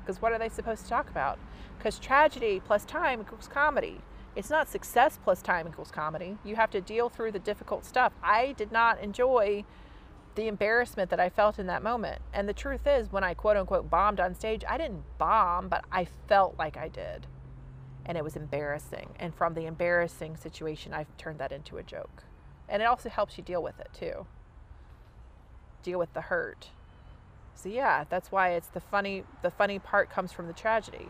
Because 0.00 0.22
what 0.22 0.32
are 0.32 0.38
they 0.38 0.48
supposed 0.48 0.84
to 0.84 0.88
talk 0.88 1.10
about? 1.10 1.38
Because 1.76 1.98
tragedy 1.98 2.60
plus 2.64 2.84
time 2.84 3.20
equals 3.20 3.48
comedy. 3.48 4.00
It's 4.36 4.50
not 4.50 4.68
success 4.68 5.18
plus 5.24 5.40
time 5.40 5.66
equals 5.66 5.90
comedy. 5.90 6.36
You 6.44 6.56
have 6.56 6.70
to 6.72 6.80
deal 6.82 7.08
through 7.08 7.32
the 7.32 7.38
difficult 7.38 7.86
stuff. 7.86 8.12
I 8.22 8.52
did 8.52 8.70
not 8.70 9.00
enjoy 9.00 9.64
the 10.34 10.46
embarrassment 10.46 11.08
that 11.08 11.18
I 11.18 11.30
felt 11.30 11.58
in 11.58 11.66
that 11.68 11.82
moment. 11.82 12.20
And 12.34 12.46
the 12.46 12.52
truth 12.52 12.86
is, 12.86 13.10
when 13.10 13.24
I 13.24 13.32
quote 13.32 13.56
unquote 13.56 13.88
bombed 13.88 14.20
on 14.20 14.34
stage, 14.34 14.62
I 14.68 14.76
didn't 14.76 15.04
bomb, 15.16 15.68
but 15.68 15.86
I 15.90 16.06
felt 16.28 16.56
like 16.58 16.76
I 16.76 16.88
did. 16.88 17.26
And 18.04 18.18
it 18.18 18.22
was 18.22 18.36
embarrassing. 18.36 19.14
And 19.18 19.34
from 19.34 19.54
the 19.54 19.64
embarrassing 19.64 20.36
situation, 20.36 20.92
I've 20.92 21.16
turned 21.16 21.38
that 21.38 21.50
into 21.50 21.78
a 21.78 21.82
joke. 21.82 22.24
And 22.68 22.82
it 22.82 22.84
also 22.84 23.08
helps 23.08 23.38
you 23.38 23.42
deal 23.42 23.62
with 23.62 23.80
it 23.80 23.88
too. 23.98 24.26
Deal 25.82 25.98
with 25.98 26.12
the 26.12 26.20
hurt. 26.20 26.68
So 27.54 27.70
yeah, 27.70 28.04
that's 28.10 28.30
why 28.30 28.50
it's 28.50 28.68
the 28.68 28.80
funny 28.80 29.24
the 29.40 29.50
funny 29.50 29.78
part 29.78 30.10
comes 30.10 30.30
from 30.30 30.46
the 30.46 30.52
tragedy. 30.52 31.08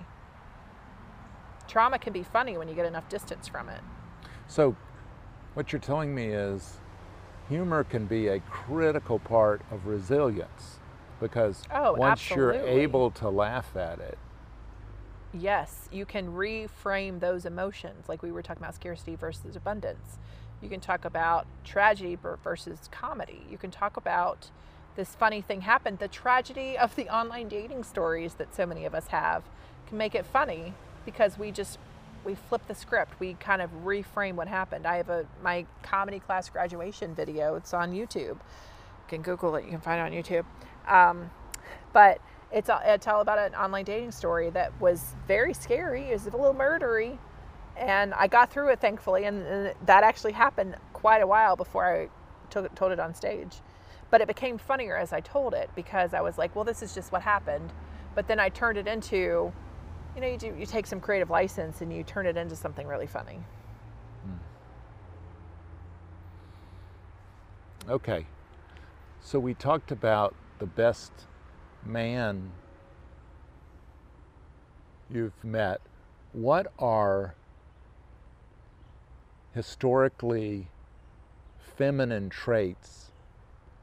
Trauma 1.69 1.99
can 1.99 2.13
be 2.13 2.23
funny 2.23 2.57
when 2.57 2.69
you 2.69 2.75
get 2.75 2.87
enough 2.87 3.09
distance 3.09 3.49
from 3.49 3.69
it. 3.69 3.81
So, 4.49 4.77
what 5.55 5.73
you're 5.73 5.81
telling 5.81 6.15
me 6.15 6.27
is 6.27 6.79
humor 7.49 7.85
can 7.85 8.07
be 8.07 8.29
a 8.29 8.41
critical 8.41 9.19
part 9.19 9.63
of 9.71 9.87
resilience 9.87 10.79
because 11.21 11.63
Oh, 11.73 11.95
once 11.95 12.31
you're 12.31 12.53
able 12.53 13.11
to 13.13 13.29
laugh 13.29 13.77
at 13.77 13.99
it, 14.01 14.19
Yes, 15.33 15.89
you 15.93 16.07
can 16.07 16.33
reframe 16.33 17.21
those 17.21 17.45
emotions 17.45 18.09
like 18.09 18.23
we 18.23 18.33
were 18.33 18.43
talking 18.43 18.63
about 18.63 18.75
scarcity 18.75 19.17
versus 19.17 19.55
abundance. 19.55 20.19
You 20.63 20.71
can 20.71 20.81
talk 20.81 21.05
about 21.05 21.47
tragedy 21.65 22.17
versus 22.43 22.89
comedy. 22.91 23.45
You 23.51 23.59
can 23.59 23.71
talk 23.71 23.99
about 23.99 24.51
this 24.95 25.15
funny 25.15 25.43
thing 25.43 25.61
happened. 25.61 25.99
The 25.99 26.09
tragedy 26.09 26.79
of 26.79 26.97
the 26.97 27.15
online 27.15 27.49
dating 27.49 27.85
stories 27.85 28.35
that 28.35 28.55
so 28.55 28.65
many 28.65 28.87
of 28.87 28.95
us 28.95 29.09
have 29.09 29.43
can 29.89 29.99
make 29.99 30.15
it 30.15 30.25
funny 30.25 30.73
because 31.07 31.39
we 31.39 31.51
just 31.51 31.79
we 32.27 32.35
flip 32.35 32.67
the 32.67 32.75
script. 32.75 33.19
We 33.19 33.35
kind 33.35 33.63
of 33.63 33.71
reframe 33.85 34.35
what 34.35 34.49
happened. 34.49 34.87
I 34.87 34.99
have 34.99 35.09
a 35.09 35.25
my 35.43 35.65
comedy 35.83 36.19
class 36.19 36.51
graduation 36.51 37.15
video. 37.15 37.55
It's 37.55 37.73
on 37.73 37.93
YouTube. 37.93 38.37
You 38.37 39.09
can 39.09 39.23
Google 39.23 39.57
it. 39.57 39.65
You 39.65 39.71
can 39.71 39.81
find 39.81 40.01
it 40.01 40.03
on 40.03 40.13
YouTube. 40.13 40.45
Um, 40.93 41.31
but 41.95 42.21
it's 42.53 42.69
a- 42.69 42.83
it's 42.85 43.07
all 43.07 43.21
about 43.23 43.39
an 43.39 43.55
online 43.55 43.85
dating 43.85 44.13
story 44.13 44.51
that 44.51 44.79
was 44.81 45.15
very 45.27 45.55
scary. 45.55 46.11
It 46.11 46.13
was 46.13 46.27
a 46.27 46.31
little 46.37 46.55
murdery, 46.55 47.19
and 47.77 48.13
I 48.15 48.27
got 48.27 48.51
through 48.51 48.69
it 48.69 48.81
thankfully. 48.81 49.25
And, 49.25 49.47
and 49.47 49.75
that 49.87 50.05
actually 50.05 50.33
happened 50.33 50.77
quite 50.93 51.23
a 51.23 51.27
while 51.27 51.57
before 51.57 51.85
I 51.85 52.09
took, 52.51 52.75
told 52.75 52.93
it 52.93 53.01
on 53.01 53.15
stage. 53.15 53.61
But 54.11 54.21
it 54.21 54.29
became 54.29 54.59
funnier 54.59 54.97
as 54.97 55.13
I 55.13 55.21
told 55.21 55.55
it 55.55 55.71
because 55.75 56.15
I 56.15 56.21
was 56.21 56.39
like, 56.39 56.55
well, 56.55 56.65
this 56.65 56.83
is 56.83 56.95
just 56.95 57.11
what 57.11 57.23
happened. 57.23 57.73
But 58.15 58.29
then 58.29 58.39
I 58.39 58.49
turned 58.49 58.79
it 58.79 58.87
into, 58.87 59.53
you 60.17 60.23
know, 60.23 60.29
you 60.29 60.39
do 60.39 60.55
you 60.59 60.67
take 60.67 60.87
some 60.87 60.99
creative 60.99 61.29
license 61.29 61.83
and 61.83 61.93
you 61.93 62.03
turn 62.03 62.25
it 62.27 62.39
into 62.39 62.57
something 62.57 62.87
really 62.87 63.07
funny. 63.07 63.39
Hmm. 64.25 64.33
Okay. 67.91 68.25
So 69.21 69.39
we 69.39 69.53
talked 69.53 69.93
about 69.93 70.35
the 70.59 70.67
best 70.67 71.13
man 71.85 72.53
you've 75.11 75.45
met. 75.45 75.83
What 76.33 76.73
are 76.79 77.35
historically 79.55 80.69
feminine 81.77 82.31
traits 82.31 83.13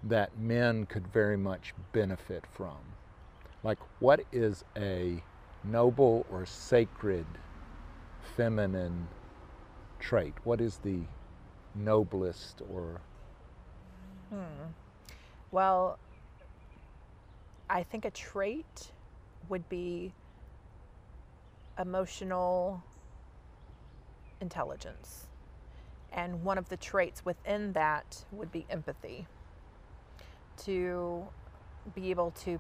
that 0.04 0.36
men 0.38 0.88
could 0.88 1.08
very 1.08 1.38
much 1.38 1.76
benefit 1.92 2.46
from? 2.52 2.78
Like, 3.64 3.78
what 4.00 4.22
is 4.32 4.66
a 4.76 5.22
noble 5.64 6.26
or 6.32 6.46
sacred 6.46 7.26
feminine 8.36 9.08
trait? 10.00 10.34
What 10.44 10.62
is 10.62 10.78
the 10.78 11.00
noblest 11.76 12.62
or 12.72 13.02
hmm. 14.30 14.72
Well, 15.52 16.00
I 17.70 17.84
think 17.84 18.06
a 18.06 18.12
trait 18.12 18.92
would 19.50 19.68
be 19.70 20.14
emotional 21.80 22.84
intelligence. 24.42 25.28
And 26.12 26.44
one 26.44 26.58
of 26.58 26.70
the 26.70 26.78
traits 26.78 27.26
within 27.26 27.74
that 27.74 28.26
would 28.32 28.52
be 28.52 28.66
empathy. 28.70 29.26
To 30.66 31.28
be 31.96 32.12
able 32.12 32.32
to 32.44 32.60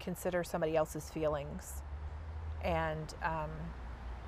consider 0.00 0.42
somebody 0.42 0.76
else's 0.76 1.10
feelings 1.10 1.82
and 2.62 3.14
um, 3.22 3.50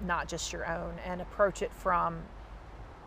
not 0.04 0.28
just 0.28 0.52
your 0.52 0.66
own, 0.66 0.98
and 1.04 1.20
approach 1.20 1.62
it 1.62 1.72
from 1.72 2.22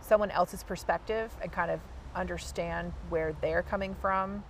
someone 0.01 0.31
else's 0.31 0.63
perspective 0.63 1.35
and 1.41 1.51
kind 1.51 1.71
of 1.71 1.79
understand 2.15 2.93
where 3.09 3.33
they're 3.41 3.63
coming 3.63 3.95
from 3.95 4.43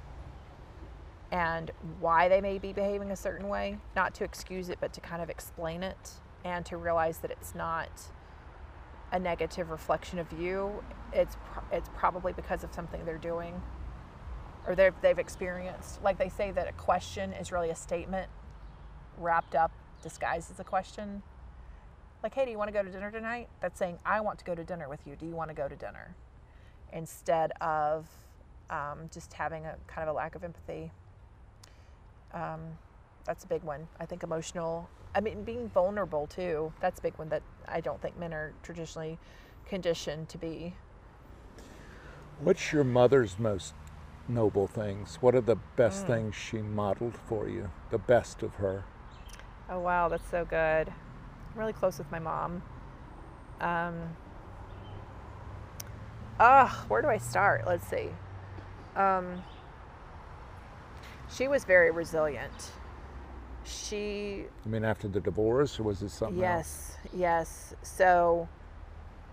and 1.32 1.72
why 2.00 2.30
they 2.30 2.40
may 2.40 2.58
be 2.58 2.72
behaving 2.72 3.12
a 3.12 3.16
certain 3.16 3.50
way, 3.50 3.78
not 3.96 4.14
to 4.16 4.24
excuse 4.24 4.70
it, 4.70 4.78
but 4.80 4.94
to 4.94 5.02
kind 5.02 5.22
of 5.22 5.30
explain 5.30 5.84
it 5.84 6.12
and 6.46 6.66
to 6.66 6.78
realize 6.78 7.18
that 7.20 7.32
it's 7.32 7.54
not 7.54 7.90
a 9.12 9.20
negative 9.20 9.70
reflection 9.70 10.20
of 10.20 10.32
you. 10.34 10.84
It's 11.12 11.36
pro- 11.52 11.64
it's 11.72 11.90
probably 11.96 12.34
because 12.34 12.64
of 12.64 12.74
something 12.74 13.04
they're 13.06 13.18
doing 13.18 13.62
or 14.66 14.76
they've, 14.76 14.94
they've 15.02 15.20
experienced. 15.20 16.02
Like 16.04 16.18
they 16.18 16.30
say 16.30 16.52
that 16.52 16.68
a 16.68 16.74
question 16.74 17.34
is 17.34 17.52
really 17.52 17.70
a 17.70 17.76
statement 17.76 18.30
wrapped 19.18 19.56
up, 19.56 19.72
disguised 20.08 20.50
as 20.52 20.60
a 20.60 20.64
question. 20.64 21.22
Like, 22.24 22.34
hey, 22.34 22.46
do 22.46 22.52
you 22.52 22.58
want 22.58 22.70
to 22.70 22.74
go 22.74 22.82
to 22.82 22.90
dinner 22.90 23.12
tonight? 23.12 23.50
That's 23.62 23.78
saying, 23.78 24.00
I 24.06 24.22
want 24.22 24.40
to 24.40 24.46
go 24.46 24.56
to 24.56 24.64
dinner 24.64 24.88
with 24.88 25.02
you. 25.06 25.16
Do 25.16 25.26
you 25.26 25.36
want 25.36 25.50
to 25.50 25.54
go 25.54 25.68
to 25.68 25.76
dinner? 25.76 26.16
Instead 26.94 27.52
of 27.60 28.08
um, 28.70 29.10
just 29.12 29.34
having 29.34 29.66
a 29.66 29.76
kind 29.88 30.08
of 30.08 30.16
a 30.16 30.18
lack 30.18 30.36
of 30.36 30.44
empathy. 30.44 30.92
Um, 32.34 32.62
that's 33.26 33.44
a 33.44 33.48
big 33.48 33.64
one. 33.64 33.88
I 34.00 34.06
think 34.06 34.24
emotional, 34.24 34.90
I 35.14 35.20
mean, 35.20 35.44
being 35.44 35.70
vulnerable 35.70 36.28
too. 36.28 36.72
That's 36.80 37.00
a 37.00 37.02
big 37.02 37.18
one 37.18 37.30
that 37.30 37.44
I 37.68 37.82
don't 37.82 38.02
think 38.02 38.18
men 38.18 38.34
are 38.34 38.54
traditionally 38.64 39.20
conditioned 39.66 40.30
to 40.30 40.38
be. 40.38 40.76
What's 42.40 42.72
your 42.72 42.84
mother's 42.86 43.38
most 43.38 43.74
noble 44.30 44.68
things? 44.68 45.18
What 45.22 45.36
are 45.36 45.42
the 45.42 45.58
best 45.76 46.08
things 46.08 46.36
she 46.36 46.58
modeled 46.58 47.18
for 47.28 47.50
you? 47.50 47.72
The 47.90 47.98
best 47.98 48.42
of 48.44 48.56
her? 48.56 48.86
Oh 49.70 49.80
wow, 49.80 50.08
that's 50.08 50.30
so 50.30 50.46
good. 50.46 50.88
I'm 50.90 51.60
really 51.60 51.74
close 51.74 51.98
with 51.98 52.10
my 52.12 52.20
mom. 52.20 52.62
Um, 53.60 54.16
ah, 56.40 56.86
where 56.88 57.02
do 57.02 57.08
I 57.08 57.18
start? 57.18 57.66
Let's 57.68 57.88
see. 57.88 58.10
Um, 58.96 59.44
she 61.30 61.48
was 61.48 61.66
very 61.66 61.92
resilient. 61.92 62.72
She 63.66 64.46
I 64.66 64.70
mean, 64.70 64.86
after 64.86 65.08
the 65.10 65.20
divorce, 65.20 65.80
or 65.80 65.84
was 65.84 66.02
it 66.02 66.10
something 66.10 66.42
else? 66.42 66.98
Yes, 67.12 67.12
yes. 67.14 67.74
So 67.82 68.48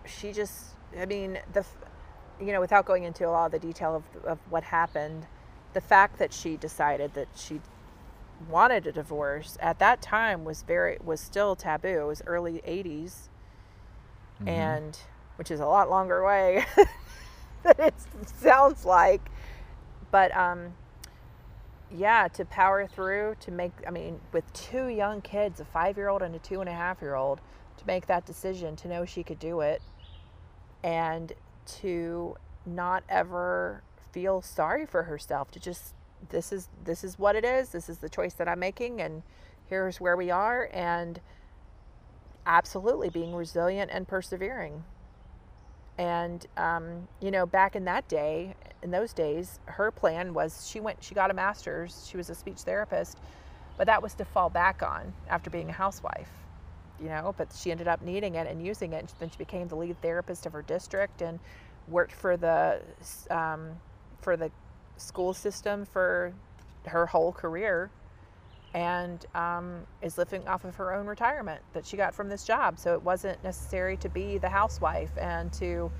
she 0.04 0.32
just, 0.32 0.74
I 0.98 1.06
mean, 1.06 1.38
the, 1.52 1.64
you 2.40 2.52
know, 2.52 2.60
without 2.60 2.84
going 2.84 3.04
into 3.04 3.28
a 3.28 3.30
lot 3.30 3.46
of 3.46 3.52
the 3.52 3.64
detail 3.64 3.94
of, 3.94 4.24
of 4.24 4.38
what 4.50 4.64
happened, 4.64 5.26
the 5.72 5.80
fact 5.80 6.18
that 6.18 6.32
she 6.32 6.56
decided 6.56 7.14
that 7.14 7.28
she 7.36 7.60
wanted 8.48 8.86
a 8.86 8.92
divorce 8.92 9.56
at 9.60 9.78
that 9.78 10.02
time 10.02 10.44
was 10.44 10.62
very, 10.62 10.98
was 11.02 11.20
still 11.20 11.56
taboo. 11.56 12.00
It 12.00 12.06
was 12.06 12.22
early 12.26 12.62
80s, 12.66 13.28
and 14.46 14.98
which 15.36 15.50
is 15.50 15.60
a 15.60 15.66
lot 15.66 15.90
longer 15.90 16.18
away 16.20 16.64
than 17.62 17.74
it 17.78 17.94
sounds 18.26 18.84
like. 18.84 19.22
But, 20.10 20.36
um, 20.36 20.74
yeah, 21.90 22.28
to 22.28 22.44
power 22.44 22.86
through, 22.86 23.36
to 23.40 23.50
make, 23.50 23.72
I 23.86 23.90
mean, 23.90 24.20
with 24.32 24.50
two 24.52 24.88
young 24.88 25.20
kids, 25.20 25.60
a 25.60 25.64
five 25.64 25.96
year 25.96 26.08
old 26.08 26.22
and 26.22 26.34
a 26.34 26.38
two 26.38 26.60
and 26.60 26.68
a 26.68 26.72
half 26.72 27.00
year 27.00 27.14
old, 27.14 27.40
to 27.76 27.86
make 27.86 28.06
that 28.06 28.24
decision, 28.26 28.76
to 28.76 28.88
know 28.88 29.04
she 29.04 29.22
could 29.22 29.38
do 29.38 29.60
it, 29.60 29.82
and 30.82 31.32
to 31.66 32.36
not 32.66 33.04
ever 33.08 33.82
feel 34.12 34.42
sorry 34.42 34.86
for 34.86 35.04
herself, 35.04 35.50
to 35.52 35.60
just, 35.60 35.94
this 36.30 36.52
is, 36.52 36.68
this 36.84 37.04
is 37.04 37.18
what 37.18 37.36
it 37.36 37.44
is, 37.44 37.70
this 37.70 37.88
is 37.88 37.98
the 37.98 38.08
choice 38.08 38.34
that 38.34 38.48
I'm 38.48 38.58
making, 38.58 39.00
and 39.00 39.22
here's 39.66 40.00
where 40.00 40.16
we 40.16 40.30
are, 40.30 40.68
and 40.72 41.20
absolutely 42.46 43.08
being 43.08 43.34
resilient 43.34 43.90
and 43.92 44.06
persevering. 44.06 44.84
And 45.96 46.44
um, 46.56 47.08
you 47.20 47.30
know, 47.30 47.46
back 47.46 47.76
in 47.76 47.84
that 47.84 48.08
day, 48.08 48.54
in 48.82 48.90
those 48.90 49.12
days, 49.12 49.60
her 49.66 49.90
plan 49.90 50.34
was 50.34 50.66
she 50.68 50.80
went, 50.80 51.02
she 51.02 51.14
got 51.14 51.30
a 51.30 51.34
master's, 51.34 52.06
she 52.10 52.16
was 52.16 52.30
a 52.30 52.34
speech 52.34 52.58
therapist, 52.58 53.18
but 53.78 53.86
that 53.86 54.02
was 54.02 54.14
to 54.14 54.24
fall 54.24 54.50
back 54.50 54.82
on 54.82 55.12
after 55.28 55.50
being 55.50 55.68
a 55.68 55.72
housewife. 55.72 56.28
You 57.00 57.08
know, 57.08 57.34
but 57.36 57.52
she 57.52 57.70
ended 57.70 57.88
up 57.88 58.02
needing 58.02 58.36
it 58.36 58.46
and 58.46 58.64
using 58.64 58.92
it. 58.92 59.00
And 59.00 59.12
then 59.18 59.30
she 59.30 59.36
became 59.36 59.68
the 59.68 59.74
lead 59.76 60.00
therapist 60.00 60.46
of 60.46 60.52
her 60.52 60.62
district 60.62 61.22
and 61.22 61.40
worked 61.88 62.12
for 62.12 62.36
the 62.36 62.80
um, 63.30 63.70
for 64.20 64.36
the 64.36 64.50
school 64.96 65.34
system 65.34 65.84
for 65.84 66.32
her 66.86 67.06
whole 67.06 67.32
career 67.32 67.90
and 68.74 69.26
um, 69.34 69.86
is 70.02 70.18
living 70.18 70.46
off 70.48 70.64
of 70.64 70.74
her 70.74 70.92
own 70.92 71.06
retirement 71.06 71.62
that 71.72 71.86
she 71.86 71.96
got 71.96 72.14
from 72.14 72.28
this 72.28 72.44
job. 72.44 72.78
So 72.78 72.94
it 72.94 73.02
wasn't 73.02 73.42
necessary 73.44 73.96
to 73.98 74.08
be 74.08 74.38
the 74.38 74.48
housewife 74.48 75.12
and 75.16 75.52
to, 75.54 75.90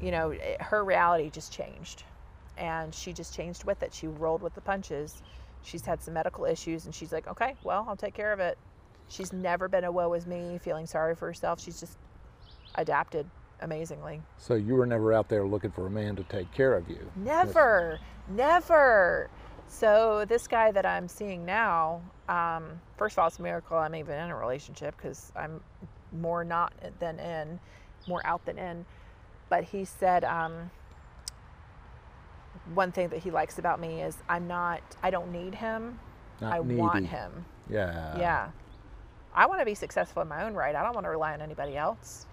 you 0.00 0.10
know, 0.10 0.30
it- 0.30 0.60
her 0.60 0.84
reality 0.84 1.30
just 1.30 1.52
changed. 1.52 2.02
And 2.58 2.94
she 2.94 3.12
just 3.12 3.34
changed 3.34 3.64
with 3.64 3.82
it. 3.82 3.94
She 3.94 4.08
rolled 4.08 4.42
with 4.42 4.54
the 4.54 4.60
punches. 4.60 5.22
She's 5.62 5.86
had 5.86 6.02
some 6.02 6.14
medical 6.14 6.44
issues 6.44 6.86
and 6.86 6.94
she's 6.94 7.12
like, 7.12 7.28
okay, 7.28 7.54
well, 7.62 7.84
I'll 7.88 7.96
take 7.96 8.14
care 8.14 8.32
of 8.32 8.40
it. 8.40 8.58
She's 9.08 9.32
never 9.32 9.68
been 9.68 9.84
a 9.84 9.92
woe 9.92 10.12
is 10.14 10.26
me, 10.26 10.58
feeling 10.58 10.86
sorry 10.86 11.14
for 11.14 11.26
herself. 11.26 11.60
She's 11.60 11.78
just 11.78 11.98
adapted 12.74 13.26
amazingly. 13.62 14.22
So 14.38 14.54
you 14.54 14.74
were 14.74 14.86
never 14.86 15.12
out 15.12 15.28
there 15.28 15.46
looking 15.46 15.70
for 15.70 15.86
a 15.86 15.90
man 15.90 16.16
to 16.16 16.22
take 16.24 16.52
care 16.52 16.74
of 16.74 16.88
you. 16.88 17.10
Never, 17.16 17.98
never. 18.28 19.30
So 19.68 20.24
this 20.28 20.46
guy 20.46 20.70
that 20.72 20.84
I'm 20.84 21.08
seeing 21.08 21.46
now, 21.46 22.02
um, 22.28 22.80
first 22.98 23.14
of 23.14 23.20
all, 23.20 23.28
it's 23.28 23.38
a 23.38 23.42
miracle 23.42 23.78
I'm 23.78 23.94
even 23.94 24.18
in 24.18 24.30
a 24.30 24.36
relationship 24.36 24.96
because 24.96 25.32
I'm 25.34 25.60
more 26.12 26.44
not 26.44 26.72
than 26.98 27.18
in, 27.18 27.58
more 28.06 28.20
out 28.26 28.44
than 28.44 28.58
in. 28.58 28.84
But 29.48 29.64
he 29.64 29.84
said 29.84 30.24
um, 30.24 30.70
one 32.74 32.92
thing 32.92 33.08
that 33.08 33.20
he 33.20 33.30
likes 33.30 33.58
about 33.58 33.80
me 33.80 34.02
is 34.02 34.16
I'm 34.28 34.46
not, 34.46 34.82
I 35.02 35.10
don't 35.10 35.32
need 35.32 35.54
him. 35.54 35.98
Not 36.40 36.52
I 36.52 36.60
want 36.60 37.06
him. 37.06 37.44
Yeah. 37.70 38.18
yeah. 38.18 38.50
I 39.34 39.46
want 39.46 39.60
to 39.60 39.64
be 39.64 39.74
successful 39.74 40.22
in 40.22 40.28
my 40.28 40.44
own 40.44 40.54
right. 40.54 40.74
I 40.74 40.82
don't 40.82 40.94
want 40.94 41.06
to 41.06 41.10
rely 41.10 41.32
on 41.32 41.40
anybody 41.40 41.76
else. 41.76 42.26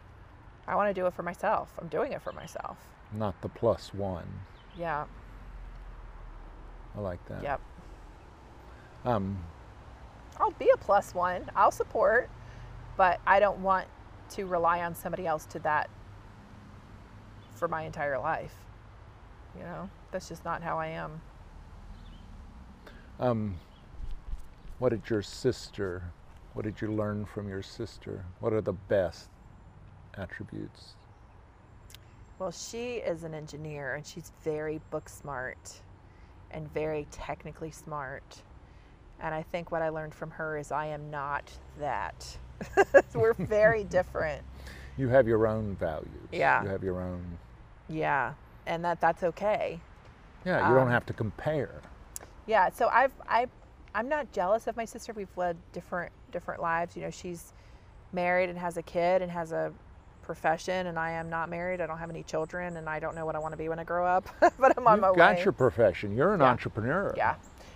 I 0.69 0.75
want 0.75 0.93
to 0.93 0.93
do 0.93 1.07
it 1.07 1.13
for 1.15 1.23
myself. 1.23 1.73
I'm 1.81 1.87
doing 1.87 2.11
it 2.11 2.21
for 2.21 2.31
myself. 2.31 2.77
Not 3.11 3.41
the 3.41 3.49
plus 3.49 3.91
one. 3.91 4.27
Yeah. 4.77 5.05
I 6.95 6.99
like 7.01 7.25
that. 7.27 7.41
Yep. 7.41 7.61
Um, 9.03 9.39
I'll 10.39 10.51
be 10.51 10.69
a 10.71 10.77
plus 10.77 11.15
one. 11.15 11.49
I'll 11.55 11.71
support, 11.71 12.29
but 12.97 13.19
I 13.25 13.39
don't 13.39 13.59
want 13.59 13.87
to 14.31 14.45
rely 14.45 14.81
on 14.81 14.93
somebody 14.93 15.25
else 15.25 15.45
to 15.47 15.59
that 15.59 15.89
for 17.55 17.67
my 17.67 17.81
entire 17.81 18.19
life. 18.19 18.53
You 19.57 19.63
know, 19.63 19.89
that's 20.11 20.29
just 20.29 20.45
not 20.45 20.61
how 20.61 20.77
I 20.77 20.87
am. 20.87 21.19
Um, 23.19 23.55
what 24.77 24.89
did 24.89 25.09
your 25.09 25.23
sister, 25.23 26.03
what 26.53 26.63
did 26.63 26.79
you 26.79 26.91
learn 26.91 27.25
from 27.25 27.49
your 27.49 27.63
sister? 27.63 28.23
What 28.39 28.53
are 28.53 28.61
the 28.61 28.73
best 28.73 29.29
attributes? 30.17 30.93
Well, 32.37 32.51
she 32.51 32.95
is 32.95 33.23
an 33.23 33.33
engineer 33.33 33.95
and 33.95 34.05
she's 34.05 34.31
very 34.43 34.79
book 34.91 35.09
smart 35.09 35.81
and 36.51 36.71
very 36.73 37.07
technically 37.11 37.71
smart. 37.71 38.41
And 39.19 39.35
I 39.35 39.43
think 39.43 39.71
what 39.71 39.81
I 39.81 39.89
learned 39.89 40.13
from 40.15 40.31
her 40.31 40.57
is 40.57 40.71
I 40.71 40.87
am 40.87 41.11
not 41.11 41.51
that. 41.79 42.37
We're 43.13 43.33
very 43.33 43.83
different. 43.97 44.43
You 44.97 45.09
have 45.09 45.27
your 45.27 45.47
own 45.47 45.75
values. 45.75 46.07
Yeah. 46.31 46.63
You 46.63 46.69
have 46.69 46.83
your 46.83 47.01
own. 47.01 47.37
Yeah, 47.89 48.33
and 48.67 48.83
that 48.85 49.01
that's 49.01 49.23
okay. 49.23 49.79
Yeah, 50.45 50.67
you 50.69 50.75
don't 50.75 50.83
Um, 50.85 50.89
have 50.91 51.05
to 51.07 51.13
compare. 51.13 51.81
Yeah, 52.47 52.69
so 52.69 52.87
I've 52.89 53.13
I 53.27 53.47
I'm 53.95 54.07
not 54.07 54.31
jealous 54.31 54.67
of 54.67 54.77
my 54.77 54.85
sister. 54.85 55.11
We've 55.13 55.35
led 55.35 55.57
different 55.73 56.11
different 56.31 56.61
lives. 56.61 56.95
You 56.95 57.01
know, 57.03 57.09
she's 57.09 57.53
married 58.13 58.49
and 58.49 58.57
has 58.59 58.77
a 58.77 58.81
kid 58.83 59.21
and 59.21 59.31
has 59.31 59.51
a 59.51 59.73
profession 60.33 60.85
and 60.85 60.99
I 60.99 61.09
am 61.09 61.27
not 61.27 61.49
married. 61.49 61.81
I 61.81 61.87
don't 61.87 61.97
have 61.97 62.11
any 62.11 62.21
children 62.21 62.77
and 62.77 62.87
I 62.87 62.99
don't 62.99 63.15
know 63.15 63.25
what 63.25 63.35
I 63.35 63.39
want 63.39 63.53
to 63.53 63.57
be 63.57 63.67
when 63.67 63.79
I 63.79 63.83
grow 63.83 64.05
up, 64.05 64.29
but 64.59 64.77
I'm 64.77 64.85
on 64.85 64.97
You've 64.97 65.01
my 65.01 65.15
got 65.15 65.43
your 65.43 65.53
profession. 65.53 66.15
You're 66.15 66.35
an 66.35 66.41
Yeah. 66.41 66.45
entrepreneur. 66.51 67.15
Yeah. 67.17 67.33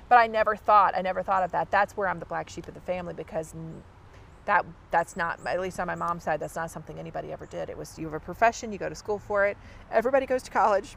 But 0.08 0.18
I 0.20 0.28
never 0.28 0.56
thought 0.56 0.94
I 0.96 1.02
never 1.02 1.24
thought 1.24 1.42
of 1.42 1.52
that. 1.54 1.72
That's 1.72 1.98
where 1.98 2.08
I'm 2.08 2.20
the 2.20 2.28
black 2.28 2.50
sheep 2.52 2.68
of 2.68 2.76
the 2.76 2.80
family 2.82 3.16
because 3.16 3.56
that 4.46 4.68
that's 4.92 5.18
not 5.18 5.40
at 5.48 5.60
least 5.60 5.80
on 5.80 5.88
my 5.88 5.96
mom's 5.96 6.26
side 6.26 6.40
that's 6.40 6.56
not 6.56 6.70
something 6.70 7.00
anybody 7.00 7.32
ever 7.32 7.48
did. 7.48 7.72
It 7.72 7.78
was 7.78 7.98
you 7.98 8.06
have 8.06 8.14
a 8.14 8.20
profession, 8.20 8.72
you 8.72 8.78
go 8.78 8.88
to 8.88 8.94
school 8.94 9.18
for 9.18 9.48
it. 9.48 9.58
Everybody 9.92 10.28
goes 10.28 10.44
to 10.44 10.52
college. 10.52 10.96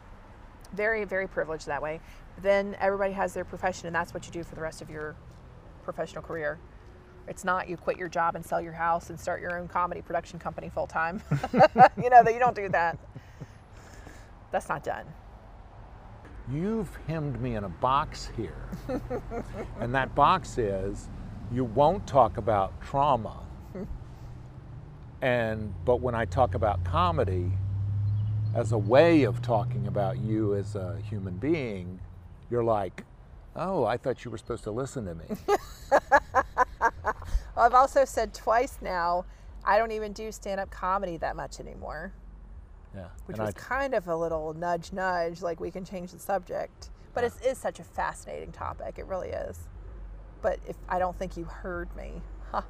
Very 0.75 1.05
very 1.05 1.27
privileged 1.27 1.65
that 1.69 1.81
way. 1.81 2.01
Then 2.43 2.77
everybody 2.81 3.15
has 3.15 3.33
their 3.33 3.47
profession 3.47 3.87
and 3.87 3.97
that's 3.97 4.13
what 4.13 4.27
you 4.27 4.31
do 4.33 4.45
for 4.45 4.55
the 4.57 4.61
rest 4.61 4.83
of 4.83 4.91
your 4.91 5.17
professional 5.85 6.23
career. 6.23 6.59
It's 7.29 7.45
not 7.45 7.69
you 7.69 7.77
quit 7.77 7.99
your 7.99 8.09
job 8.09 8.37
and 8.37 8.45
sell 8.45 8.61
your 8.61 8.73
house 8.73 9.11
and 9.11 9.19
start 9.19 9.41
your 9.41 9.59
own 9.59 9.69
comedy 9.69 10.01
production 10.01 10.39
company 10.39 10.69
full 10.69 10.87
time. 10.87 11.23
you 12.03 12.11
know 12.11 12.23
that 12.23 12.33
you 12.33 12.39
don't 12.39 12.55
do 12.55 12.69
that. 12.69 12.99
That's 14.53 14.69
not 14.69 14.85
done. 14.85 15.07
You've 16.51 16.97
hemmed 17.09 17.41
me 17.41 17.57
in 17.57 17.65
a 17.65 17.69
box 17.69 18.31
here. 18.37 18.69
and 19.81 19.95
that 19.95 20.15
box 20.15 20.59
is 20.59 21.09
you 21.51 21.65
won't 21.65 22.07
talk 22.07 22.37
about 22.37 22.81
trauma. 22.81 23.41
and 25.21 25.75
but 25.85 26.01
when 26.01 26.15
I 26.15 26.25
talk 26.25 26.55
about 26.55 26.85
comedy 26.85 27.51
as 28.55 28.73
a 28.73 28.79
way 28.79 29.25
of 29.25 29.43
talking 29.43 29.87
about 29.89 30.19
you 30.19 30.55
as 30.55 30.77
a 30.77 30.99
human 31.11 31.37
being, 31.37 32.01
you're 32.51 32.65
like, 32.65 33.05
"Oh, 33.57 33.85
I 33.85 33.97
thought 33.97 34.25
you 34.25 34.31
were 34.31 34.39
supposed 34.39 34.65
to 34.65 34.71
listen 34.71 35.05
to 35.07 35.15
me." 35.15 35.25
I've 37.57 37.75
also 37.75 38.05
said 38.05 38.35
twice 38.35 38.79
now, 38.81 39.25
I 39.65 39.79
don't 39.79 39.93
even 39.93 40.13
do 40.13 40.31
stand 40.31 40.61
up 40.61 40.71
comedy 40.71 41.17
that 41.19 41.37
much 41.37 41.59
anymore, 41.59 42.13
yeah. 42.95 43.07
which 43.27 43.39
and 43.39 43.47
was 43.47 43.55
I, 43.57 43.59
kind 43.59 43.95
of 43.95 44.07
a 44.09 44.17
little 44.17 44.55
nudge, 44.55 44.93
nudge, 44.93 45.43
like 45.43 45.59
we 45.61 45.71
can 45.71 45.85
change 45.85 46.13
the 46.13 46.19
subject. 46.19 46.91
But 47.15 47.25
it 47.25 47.33
is 47.45 47.57
such 47.57 47.81
a 47.81 47.85
fascinating 47.85 48.53
topic. 48.53 48.99
It 48.99 49.07
really 49.07 49.31
is. 49.31 49.59
But 50.43 50.61
if 50.69 50.77
I 50.89 50.99
don't 50.99 51.19
think 51.19 51.37
you 51.37 51.45
heard 51.45 51.89
me. 51.97 52.21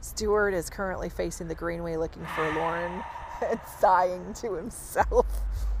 Stuart 0.00 0.52
is 0.52 0.68
currently 0.68 1.08
facing 1.08 1.48
the 1.48 1.54
greenway 1.54 1.96
looking 1.96 2.26
forlorn 2.36 3.02
and 3.50 3.58
sighing 3.80 4.34
to 4.34 4.54
himself. 4.54 5.26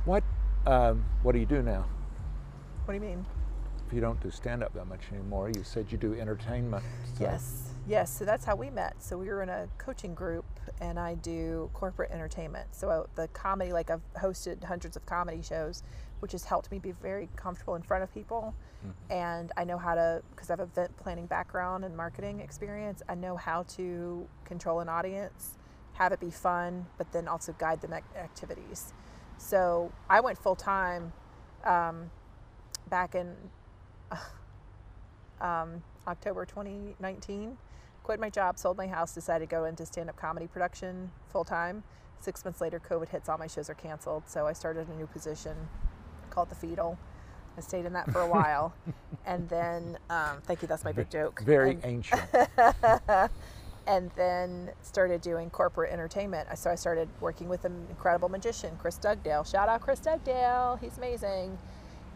what 0.04 0.24
um, 0.66 1.04
what 1.22 1.32
do 1.32 1.38
you 1.38 1.46
do 1.46 1.62
now? 1.62 1.84
What 2.86 2.94
do 2.94 3.00
you 3.00 3.06
mean? 3.06 3.26
You 3.94 4.00
don't 4.00 4.20
do 4.20 4.30
stand 4.30 4.64
up 4.64 4.74
that 4.74 4.86
much 4.88 5.02
anymore, 5.12 5.50
you 5.54 5.62
said 5.62 5.86
you 5.92 5.96
do 5.98 6.14
entertainment. 6.20 6.82
so- 7.16 7.22
Yes, 7.24 7.70
yes. 7.86 8.10
So 8.10 8.24
that's 8.24 8.44
how 8.44 8.56
we 8.56 8.68
met. 8.70 9.00
So 9.00 9.16
we 9.16 9.28
were 9.28 9.40
in 9.42 9.48
a 9.48 9.68
coaching 9.78 10.14
group, 10.14 10.44
and 10.80 10.98
I 10.98 11.14
do 11.14 11.70
corporate 11.74 12.10
entertainment. 12.10 12.74
So 12.74 12.90
uh, 12.90 13.04
the 13.14 13.28
comedy, 13.28 13.72
like 13.72 13.90
I've 13.90 14.02
hosted 14.14 14.64
hundreds 14.64 14.96
of 14.96 15.06
comedy 15.06 15.42
shows, 15.42 15.84
which 16.18 16.32
has 16.32 16.44
helped 16.44 16.72
me 16.72 16.80
be 16.80 16.90
very 16.90 17.28
comfortable 17.36 17.76
in 17.76 17.82
front 17.82 18.02
of 18.02 18.12
people. 18.12 18.54
And 19.08 19.50
I 19.56 19.64
know 19.64 19.78
how 19.78 19.94
to, 19.94 20.22
because 20.32 20.50
I 20.50 20.54
have 20.54 20.60
event 20.60 20.94
planning 20.98 21.24
background 21.26 21.84
and 21.86 21.96
marketing 21.96 22.40
experience, 22.40 23.00
I 23.08 23.14
know 23.14 23.34
how 23.36 23.62
to 23.76 24.26
control 24.44 24.80
an 24.80 24.90
audience, 24.90 25.56
have 25.94 26.12
it 26.12 26.20
be 26.20 26.30
fun, 26.30 26.84
but 26.98 27.10
then 27.12 27.26
also 27.26 27.54
guide 27.58 27.80
them 27.80 27.94
ac- 27.94 28.04
activities. 28.18 28.92
So 29.38 29.90
I 30.10 30.20
went 30.20 30.36
full 30.36 30.54
time 30.56 31.12
um, 31.64 32.10
back 32.90 33.14
in 33.14 33.34
um, 35.40 35.82
October 36.06 36.44
2019. 36.44 37.56
Quit 38.02 38.20
my 38.20 38.28
job, 38.30 38.58
sold 38.58 38.76
my 38.76 38.86
house, 38.86 39.14
decided 39.14 39.48
to 39.48 39.50
go 39.50 39.64
into 39.64 39.86
stand 39.86 40.10
up 40.10 40.16
comedy 40.16 40.46
production 40.46 41.10
full 41.28 41.44
time. 41.44 41.82
Six 42.20 42.44
months 42.44 42.60
later, 42.60 42.80
COVID 42.80 43.08
hits, 43.08 43.28
all 43.28 43.38
my 43.38 43.46
shows 43.46 43.68
are 43.70 43.74
canceled. 43.74 44.24
So 44.26 44.46
I 44.46 44.52
started 44.52 44.88
a 44.88 44.94
new 44.94 45.06
position 45.06 45.56
called 46.30 46.50
The 46.50 46.54
Fetal. 46.54 46.98
I 47.56 47.60
stayed 47.60 47.84
in 47.86 47.92
that 47.92 48.10
for 48.10 48.20
a 48.20 48.28
while. 48.28 48.74
and 49.26 49.48
then, 49.48 49.98
um, 50.10 50.38
thank 50.44 50.62
you, 50.62 50.68
that's 50.68 50.84
my 50.84 50.92
big 50.92 51.10
joke. 51.10 51.42
Very 51.44 51.72
And- 51.72 51.84
ancient. 51.84 52.22
and 53.86 54.10
then 54.16 54.70
started 54.82 55.20
doing 55.20 55.50
corporate 55.50 55.92
entertainment. 55.92 56.48
So 56.56 56.70
I 56.70 56.74
started 56.74 57.08
working 57.20 57.48
with 57.48 57.64
an 57.64 57.86
incredible 57.90 58.28
magician, 58.28 58.76
Chris 58.78 58.98
Dugdale. 58.98 59.44
Shout 59.44 59.68
out 59.68 59.80
Chris 59.82 60.00
Dugdale, 60.00 60.78
he's 60.80 60.96
amazing. 60.96 61.58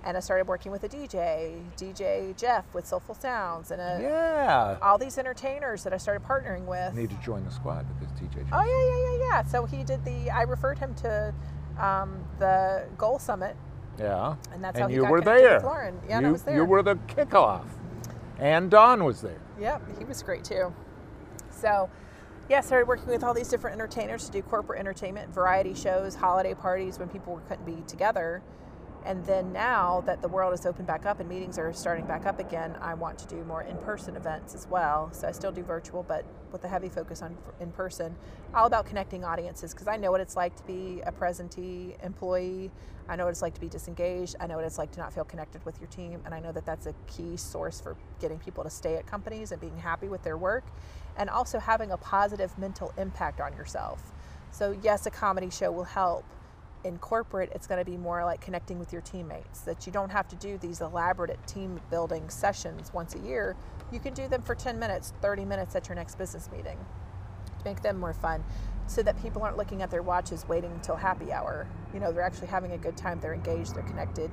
And 0.04 0.16
I 0.16 0.20
started 0.20 0.46
working 0.46 0.70
with 0.72 0.84
a 0.84 0.88
DJ, 0.88 1.60
DJ 1.76 2.36
Jeff 2.36 2.64
with 2.72 2.86
Soulful 2.86 3.14
Sounds, 3.16 3.70
and 3.72 3.80
a, 3.80 3.98
yeah. 4.00 4.76
all 4.80 4.96
these 4.96 5.18
entertainers 5.18 5.82
that 5.84 5.92
I 5.92 5.96
started 5.96 6.26
partnering 6.26 6.64
with. 6.66 6.94
need 6.94 7.10
to 7.10 7.16
join 7.16 7.44
the 7.44 7.50
squad 7.50 7.84
because 7.98 8.14
TJ. 8.18 8.46
Oh 8.52 8.64
yeah, 8.64 8.64
yeah, 8.64 9.18
yeah, 9.28 9.42
yeah. 9.42 9.42
So 9.50 9.64
he 9.66 9.82
did 9.84 10.04
the. 10.04 10.30
I 10.30 10.42
referred 10.42 10.78
him 10.78 10.94
to 10.96 11.34
um, 11.78 12.24
the 12.38 12.84
Goal 12.96 13.18
Summit, 13.18 13.56
Yeah. 13.98 14.36
and 14.52 14.62
that's 14.62 14.76
and 14.76 14.82
how 14.84 14.88
he 14.88 14.94
you 14.94 15.02
got 15.02 15.10
were 15.10 15.20
there. 15.20 15.54
with 15.56 15.64
Lauren. 15.64 16.00
Yeah, 16.08 16.16
and 16.18 16.22
you, 16.22 16.28
I 16.28 16.32
was 16.32 16.42
there. 16.42 16.54
You 16.56 16.64
were 16.64 16.82
the 16.82 16.94
kickoff, 16.94 17.66
and 18.38 18.70
Don 18.70 19.04
was 19.04 19.20
there. 19.20 19.40
Yep, 19.60 19.98
he 19.98 20.04
was 20.04 20.22
great 20.22 20.44
too. 20.44 20.72
So, 21.50 21.90
yeah, 22.48 22.60
started 22.60 22.86
working 22.86 23.08
with 23.08 23.24
all 23.24 23.34
these 23.34 23.48
different 23.48 23.74
entertainers 23.74 24.26
to 24.26 24.30
do 24.32 24.42
corporate 24.42 24.78
entertainment, 24.78 25.34
variety 25.34 25.74
shows, 25.74 26.14
holiday 26.14 26.54
parties 26.54 26.98
when 26.98 27.08
people 27.08 27.40
couldn't 27.48 27.66
be 27.66 27.82
together. 27.88 28.42
And 29.08 29.24
then 29.24 29.54
now 29.54 30.02
that 30.04 30.20
the 30.20 30.28
world 30.28 30.52
is 30.52 30.66
opened 30.66 30.86
back 30.86 31.06
up 31.06 31.18
and 31.18 31.26
meetings 31.26 31.58
are 31.58 31.72
starting 31.72 32.04
back 32.04 32.26
up 32.26 32.40
again, 32.40 32.76
I 32.78 32.92
want 32.92 33.18
to 33.20 33.26
do 33.26 33.42
more 33.44 33.62
in-person 33.62 34.16
events 34.16 34.54
as 34.54 34.68
well. 34.68 35.10
So 35.12 35.26
I 35.26 35.32
still 35.32 35.50
do 35.50 35.62
virtual, 35.62 36.02
but 36.02 36.26
with 36.52 36.62
a 36.64 36.68
heavy 36.68 36.90
focus 36.90 37.22
on 37.22 37.34
in 37.58 37.72
person. 37.72 38.14
All 38.54 38.66
about 38.66 38.84
connecting 38.84 39.24
audiences 39.24 39.72
because 39.72 39.88
I 39.88 39.96
know 39.96 40.10
what 40.10 40.20
it's 40.20 40.36
like 40.36 40.54
to 40.56 40.62
be 40.64 41.00
a 41.06 41.10
presentee 41.10 41.94
employee. 42.04 42.70
I 43.08 43.16
know 43.16 43.24
what 43.24 43.30
it's 43.30 43.40
like 43.40 43.54
to 43.54 43.60
be 43.62 43.70
disengaged. 43.70 44.36
I 44.40 44.46
know 44.46 44.56
what 44.56 44.66
it's 44.66 44.76
like 44.76 44.92
to 44.92 45.00
not 45.00 45.14
feel 45.14 45.24
connected 45.24 45.64
with 45.64 45.80
your 45.80 45.88
team, 45.88 46.20
and 46.26 46.34
I 46.34 46.40
know 46.40 46.52
that 46.52 46.66
that's 46.66 46.84
a 46.84 46.94
key 47.06 47.38
source 47.38 47.80
for 47.80 47.96
getting 48.20 48.38
people 48.38 48.62
to 48.62 48.68
stay 48.68 48.96
at 48.96 49.06
companies 49.06 49.52
and 49.52 49.60
being 49.60 49.78
happy 49.78 50.08
with 50.08 50.22
their 50.22 50.36
work, 50.36 50.66
and 51.16 51.30
also 51.30 51.58
having 51.58 51.92
a 51.92 51.96
positive 51.96 52.56
mental 52.58 52.92
impact 52.98 53.40
on 53.40 53.54
yourself. 53.54 54.12
So 54.50 54.78
yes, 54.82 55.06
a 55.06 55.10
comedy 55.10 55.48
show 55.48 55.72
will 55.72 55.84
help 55.84 56.26
in 56.84 56.98
corporate, 56.98 57.50
it's 57.54 57.66
going 57.66 57.78
to 57.78 57.90
be 57.90 57.96
more 57.96 58.24
like 58.24 58.40
connecting 58.40 58.78
with 58.78 58.92
your 58.92 59.02
teammates, 59.02 59.60
that 59.60 59.86
you 59.86 59.92
don't 59.92 60.10
have 60.10 60.28
to 60.28 60.36
do 60.36 60.58
these 60.58 60.80
elaborate 60.80 61.44
team 61.46 61.80
building 61.90 62.28
sessions 62.30 62.92
once 62.92 63.14
a 63.14 63.18
year. 63.18 63.56
You 63.92 64.00
can 64.00 64.14
do 64.14 64.28
them 64.28 64.42
for 64.42 64.54
10 64.54 64.78
minutes, 64.78 65.12
30 65.20 65.44
minutes 65.44 65.74
at 65.76 65.88
your 65.88 65.96
next 65.96 66.16
business 66.16 66.50
meeting. 66.50 66.78
Make 67.64 67.82
them 67.82 67.98
more 67.98 68.12
fun 68.12 68.44
so 68.86 69.02
that 69.02 69.20
people 69.20 69.42
aren't 69.42 69.56
looking 69.56 69.82
at 69.82 69.90
their 69.90 70.02
watches 70.02 70.46
waiting 70.48 70.72
until 70.72 70.96
happy 70.96 71.32
hour. 71.32 71.66
You 71.92 72.00
know, 72.00 72.12
they're 72.12 72.22
actually 72.22 72.46
having 72.46 72.72
a 72.72 72.78
good 72.78 72.96
time, 72.96 73.20
they're 73.20 73.34
engaged, 73.34 73.74
they're 73.74 73.82
connected. 73.82 74.30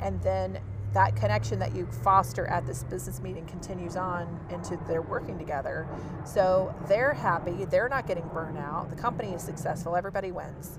And 0.00 0.22
then 0.22 0.60
that 0.94 1.16
connection 1.16 1.58
that 1.58 1.74
you 1.74 1.86
foster 1.86 2.46
at 2.46 2.66
this 2.66 2.84
business 2.84 3.20
meeting 3.20 3.44
continues 3.46 3.96
on 3.96 4.40
into 4.50 4.78
their 4.88 5.02
working 5.02 5.38
together. 5.38 5.86
So 6.24 6.74
they're 6.88 7.12
happy, 7.12 7.66
they're 7.66 7.88
not 7.88 8.06
getting 8.06 8.26
burnt 8.28 8.58
out, 8.58 8.88
the 8.88 8.96
company 8.96 9.32
is 9.32 9.42
successful, 9.42 9.96
everybody 9.96 10.32
wins. 10.32 10.78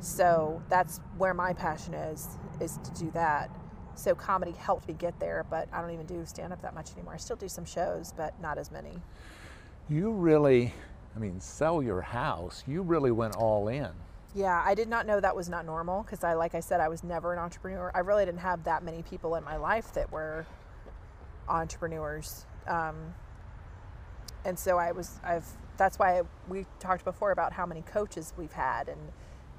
So 0.00 0.62
that's 0.68 1.00
where 1.16 1.34
my 1.34 1.52
passion 1.52 1.94
is, 1.94 2.28
is 2.60 2.78
to 2.84 2.90
do 2.92 3.10
that. 3.12 3.50
So 3.94 4.14
comedy 4.14 4.52
helped 4.52 4.86
me 4.86 4.94
get 4.94 5.18
there, 5.18 5.44
but 5.50 5.68
I 5.72 5.80
don't 5.80 5.90
even 5.90 6.06
do 6.06 6.24
stand 6.24 6.52
up 6.52 6.62
that 6.62 6.74
much 6.74 6.92
anymore. 6.92 7.14
I 7.14 7.16
still 7.16 7.36
do 7.36 7.48
some 7.48 7.64
shows, 7.64 8.12
but 8.16 8.40
not 8.40 8.58
as 8.58 8.70
many. 8.70 9.02
You 9.88 10.12
really, 10.12 10.72
I 11.16 11.18
mean, 11.18 11.40
sell 11.40 11.82
your 11.82 12.00
house. 12.00 12.62
You 12.66 12.82
really 12.82 13.10
went 13.10 13.34
all 13.34 13.68
in. 13.68 13.90
Yeah, 14.34 14.62
I 14.64 14.74
did 14.74 14.88
not 14.88 15.06
know 15.06 15.20
that 15.20 15.34
was 15.34 15.48
not 15.48 15.64
normal 15.64 16.02
because 16.02 16.22
I, 16.22 16.34
like 16.34 16.54
I 16.54 16.60
said, 16.60 16.80
I 16.80 16.88
was 16.88 17.02
never 17.02 17.32
an 17.32 17.38
entrepreneur. 17.40 17.90
I 17.94 18.00
really 18.00 18.24
didn't 18.24 18.40
have 18.40 18.62
that 18.64 18.84
many 18.84 19.02
people 19.02 19.34
in 19.34 19.42
my 19.42 19.56
life 19.56 19.92
that 19.94 20.12
were 20.12 20.46
entrepreneurs. 21.48 22.46
Um, 22.66 23.14
and 24.44 24.58
so 24.58 24.78
I 24.78 24.92
was 24.92 25.18
I've 25.24 25.46
that's 25.76 25.98
why 25.98 26.22
we 26.48 26.66
talked 26.80 27.04
before 27.04 27.30
about 27.30 27.52
how 27.52 27.64
many 27.64 27.82
coaches 27.82 28.32
we've 28.36 28.52
had 28.52 28.88
and 28.88 28.98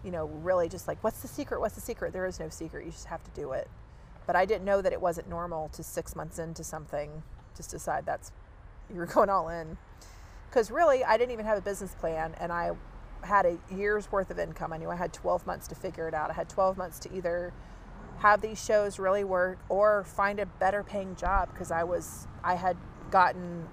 you 0.04 0.12
know 0.12 0.26
really 0.26 0.70
just 0.70 0.88
like 0.88 1.04
what's 1.04 1.22
the 1.22 1.28
secret 1.28 1.60
what's 1.60 1.76
the 1.76 1.82
secret? 1.82 2.14
There 2.14 2.26
is 2.26 2.40
no 2.40 2.50
secret. 2.50 2.86
You 2.86 2.92
just 2.92 3.06
have 3.06 3.24
to 3.24 3.32
do 3.32 3.52
it. 3.52 3.68
But 4.26 4.36
I 4.36 4.46
didn't 4.46 4.66
know 4.66 4.82
that 4.82 4.94
it 4.94 5.02
wasn't 5.02 5.28
normal 5.28 5.70
to 5.70 5.84
6 5.84 6.16
months 6.16 6.40
into 6.40 6.64
something 6.64 7.24
just 7.56 7.72
decide 7.72 8.06
that's 8.06 8.32
you're 8.94 9.06
going 9.18 9.30
all 9.30 9.50
in. 9.50 9.78
Because 10.50 10.72
really 10.72 11.04
I 11.04 11.18
didn't 11.18 11.32
even 11.32 11.46
have 11.46 11.58
a 11.58 11.62
business 11.62 11.94
plan 11.96 12.36
and 12.40 12.52
I 12.52 12.72
had 13.24 13.46
a 13.46 13.58
year's 13.70 14.12
worth 14.12 14.32
of 14.32 14.40
income. 14.40 14.72
I 14.72 14.78
knew 14.78 14.90
I 14.90 14.96
had 14.96 15.12
12 15.12 15.46
months 15.46 15.68
to 15.68 15.76
figure 15.76 16.08
it 16.08 16.14
out. 16.14 16.30
I 16.30 16.34
had 16.34 16.48
12 16.50 16.78
months 16.78 17.00
to 17.00 17.14
either 17.14 17.54
have 18.20 18.42
these 18.42 18.64
shows 18.64 19.00
really 19.00 19.24
work 19.24 19.60
or 19.70 20.04
find 20.04 20.40
a 20.40 20.46
better 20.46 20.84
paying 20.84 21.16
job 21.16 21.50
because 21.52 21.72
I 21.72 21.84
was 21.84 22.28
I 22.44 22.56
had 22.56 22.78
gotten 23.12 23.68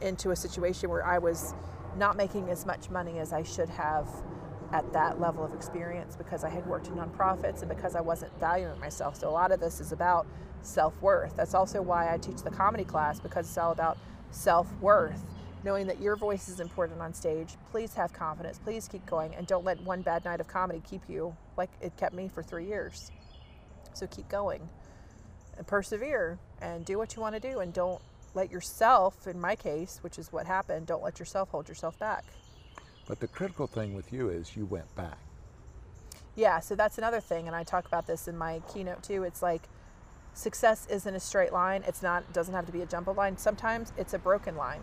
into 0.00 0.30
a 0.30 0.36
situation 0.36 0.90
where 0.90 1.04
I 1.04 1.18
was 1.18 1.54
not 1.96 2.16
making 2.16 2.50
as 2.50 2.66
much 2.66 2.90
money 2.90 3.18
as 3.18 3.32
I 3.32 3.42
should 3.42 3.68
have 3.68 4.08
at 4.72 4.92
that 4.92 5.20
level 5.20 5.44
of 5.44 5.54
experience 5.54 6.16
because 6.16 6.44
I 6.44 6.48
had 6.48 6.66
worked 6.66 6.88
in 6.88 6.94
nonprofits 6.94 7.60
and 7.60 7.68
because 7.68 7.94
I 7.94 8.00
wasn't 8.00 8.38
valuing 8.40 8.78
myself. 8.80 9.16
So 9.16 9.28
a 9.28 9.30
lot 9.30 9.52
of 9.52 9.60
this 9.60 9.80
is 9.80 9.92
about 9.92 10.26
self-worth. 10.62 11.36
That's 11.36 11.54
also 11.54 11.82
why 11.82 12.12
I 12.12 12.16
teach 12.16 12.42
the 12.42 12.50
comedy 12.50 12.84
class 12.84 13.20
because 13.20 13.46
it's 13.46 13.58
all 13.58 13.72
about 13.72 13.98
self-worth. 14.30 15.22
Knowing 15.64 15.86
that 15.86 16.00
your 16.00 16.16
voice 16.16 16.48
is 16.48 16.58
important 16.58 17.00
on 17.00 17.14
stage. 17.14 17.56
Please 17.70 17.94
have 17.94 18.12
confidence. 18.12 18.58
Please 18.58 18.88
keep 18.88 19.06
going 19.06 19.32
and 19.36 19.46
don't 19.46 19.64
let 19.64 19.80
one 19.82 20.02
bad 20.02 20.24
night 20.24 20.40
of 20.40 20.48
comedy 20.48 20.82
keep 20.88 21.02
you 21.08 21.36
like 21.56 21.70
it 21.80 21.96
kept 21.96 22.14
me 22.14 22.28
for 22.28 22.42
3 22.42 22.66
years. 22.66 23.12
So 23.92 24.06
keep 24.06 24.28
going 24.28 24.68
and 25.56 25.66
persevere 25.66 26.38
and 26.60 26.84
do 26.84 26.98
what 26.98 27.14
you 27.14 27.22
want 27.22 27.34
to 27.34 27.40
do 27.40 27.60
and 27.60 27.72
don't 27.72 28.02
let 28.34 28.50
yourself, 28.50 29.26
in 29.28 29.38
my 29.38 29.54
case, 29.54 29.98
which 30.00 30.18
is 30.18 30.32
what 30.32 30.46
happened, 30.46 30.86
don't 30.86 31.02
let 31.02 31.18
yourself 31.18 31.50
hold 31.50 31.68
yourself 31.68 31.98
back. 31.98 32.24
But 33.12 33.20
the 33.20 33.28
critical 33.28 33.66
thing 33.66 33.92
with 33.94 34.10
you 34.10 34.30
is 34.30 34.56
you 34.56 34.64
went 34.64 34.86
back. 34.96 35.18
Yeah, 36.34 36.60
so 36.60 36.74
that's 36.74 36.96
another 36.96 37.20
thing, 37.20 37.46
and 37.46 37.54
I 37.54 37.62
talk 37.62 37.84
about 37.84 38.06
this 38.06 38.26
in 38.26 38.38
my 38.38 38.62
keynote 38.72 39.02
too. 39.02 39.22
It's 39.22 39.42
like 39.42 39.64
success 40.32 40.86
isn't 40.86 41.14
a 41.14 41.20
straight 41.20 41.52
line. 41.52 41.84
It's 41.86 42.02
not. 42.02 42.32
Doesn't 42.32 42.54
have 42.54 42.64
to 42.64 42.72
be 42.72 42.80
a 42.80 42.86
jumbled 42.86 43.18
line. 43.18 43.36
Sometimes 43.36 43.92
it's 43.98 44.14
a 44.14 44.18
broken 44.18 44.56
line. 44.56 44.80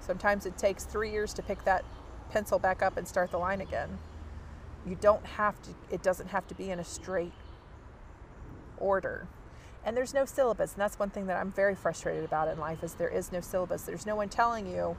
Sometimes 0.00 0.46
it 0.46 0.56
takes 0.56 0.84
three 0.84 1.10
years 1.10 1.34
to 1.34 1.42
pick 1.42 1.62
that 1.64 1.84
pencil 2.30 2.58
back 2.58 2.80
up 2.80 2.96
and 2.96 3.06
start 3.06 3.32
the 3.32 3.36
line 3.36 3.60
again. 3.60 3.98
You 4.86 4.96
don't 4.98 5.26
have 5.26 5.60
to. 5.64 5.70
It 5.90 6.02
doesn't 6.02 6.28
have 6.28 6.48
to 6.48 6.54
be 6.54 6.70
in 6.70 6.78
a 6.78 6.84
straight 6.84 7.34
order. 8.78 9.28
And 9.84 9.94
there's 9.94 10.14
no 10.14 10.24
syllabus, 10.24 10.72
and 10.72 10.80
that's 10.80 10.98
one 10.98 11.10
thing 11.10 11.26
that 11.26 11.36
I'm 11.36 11.52
very 11.52 11.74
frustrated 11.74 12.24
about 12.24 12.48
in 12.48 12.58
life 12.58 12.82
is 12.82 12.94
there 12.94 13.10
is 13.10 13.30
no 13.30 13.42
syllabus. 13.42 13.82
There's 13.82 14.06
no 14.06 14.16
one 14.16 14.30
telling 14.30 14.66
you, 14.66 14.96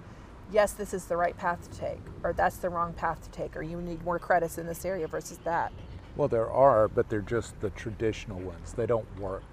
yes, 0.52 0.74
this 0.74 0.93
is 0.93 1.06
the 1.06 1.18
right 1.18 1.38
path 1.38 1.70
to 1.70 1.78
take, 1.78 2.02
or 2.24 2.34
that's 2.34 2.58
the 2.58 2.70
wrong 2.70 2.93
path 2.93 3.22
to 3.24 3.30
take, 3.30 3.56
or 3.56 3.62
you 3.62 3.82
need 3.82 4.04
more 4.04 4.20
credits 4.20 4.58
in 4.58 4.66
this 4.66 4.86
area 4.86 5.08
versus 5.08 5.38
that. 5.43 5.72
Well, 6.16 6.28
there 6.28 6.50
are, 6.50 6.88
but 6.88 7.10
they're 7.10 7.22
just 7.22 7.60
the 7.62 7.70
traditional 7.72 8.39
ones. 8.39 8.74
They 8.74 8.86
don't 8.86 9.08
work. 9.20 9.43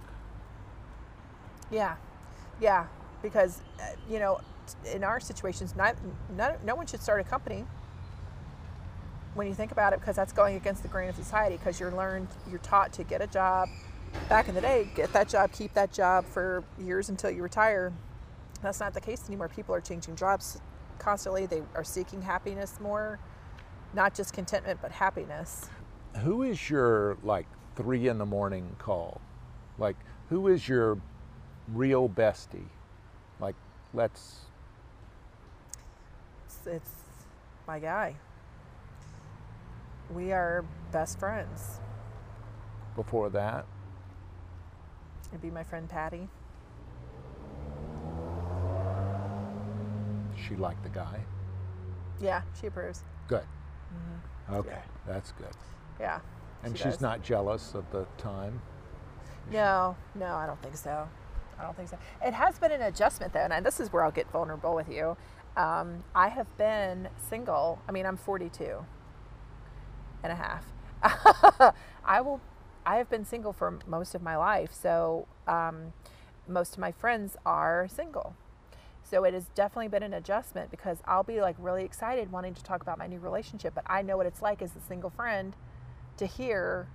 Yeah, 1.70 1.97
yeah, 2.61 2.86
because 3.22 3.61
uh, 3.80 3.84
you 4.09 4.18
know, 4.18 4.40
in 4.92 5.05
our 5.05 5.20
situations, 5.20 5.76
not, 5.76 5.97
not, 6.36 6.64
no 6.64 6.74
one 6.74 6.86
should 6.86 7.03
start 7.03 7.20
a 7.20 7.24
company 7.24 7.64
when 9.34 9.47
you 9.47 9.55
think 9.55 9.70
about 9.70 9.92
it, 9.92 10.01
because 10.01 10.16
that's 10.16 10.32
going 10.32 10.57
against 10.57 10.82
the 10.82 10.88
grain 10.88 11.09
of 11.09 11.16
society. 11.16 11.57
Because 11.57 11.78
you're 11.78 11.92
learned, 11.92 12.28
you're 12.49 12.59
taught 12.61 12.92
to 12.94 13.05
get 13.05 13.20
a 13.20 13.26
job. 13.26 13.68
Back 14.30 14.49
in 14.49 14.55
the 14.55 14.62
day, 14.62 14.88
get 14.94 15.12
that 15.12 15.28
job, 15.28 15.53
keep 15.53 15.74
that 15.74 15.92
job 15.92 16.24
for 16.24 16.64
years 16.78 17.11
until 17.11 17.30
you 17.30 17.42
retire. 17.42 17.92
That's 18.62 18.80
not 18.80 18.94
the 18.94 19.01
case 19.01 19.24
anymore. 19.28 19.49
People 19.49 19.74
are 19.74 19.80
changing 19.80 20.16
jobs 20.16 20.59
constantly. 20.99 21.47
They 21.47 21.62
are 21.74 21.84
seeking 21.84 22.22
happiness 22.22 22.78
more, 22.80 23.18
not 23.94 24.14
just 24.14 24.32
contentment, 24.32 24.80
but 24.82 24.92
happiness. 24.92 25.68
Who 26.22 26.42
is 26.42 26.70
your 26.70 27.16
like 27.22 27.47
three 27.76 28.09
in 28.09 28.18
the 28.18 28.26
morning 28.26 28.76
call? 28.78 29.20
Like, 29.78 29.97
who 30.28 30.49
is 30.49 30.68
your 30.68 30.99
real 31.72 32.09
bestie? 32.09 32.68
Like, 33.40 33.57
let's. 33.92 34.40
It's, 36.47 36.66
it's 36.66 36.90
my 37.66 37.78
guy. 37.78 38.16
We 40.14 40.32
are 40.32 40.64
best 40.92 41.18
friends. 41.18 41.80
Before 42.94 43.28
that, 43.30 43.66
It'd 45.30 45.42
be 45.42 45.51
my 45.51 45.64
friend 45.64 45.88
Patty. 45.88 46.28
She 50.47 50.55
liked 50.57 50.82
the 50.82 50.88
guy. 50.88 51.20
Yeah, 52.20 52.42
she 52.61 52.66
approves. 52.66 53.03
Good. 53.28 53.44
Okay, 54.51 54.68
Yeah. 54.70 54.82
that's 55.07 55.32
good. 55.32 55.51
Yeah. 55.99 56.20
And 56.62 56.76
she 56.76 56.84
she's 56.84 56.92
does. 56.94 57.01
not 57.01 57.22
jealous 57.22 57.74
of 57.74 57.90
the 57.90 58.07
time. 58.18 58.61
No, 59.51 59.97
no, 60.14 60.34
I 60.34 60.47
don't 60.47 60.61
think 60.62 60.76
so. 60.76 61.09
I 61.59 61.62
don't 61.62 61.76
think 61.76 61.88
so. 61.88 61.99
It 62.24 62.34
has 62.34 62.59
been 62.59 62.72
an 62.72 62.82
adjustment 62.82 63.32
though, 63.32 63.40
and 63.51 63.64
this 63.64 63.80
is 63.80 63.92
where 63.92 64.05
I'll 64.05 64.11
get 64.11 64.30
vulnerable 64.30 64.74
with 64.74 64.88
you. 64.88 65.16
Um, 65.57 66.05
I 66.14 66.28
have 66.28 66.55
been 66.59 67.09
single. 67.16 67.80
I 67.88 67.92
mean, 67.92 68.05
I'm 68.07 68.16
42 68.16 68.84
and 70.22 70.32
a 70.32 70.36
half. 70.36 70.64
I 72.05 72.20
will. 72.20 72.40
I 72.84 72.97
have 72.97 73.11
been 73.11 73.24
single 73.24 73.53
for 73.53 73.78
most 73.86 74.14
of 74.14 74.22
my 74.22 74.36
life, 74.36 74.72
so 74.72 75.26
um, 75.49 75.92
most 76.47 76.74
of 76.74 76.78
my 76.78 76.92
friends 76.92 77.36
are 77.44 77.88
single. 77.88 78.36
So 79.09 79.22
it 79.22 79.34
has 79.34 79.44
definitely 79.54 79.88
been 79.88 80.02
an 80.02 80.14
adjustment 80.14 80.70
because 80.70 80.98
I'll 81.04 81.22
be 81.22 81.40
like 81.40 81.54
really 81.59 81.84
excited 81.84 82.32
wanting 82.32 82.54
to 82.54 82.64
talk 82.64 82.82
about 82.82 82.98
my 82.98 83.07
new 83.07 83.20
relationship, 83.20 83.72
but 83.74 83.84
I 83.86 84.02
know 84.02 84.16
what 84.16 84.26
it's 84.26 84.42
like 84.42 84.61
as 84.62 84.70
a 84.74 84.80
single 84.80 85.11
friend 85.11 85.54
to 86.16 86.26
hear 86.26 86.88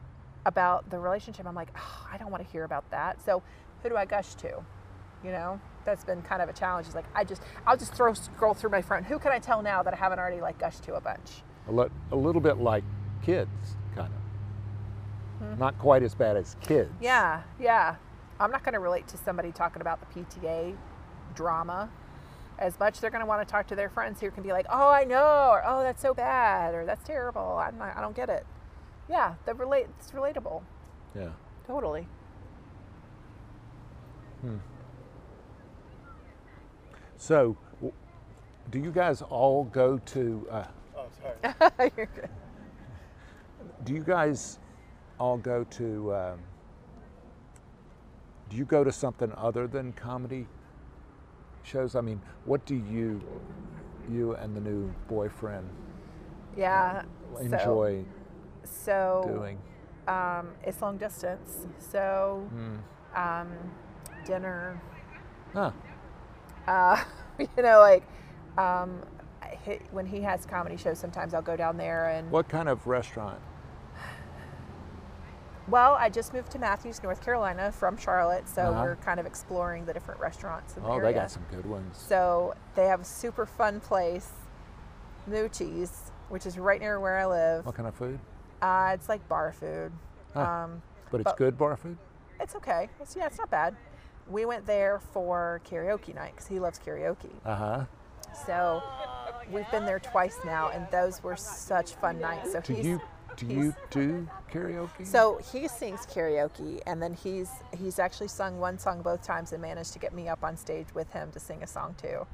about 0.46 0.90
the 0.90 1.00
relationship. 1.00 1.48
I'm 1.48 1.56
like, 1.56 1.70
oh, 1.78 2.08
I 2.12 2.18
don't 2.18 2.30
want 2.30 2.46
to 2.46 2.52
hear 2.52 2.66
about 2.66 2.90
that. 2.92 3.24
So 3.24 3.42
who 3.82 3.90
do 3.90 3.96
I 3.96 4.04
gush 4.06 4.34
to? 4.36 4.62
You 5.24 5.32
know, 5.32 5.62
that's 5.86 6.04
been 6.04 6.22
kind 6.22 6.42
of 6.42 6.50
a 6.50 6.54
challenge. 6.54 6.88
It's 6.88 6.96
like 6.96 7.06
I 7.16 7.24
just, 7.24 7.44
I'll 7.66 7.78
just 7.78 7.94
throw 7.94 8.14
scroll 8.14 8.56
through 8.56 8.72
my 8.72 8.82
friend. 8.82 9.06
Who 9.06 9.18
can 9.18 9.32
I 9.32 9.40
tell 9.40 9.62
now 9.62 9.82
that 9.82 9.94
I 9.94 9.98
haven't 9.98 10.20
already 10.20 10.42
like 10.42 10.60
gushed 10.60 10.84
to 10.84 10.96
a 10.96 11.02
bunch? 11.02 11.44
A, 11.70 11.72
li- 11.72 11.90
a 12.12 12.16
little 12.16 12.42
bit 12.42 12.58
like 12.58 12.84
kids, 13.24 13.78
kind 13.96 14.12
of. 14.14 15.60
Not 15.60 15.80
quite 15.80 16.04
as 16.04 16.14
bad 16.14 16.38
as 16.38 16.56
kids. 16.62 16.92
Hmm. 16.98 17.04
Yeah, 17.04 17.42
yeah. 17.60 17.96
I'm 18.40 18.52
not 18.52 18.64
going 18.64 18.74
to 18.74 18.80
relate 18.80 19.08
to 19.10 19.18
somebody 19.18 19.52
talking 19.52 19.82
about 19.82 20.00
the 20.02 20.22
PTA 20.22 20.76
drama 21.34 21.90
as 22.62 22.80
much. 22.80 23.00
They're 23.02 23.10
going 23.10 23.22
to 23.24 23.28
want 23.28 23.46
to 23.46 23.52
talk 23.52 23.68
to 23.68 23.76
their 23.76 23.90
friends 23.90 24.22
who 24.22 24.32
can 24.32 24.44
be 24.44 24.54
like, 24.54 24.66
"Oh, 24.70 24.90
I 24.90 25.04
know," 25.04 25.50
or 25.52 25.62
"Oh, 25.66 25.82
that's 25.84 26.02
so 26.02 26.14
bad," 26.14 26.74
or 26.74 26.86
"That's 26.86 27.04
terrible." 27.04 27.58
I'm 27.58 27.78
not, 27.78 27.98
I 27.98 28.02
don't 28.02 28.16
get 28.16 28.30
it. 28.30 28.46
Yeah, 29.10 29.36
the 29.46 29.54
relate. 29.54 29.88
It's 30.00 30.12
relatable. 30.12 30.62
Yeah. 31.16 31.30
Totally. 31.68 32.08
Hmm. 34.42 34.58
So, 37.18 37.58
w- 37.76 37.94
do 38.72 38.80
you 38.80 38.92
guys 38.92 39.22
all 39.22 39.66
go 39.66 39.98
to? 39.98 40.48
Uh, 40.50 40.64
Oh, 40.96 41.08
sorry. 41.20 41.92
You're 41.98 42.06
good. 42.08 42.30
do 43.84 43.94
you 43.94 44.04
guys 44.04 44.60
all 45.20 45.38
go 45.38 45.64
to? 45.64 46.16
Um, 46.16 46.40
do 48.50 48.58
you 48.58 48.66
go 48.66 48.84
to 48.84 48.92
something 48.92 49.32
other 49.36 49.66
than 49.68 49.94
comedy 49.94 50.46
shows? 51.64 51.96
I 51.96 52.02
mean, 52.02 52.22
what 52.46 52.66
do 52.66 52.76
you, 52.76 53.22
you 54.10 54.34
and 54.36 54.56
the 54.56 54.62
new 54.62 54.94
boyfriend 55.08 55.68
Yeah. 56.56 57.04
enjoy 57.40 58.06
So, 58.64 59.22
so 59.24 59.34
doing? 59.34 59.58
um, 60.08 60.50
it's 60.64 60.82
long 60.82 60.98
distance. 60.98 61.66
So, 61.80 62.48
Hmm. 62.50 63.20
um, 63.20 63.48
dinner. 64.26 64.82
Huh. 65.54 65.72
Uh, 66.68 67.04
you 67.40 67.48
know, 67.64 67.80
like 67.80 68.04
um, 68.58 69.02
when 69.92 70.06
he 70.06 70.22
has 70.22 70.46
comedy 70.46 70.78
shows, 70.78 71.00
sometimes 71.00 71.34
I'll 71.34 71.42
go 71.42 71.56
down 71.56 71.78
there 71.78 72.10
and. 72.10 72.30
What 72.32 72.48
kind 72.50 72.70
of 72.70 72.88
restaurant? 72.88 73.40
Well, 75.68 75.94
I 75.94 76.10
just 76.10 76.34
moved 76.34 76.52
to 76.52 76.60
Matthews, 76.60 77.02
North 77.04 77.24
Carolina 77.24 77.72
from 77.72 77.96
Charlotte, 77.98 78.48
so 78.50 78.64
Uh-huh. 78.64 78.82
we're 78.84 78.96
kind 78.98 79.20
of 79.20 79.26
exploring 79.26 79.86
the 79.86 79.94
different 79.94 80.20
restaurants 80.20 80.76
in 80.76 80.84
the 80.84 80.90
Oh, 80.90 80.94
area. 80.94 81.04
they 81.06 81.14
got 81.14 81.32
some 81.32 81.46
good 81.52 81.66
ones. 81.66 81.98
So 81.98 82.56
they 82.76 82.88
have 82.88 83.02
a 83.02 83.06
super 83.06 83.46
fun 83.46 83.80
place, 83.80 84.32
Moochie's, 85.30 86.12
which 86.30 86.46
is 86.46 86.58
right 86.58 86.80
near 86.80 87.00
where 87.00 87.18
I 87.18 87.26
live. 87.26 87.66
What 87.66 87.76
kind 87.76 87.88
of 87.88 87.96
food? 87.96 88.20
Uh, 88.62 88.92
it's 88.94 89.08
like 89.08 89.28
bar 89.30 89.52
food. 89.52 89.92
Huh. 90.34 90.42
Um, 90.42 90.82
But 91.12 91.22
it's 91.22 91.26
but- 91.32 91.38
good 91.38 91.58
bar 91.58 91.76
food. 91.78 91.98
it's 92.40 92.56
okay. 92.56 92.90
It's, 93.00 93.16
yeah, 93.16 93.28
it's 93.28 93.38
not 93.38 93.50
bad. 93.52 93.76
We 94.30 94.46
went 94.46 94.66
there 94.66 95.00
for 95.00 95.62
karaoke 95.70 96.14
night 96.16 96.32
because 96.32 96.48
he 96.48 96.60
loves 96.60 96.80
karaoke. 96.80 97.32
Uh 97.46 97.56
huh. 97.56 97.86
So 98.48 98.82
we've 99.52 99.70
been 99.72 99.86
there 99.86 100.00
twice 100.00 100.38
now, 100.46 100.70
and 100.70 100.88
those 100.90 101.22
were 101.22 101.36
such 101.36 101.96
fun 101.96 102.20
nights. 102.20 102.52
So 102.54 102.62
Do 102.62 102.74
he's, 102.74 102.86
you 102.86 103.02
do 103.48 103.56
he's- 103.56 103.66
you 103.66 103.76
do 103.90 104.28
karaoke? 104.52 105.06
So 105.06 105.40
he 105.52 105.68
sings 105.68 106.06
karaoke, 106.06 106.82
and 106.86 107.02
then 107.02 107.14
he's 107.14 107.50
he's 107.78 108.00
actually 108.00 108.28
sung 108.30 108.60
one 108.60 108.78
song 108.78 109.02
both 109.02 109.24
times 109.24 109.52
and 109.52 109.62
managed 109.62 109.94
to 109.94 110.00
get 110.00 110.14
me 110.14 110.28
up 110.28 110.44
on 110.44 110.56
stage 110.58 110.88
with 110.94 111.12
him 111.12 111.32
to 111.32 111.40
sing 111.40 111.64
a 111.64 111.68
song 111.68 111.96
too. 112.02 112.26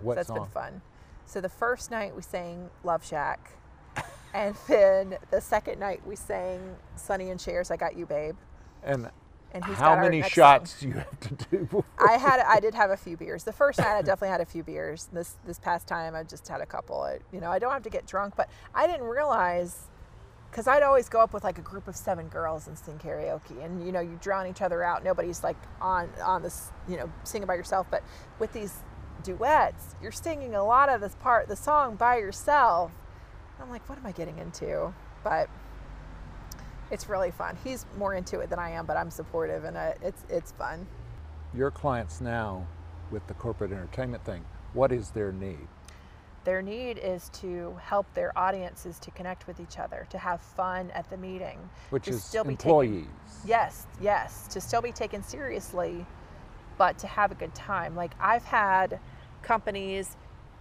What 0.00 0.14
so 0.14 0.16
that's 0.16 0.28
song? 0.28 0.38
been 0.38 0.46
fun. 0.48 0.82
So 1.26 1.40
the 1.40 1.48
first 1.48 1.90
night 1.90 2.14
we 2.14 2.22
sang 2.22 2.70
Love 2.84 3.04
Shack, 3.04 3.52
and 4.34 4.54
then 4.68 5.16
the 5.30 5.40
second 5.40 5.78
night 5.78 6.06
we 6.06 6.16
sang 6.16 6.76
Sonny 6.96 7.30
and 7.30 7.40
Cher's 7.40 7.70
"I 7.70 7.76
Got 7.76 7.96
You, 7.96 8.06
Babe." 8.06 8.36
And, 8.82 9.10
And 9.54 9.64
he's 9.64 9.76
how 9.76 9.96
many 10.00 10.22
shots 10.22 10.80
do 10.80 10.88
you 10.88 10.94
have 10.94 11.20
to 11.20 11.34
do? 11.50 11.84
I 11.98 12.14
had 12.16 12.40
I 12.40 12.58
did 12.58 12.74
have 12.74 12.90
a 12.90 12.96
few 12.96 13.16
beers. 13.16 13.44
The 13.44 13.52
first 13.52 13.78
night 13.78 13.96
I 13.96 14.02
definitely 14.02 14.30
had 14.30 14.40
a 14.40 14.46
few 14.46 14.62
beers. 14.64 15.08
This 15.12 15.36
this 15.44 15.58
past 15.58 15.86
time 15.86 16.14
I 16.16 16.24
just 16.24 16.48
had 16.48 16.60
a 16.60 16.66
couple. 16.66 17.00
I, 17.02 17.18
you 17.32 17.40
know, 17.40 17.50
I 17.50 17.58
don't 17.60 17.72
have 17.72 17.82
to 17.84 17.90
get 17.90 18.06
drunk, 18.06 18.34
but 18.36 18.48
I 18.74 18.86
didn't 18.88 19.06
realize 19.06 19.88
because 20.52 20.66
I'd 20.68 20.82
always 20.82 21.08
go 21.08 21.18
up 21.18 21.32
with 21.32 21.44
like 21.44 21.56
a 21.56 21.62
group 21.62 21.88
of 21.88 21.96
seven 21.96 22.28
girls 22.28 22.68
and 22.68 22.78
sing 22.78 22.98
karaoke, 22.98 23.64
and 23.64 23.84
you 23.84 23.90
know 23.90 24.00
you 24.00 24.18
drown 24.20 24.46
each 24.46 24.60
other 24.60 24.84
out. 24.84 25.02
Nobody's 25.02 25.42
like 25.42 25.56
on 25.80 26.10
on 26.22 26.42
this 26.42 26.70
you 26.86 26.98
know 26.98 27.10
singing 27.24 27.46
by 27.46 27.54
yourself, 27.54 27.86
but 27.90 28.02
with 28.38 28.52
these 28.52 28.80
duets, 29.22 29.96
you're 30.02 30.12
singing 30.12 30.54
a 30.54 30.62
lot 30.62 30.90
of 30.90 31.00
this 31.00 31.14
part 31.16 31.48
the 31.48 31.56
song 31.56 31.96
by 31.96 32.18
yourself. 32.18 32.92
I'm 33.60 33.70
like, 33.70 33.88
what 33.88 33.96
am 33.96 34.04
I 34.04 34.12
getting 34.12 34.38
into? 34.38 34.92
But 35.24 35.48
it's 36.90 37.08
really 37.08 37.30
fun. 37.30 37.56
He's 37.64 37.86
more 37.96 38.12
into 38.12 38.40
it 38.40 38.50
than 38.50 38.58
I 38.58 38.70
am, 38.70 38.84
but 38.84 38.98
I'm 38.98 39.10
supportive, 39.10 39.64
and 39.64 39.76
uh, 39.76 39.92
it's 40.02 40.22
it's 40.28 40.52
fun. 40.52 40.86
Your 41.54 41.70
clients 41.70 42.20
now, 42.20 42.66
with 43.10 43.26
the 43.26 43.34
corporate 43.34 43.72
entertainment 43.72 44.22
thing, 44.26 44.44
what 44.74 44.92
is 44.92 45.10
their 45.10 45.32
need? 45.32 45.68
Their 46.44 46.60
need 46.60 46.98
is 46.98 47.28
to 47.40 47.78
help 47.80 48.12
their 48.14 48.36
audiences 48.36 48.98
to 49.00 49.10
connect 49.12 49.46
with 49.46 49.60
each 49.60 49.78
other, 49.78 50.06
to 50.10 50.18
have 50.18 50.40
fun 50.40 50.90
at 50.90 51.08
the 51.08 51.16
meeting, 51.16 51.58
Which 51.90 52.04
to 52.04 52.10
is 52.10 52.24
still 52.24 52.44
be 52.44 52.50
employees. 52.50 53.04
Taken, 53.04 53.48
yes, 53.48 53.86
yes, 54.00 54.48
to 54.48 54.60
still 54.60 54.82
be 54.82 54.90
taken 54.90 55.22
seriously, 55.22 56.04
but 56.78 56.98
to 56.98 57.06
have 57.06 57.30
a 57.30 57.36
good 57.36 57.54
time. 57.54 57.94
Like 57.94 58.12
I've 58.20 58.44
had 58.44 58.98
companies 59.42 60.16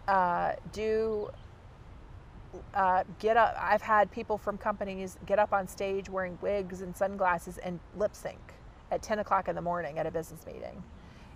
uh, 0.07 0.53
do 0.71 1.31
uh, 2.73 3.03
get 3.19 3.37
up. 3.37 3.55
I've 3.59 3.81
had 3.81 4.11
people 4.11 4.37
from 4.37 4.57
companies 4.57 5.17
get 5.25 5.39
up 5.39 5.53
on 5.53 5.67
stage 5.67 6.09
wearing 6.09 6.37
wigs 6.41 6.81
and 6.81 6.95
sunglasses 6.95 7.57
and 7.57 7.79
lip 7.97 8.15
sync 8.15 8.39
at 8.91 9.01
10 9.01 9.19
o'clock 9.19 9.47
in 9.47 9.55
the 9.55 9.61
morning 9.61 9.97
at 9.97 10.05
a 10.05 10.11
business 10.11 10.45
meeting. 10.45 10.83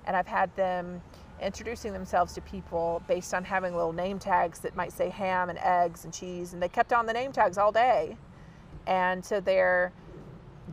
And 0.05 0.15
I've 0.15 0.27
had 0.27 0.55
them 0.55 1.01
introducing 1.41 1.93
themselves 1.93 2.33
to 2.33 2.41
people 2.41 3.01
based 3.07 3.33
on 3.33 3.43
having 3.43 3.75
little 3.75 3.93
name 3.93 4.19
tags 4.19 4.59
that 4.59 4.75
might 4.75 4.93
say 4.93 5.09
ham 5.09 5.49
and 5.49 5.59
eggs 5.59 6.05
and 6.05 6.13
cheese. 6.13 6.53
And 6.53 6.61
they 6.61 6.69
kept 6.69 6.93
on 6.93 7.05
the 7.05 7.13
name 7.13 7.31
tags 7.31 7.57
all 7.57 7.71
day. 7.71 8.17
And 8.87 9.23
so 9.23 9.39
they're 9.39 9.91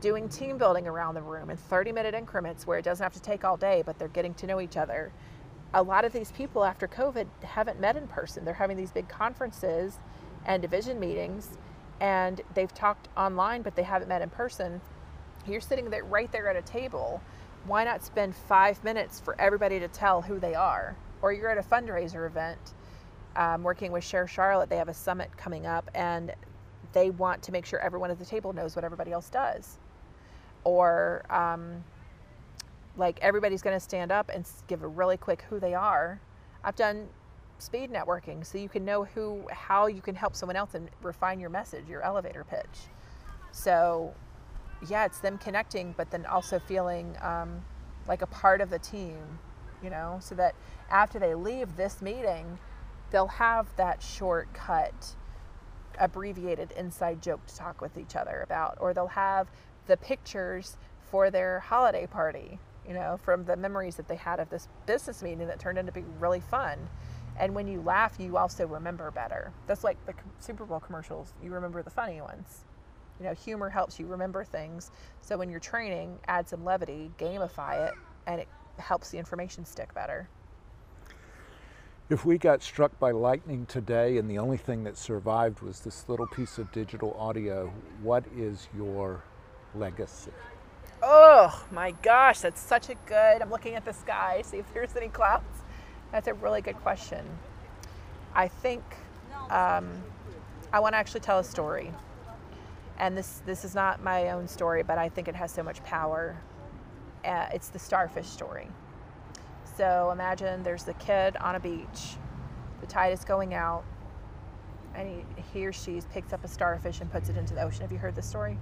doing 0.01 0.29
team 0.29 0.59
building 0.59 0.87
around 0.87 1.15
the 1.15 1.23
room 1.23 1.51
in 1.51 1.57
30 1.57 1.93
minute 1.93 2.15
increments 2.15 2.67
where 2.67 2.79
it 2.79 2.85
doesn't 2.85 3.03
have 3.03 3.13
to 3.15 3.21
take 3.21 3.45
all 3.45 3.57
day, 3.57 3.83
but 3.85 3.99
they're 3.99 4.09
getting 4.09 4.35
to 4.35 4.47
know 4.47 4.61
each 4.61 4.77
other. 4.77 5.13
A 5.75 5.83
lot 5.83 6.05
of 6.05 6.13
these 6.13 6.31
people 6.33 6.65
after 6.65 6.87
COVID 6.87 7.27
haven't 7.43 7.81
met 7.81 7.97
in 7.97 8.07
person. 8.07 8.45
They're 8.45 8.55
having 8.55 8.77
these 8.77 8.93
big 8.93 9.09
conferences 9.09 9.99
and 10.45 10.61
division 10.61 11.01
meetings, 11.01 11.51
and 12.01 12.41
they've 12.55 12.73
talked 12.73 13.09
online, 13.17 13.63
but 13.63 13.77
they 13.77 13.83
haven't 13.83 14.09
met 14.09 14.23
in 14.23 14.31
person. 14.31 14.81
You're 15.47 15.61
sitting 15.61 15.89
there 15.89 16.05
right 16.05 16.31
there 16.31 16.49
at 16.49 16.57
a 16.57 16.63
table. 16.63 17.23
Why 17.67 17.85
not 17.85 18.05
spend 18.05 18.35
five 18.35 18.83
minutes 18.83 19.21
for 19.21 19.41
everybody 19.41 19.79
to 19.79 19.89
tell 19.89 20.23
who 20.23 20.39
they 20.39 20.55
are? 20.55 20.97
Or 21.21 21.33
you're 21.33 21.51
at 21.51 21.59
a 21.59 21.63
fundraiser 21.63 22.27
event 22.27 22.59
um, 23.37 23.63
working 23.63 23.93
with 23.93 24.05
Share 24.05 24.27
Charlotte. 24.27 24.69
They 24.69 24.77
have 24.77 24.89
a 24.89 24.95
summit 24.95 25.37
coming 25.37 25.67
up, 25.67 25.89
and 25.95 26.35
they 26.93 27.11
want 27.11 27.43
to 27.45 27.53
make 27.53 27.65
sure 27.65 27.79
everyone 27.79 28.11
at 28.11 28.19
the 28.19 28.25
table 28.25 28.53
knows 28.53 28.75
what 28.75 28.85
everybody 28.85 29.13
else 29.13 29.29
does. 29.29 29.79
Or 30.65 31.23
um, 31.31 31.85
like 32.97 33.19
everybody's 33.23 33.63
going 33.63 33.77
to 33.77 33.81
stand 33.81 34.11
up 34.11 34.31
and 34.33 34.47
give 34.67 34.83
a 34.83 34.89
really 34.89 35.17
quick 35.17 35.45
who 35.49 35.61
they 35.61 35.75
are. 35.75 36.21
I've 36.65 36.77
done 36.77 37.09
speed 37.59 37.93
networking 37.93 38.45
so 38.45 38.59
you 38.59 38.69
can 38.69 38.85
know 38.85 39.05
who 39.05 39.47
how 39.51 39.87
you 39.87 40.03
can 40.03 40.17
help 40.17 40.35
someone 40.35 40.57
else 40.57 40.75
and 40.75 40.89
refine 41.01 41.39
your 41.39 41.49
message 41.49 41.89
your 41.89 42.03
elevator 42.03 42.45
pitch 42.45 42.89
so 43.53 44.13
yeah 44.89 45.05
it's 45.05 45.19
them 45.19 45.39
connecting 45.39 45.95
but 45.97 46.11
then 46.11 46.25
also 46.27 46.59
feeling 46.59 47.17
um, 47.23 47.63
like 48.07 48.23
a 48.23 48.27
part 48.27 48.61
of 48.61 48.71
the 48.71 48.79
team 48.79 49.39
you 49.83 49.91
know 49.91 50.19
so 50.21 50.35
that 50.35 50.55
after 50.91 51.19
they 51.19 51.35
leave 51.35 51.77
this 51.77 52.03
meeting 52.03 52.59
they'll 53.11 53.27
have 53.27 53.75
that 53.77 54.03
shortcut 54.03 55.15
abbreviated 55.99 56.73
inside 56.73 57.21
joke 57.23 57.45
to 57.47 57.57
talk 57.57 57.81
with 57.81 57.99
each 57.99 58.17
other 58.17 58.41
about 58.45 58.77
or 58.81 58.95
they'll 58.95 59.07
have 59.09 59.49
the 59.87 59.97
pictures 59.97 60.77
for 61.11 61.31
their 61.31 61.61
holiday 61.61 62.07
party 62.07 62.59
you 62.87 62.95
know 62.95 63.19
from 63.23 63.45
the 63.45 63.57
memories 63.57 63.97
that 63.97 64.09
they 64.09 64.17
had 64.17 64.41
of 64.41 64.49
this 64.51 64.69
business 64.87 65.23
meeting 65.23 65.47
that 65.47 65.59
turned 65.59 65.79
into 65.79 65.93
be 65.93 66.05
really 66.19 66.41
fun 66.41 66.89
and 67.39 67.55
when 67.55 67.67
you 67.67 67.81
laugh, 67.81 68.17
you 68.19 68.37
also 68.37 68.67
remember 68.67 69.11
better. 69.11 69.53
That's 69.67 69.85
like 69.85 70.05
the 70.07 70.15
Super 70.39 70.65
Bowl 70.65 70.81
commercials. 70.81 71.33
You 71.43 71.53
remember 71.53 71.83
the 71.83 71.91
funny 71.91 72.21
ones. 72.21 72.65
You 73.23 73.29
know, 73.29 73.35
humor 73.35 73.71
helps 73.71 74.01
you 74.01 74.07
remember 74.07 74.43
things. 74.43 74.91
So 75.21 75.39
when 75.39 75.49
you're 75.49 75.61
training, 75.61 76.19
add 76.27 76.49
some 76.49 76.65
levity, 76.65 77.13
gamify 77.19 77.87
it, 77.87 77.95
and 78.27 78.41
it 78.41 78.49
helps 78.79 79.11
the 79.11 79.19
information 79.19 79.65
stick 79.65 79.95
better. 79.95 80.29
If 82.11 82.25
we 82.25 82.37
got 82.37 82.65
struck 82.65 82.99
by 82.99 83.13
lightning 83.13 83.65
today 83.67 84.19
and 84.19 84.29
the 84.29 84.39
only 84.39 84.57
thing 84.57 84.83
that 84.83 84.99
survived 84.99 85.61
was 85.61 85.79
this 85.79 86.09
little 86.09 86.27
piece 86.27 86.59
of 86.59 86.73
digital 86.73 87.15
audio, 87.17 87.73
what 88.03 88.25
is 88.37 88.67
your 88.77 89.23
legacy? 89.77 90.33
Oh 91.01 91.65
my 91.71 91.93
gosh, 92.03 92.41
that's 92.41 92.61
such 92.61 92.89
a 92.89 92.97
good. 93.07 93.41
I'm 93.41 93.51
looking 93.51 93.77
at 93.77 93.85
the 93.85 93.93
sky, 93.93 94.43
see 94.43 94.57
if 94.57 94.75
there's 94.75 94.97
any 94.97 95.11
clouds. 95.11 95.63
That's 96.11 96.27
a 96.27 96.35
really 96.35 96.61
good 96.61 96.77
question. 96.79 97.25
I 98.35 98.49
think 98.49 98.83
um, 99.49 99.89
I 100.73 100.81
want 100.81 100.95
to 100.95 100.97
actually 100.97 101.21
tell 101.21 101.39
a 101.39 101.45
story, 101.45 101.93
and 103.03 103.19
this 103.19 103.43
this 103.45 103.65
is 103.65 103.75
not 103.75 104.01
my 104.01 104.31
own 104.31 104.47
story, 104.47 104.85
but 104.85 104.97
I 104.97 105.09
think 105.09 105.27
it 105.27 105.35
has 105.35 105.51
so 105.51 105.65
much 105.65 105.83
power. 105.83 106.41
Uh, 107.25 107.47
it's 107.53 107.69
the 107.69 107.79
starfish 107.79 108.29
story. 108.29 108.69
So 109.77 110.11
imagine 110.13 110.63
there's 110.63 110.85
the 110.85 110.95
kid 110.95 111.37
on 111.39 111.57
a 111.57 111.61
beach, 111.61 112.17
the 112.81 112.87
tide 112.87 113.13
is 113.13 113.25
going 113.25 113.55
out, 113.55 113.83
and 114.95 115.09
he, 115.09 115.43
he 115.53 115.67
or 115.67 115.73
she 115.73 116.01
picks 116.13 116.33
up 116.33 116.45
a 116.45 116.49
starfish 116.49 117.01
and 117.01 117.11
puts 117.11 117.29
it 117.29 117.37
into 117.37 117.55
the 117.55 117.63
ocean. 117.63 117.83
Have 117.83 117.91
you 117.91 117.99
heard 117.99 118.15
this 118.15 118.29
story? 118.29 118.57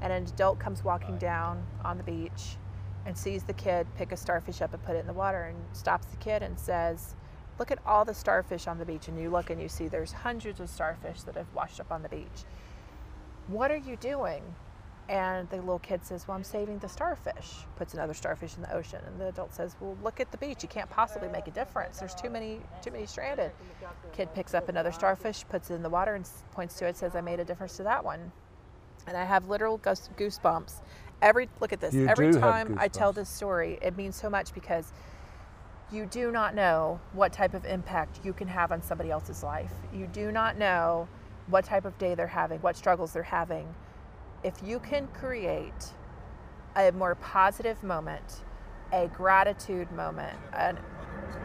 And 0.00 0.12
an 0.12 0.24
adult 0.24 0.58
comes 0.58 0.82
walking 0.82 1.18
down 1.18 1.62
on 1.84 1.98
the 1.98 2.04
beach 2.04 2.56
and 3.04 3.16
sees 3.16 3.42
the 3.42 3.52
kid 3.52 3.86
pick 3.96 4.12
a 4.12 4.16
starfish 4.16 4.62
up 4.62 4.72
and 4.72 4.82
put 4.82 4.96
it 4.96 5.00
in 5.00 5.06
the 5.06 5.12
water 5.12 5.42
and 5.42 5.76
stops 5.76 6.06
the 6.06 6.16
kid 6.16 6.42
and 6.42 6.58
says, 6.58 7.16
Look 7.58 7.70
at 7.70 7.80
all 7.84 8.06
the 8.06 8.14
starfish 8.14 8.66
on 8.66 8.78
the 8.78 8.86
beach. 8.86 9.08
And 9.08 9.20
you 9.20 9.28
look 9.28 9.50
and 9.50 9.60
you 9.60 9.68
see 9.68 9.86
there's 9.86 10.12
hundreds 10.12 10.58
of 10.58 10.70
starfish 10.70 11.22
that 11.24 11.36
have 11.36 11.52
washed 11.54 11.80
up 11.80 11.92
on 11.92 12.02
the 12.02 12.08
beach. 12.08 12.44
What 13.48 13.70
are 13.70 13.76
you 13.76 13.96
doing? 13.96 14.42
And 15.08 15.48
the 15.50 15.56
little 15.56 15.80
kid 15.80 16.04
says, 16.04 16.26
Well, 16.26 16.36
I'm 16.36 16.44
saving 16.44 16.78
the 16.78 16.88
starfish. 16.88 17.66
Puts 17.76 17.92
another 17.94 18.14
starfish 18.14 18.56
in 18.56 18.62
the 18.62 18.72
ocean. 18.72 19.00
And 19.06 19.20
the 19.20 19.28
adult 19.28 19.52
says, 19.52 19.76
Well, 19.80 19.96
look 20.02 20.20
at 20.20 20.30
the 20.30 20.38
beach. 20.38 20.62
You 20.62 20.68
can't 20.68 20.88
possibly 20.88 21.28
make 21.28 21.48
a 21.48 21.50
difference. 21.50 21.98
There's 21.98 22.14
too 22.14 22.30
many, 22.30 22.60
too 22.82 22.92
many 22.92 23.06
stranded. 23.06 23.50
Kid 24.12 24.32
picks 24.34 24.54
up 24.54 24.68
another 24.68 24.92
starfish, 24.92 25.44
puts 25.48 25.70
it 25.70 25.74
in 25.74 25.82
the 25.82 25.90
water, 25.90 26.14
and 26.14 26.28
points 26.52 26.76
to 26.76 26.86
it, 26.86 26.96
says, 26.96 27.16
I 27.16 27.20
made 27.20 27.40
a 27.40 27.44
difference 27.44 27.76
to 27.78 27.82
that 27.82 28.04
one. 28.04 28.32
And 29.06 29.16
I 29.16 29.24
have 29.24 29.48
literal 29.48 29.78
goosebumps 29.78 30.80
every 31.22 31.48
look 31.60 31.72
at 31.72 31.80
this 31.80 31.94
You 31.94 32.08
every 32.08 32.32
time 32.32 32.76
i 32.78 32.88
tell 32.88 33.12
this 33.12 33.28
story 33.28 33.78
it 33.80 33.96
means 33.96 34.16
so 34.16 34.28
much 34.28 34.52
because 34.52 34.92
you 35.90 36.04
do 36.06 36.30
not 36.30 36.54
know 36.54 37.00
what 37.12 37.32
type 37.32 37.54
of 37.54 37.64
impact 37.64 38.20
you 38.24 38.32
can 38.32 38.48
have 38.48 38.72
on 38.72 38.82
somebody 38.82 39.10
else's 39.10 39.42
life 39.42 39.72
you 39.94 40.06
do 40.08 40.32
not 40.32 40.58
know 40.58 41.08
what 41.48 41.64
type 41.64 41.84
of 41.84 41.96
day 41.98 42.14
they're 42.14 42.26
having 42.26 42.60
what 42.60 42.76
struggles 42.76 43.12
they're 43.12 43.22
having 43.22 43.74
if 44.42 44.54
you 44.64 44.78
can 44.78 45.06
create 45.08 45.92
a 46.76 46.90
more 46.92 47.14
positive 47.16 47.82
moment 47.82 48.42
a 48.92 49.08
gratitude 49.08 49.90
moment 49.92 50.38
an 50.54 50.78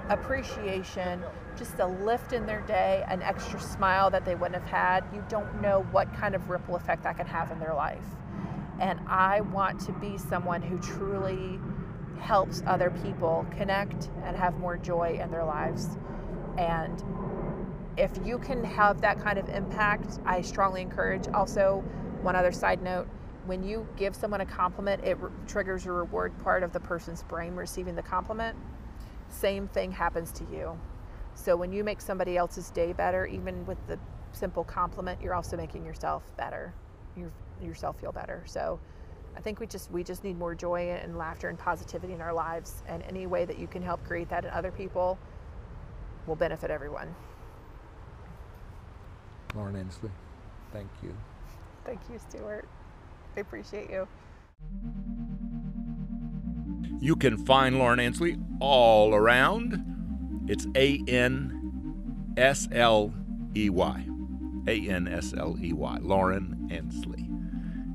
appreciation 0.10 1.24
just 1.58 1.80
a 1.80 1.86
lift 1.86 2.34
in 2.34 2.46
their 2.46 2.62
day 2.62 3.04
an 3.10 3.22
extra 3.22 3.60
smile 3.60 4.10
that 4.10 4.24
they 4.26 4.36
wouldn't 4.36 4.62
have 4.62 4.70
had 4.70 5.04
you 5.14 5.24
don't 5.28 5.62
know 5.62 5.86
what 5.92 6.12
kind 6.14 6.36
of 6.36 6.50
ripple 6.50 6.76
effect 6.76 7.04
that 7.04 7.18
can 7.18 7.28
have 7.28 7.52
in 7.52 7.60
their 7.60 7.74
life 7.74 8.06
and 8.80 9.00
I 9.08 9.42
want 9.42 9.80
to 9.82 9.92
be 9.94 10.18
someone 10.18 10.62
who 10.62 10.78
truly 10.80 11.60
helps 12.20 12.62
other 12.66 12.90
people 13.04 13.46
connect 13.52 14.10
and 14.24 14.36
have 14.36 14.58
more 14.60 14.78
joy 14.78 15.20
in 15.22 15.32
their 15.32 15.46
lives. 15.46 15.98
And 16.58 17.02
if 17.98 18.12
you 18.24 18.38
can 18.38 18.64
have 18.64 19.02
that 19.02 19.20
kind 19.20 19.40
of 19.40 19.50
impact, 19.50 20.20
I 20.26 20.42
strongly 20.42 20.82
encourage. 20.82 21.28
Also, 21.34 21.84
one 22.22 22.36
other 22.36 22.52
side 22.52 22.82
note 22.82 23.08
when 23.48 23.64
you 23.64 23.88
give 23.96 24.16
someone 24.16 24.42
a 24.42 24.46
compliment, 24.46 25.04
it 25.04 25.18
re- 25.20 25.32
triggers 25.48 25.86
a 25.86 25.92
reward 25.92 26.38
part 26.44 26.64
of 26.64 26.74
the 26.74 26.80
person's 26.80 27.24
brain 27.24 27.56
receiving 27.56 27.96
the 27.96 28.04
compliment. 28.04 28.58
Same 29.30 29.68
thing 29.70 29.92
happens 29.92 30.32
to 30.34 30.44
you. 30.52 30.78
So 31.34 31.56
when 31.56 31.72
you 31.72 31.84
make 31.84 32.02
somebody 32.02 32.36
else's 32.36 32.70
day 32.72 32.94
better, 32.94 33.26
even 33.26 33.66
with 33.66 33.78
the 33.88 33.98
simple 34.34 34.64
compliment, 34.64 35.22
you're 35.22 35.34
also 35.34 35.56
making 35.56 35.86
yourself 35.86 36.24
better. 36.36 36.74
You're 37.16 37.32
yourself 37.62 38.00
feel 38.00 38.12
better. 38.12 38.44
So 38.46 38.80
I 39.36 39.40
think 39.40 39.60
we 39.60 39.66
just 39.68 39.90
we 39.92 40.04
just 40.04 40.24
need 40.24 40.38
more 40.38 40.54
joy 40.54 40.90
and 41.02 41.18
laughter 41.18 41.48
and 41.48 41.58
positivity 41.58 42.14
in 42.14 42.22
our 42.22 42.34
lives 42.34 42.84
and 42.88 43.02
any 43.04 43.28
way 43.28 43.46
that 43.46 43.58
you 43.58 43.68
can 43.68 43.82
help 43.82 44.04
create 44.06 44.30
that 44.30 44.46
in 44.46 44.52
other 44.52 44.72
people 44.72 45.18
will 46.28 46.36
benefit 46.36 46.70
everyone. 46.70 47.16
Lauren 49.56 49.76
Ansley, 49.76 50.12
thank 50.72 50.90
you. 51.02 51.16
Thank 51.86 52.02
you, 52.12 52.20
Stuart. 52.30 52.68
I 53.36 53.40
appreciate 53.40 53.90
you. 53.90 54.08
You 57.00 57.16
can 57.16 57.38
find 57.46 57.78
Lauren 57.78 58.00
Ansley 58.00 58.38
all 58.60 59.14
around. 59.14 60.46
It's 60.48 60.66
A 60.76 61.02
N 61.08 62.34
S 62.38 62.68
L 62.72 63.14
E 63.56 63.70
Y. 63.70 64.08
A 64.68 64.90
N 64.90 65.08
S 65.08 65.34
L 65.38 65.56
E 65.62 65.74
Y. 65.74 65.98
Lauren 66.02 66.68
Ansley. 66.72 67.30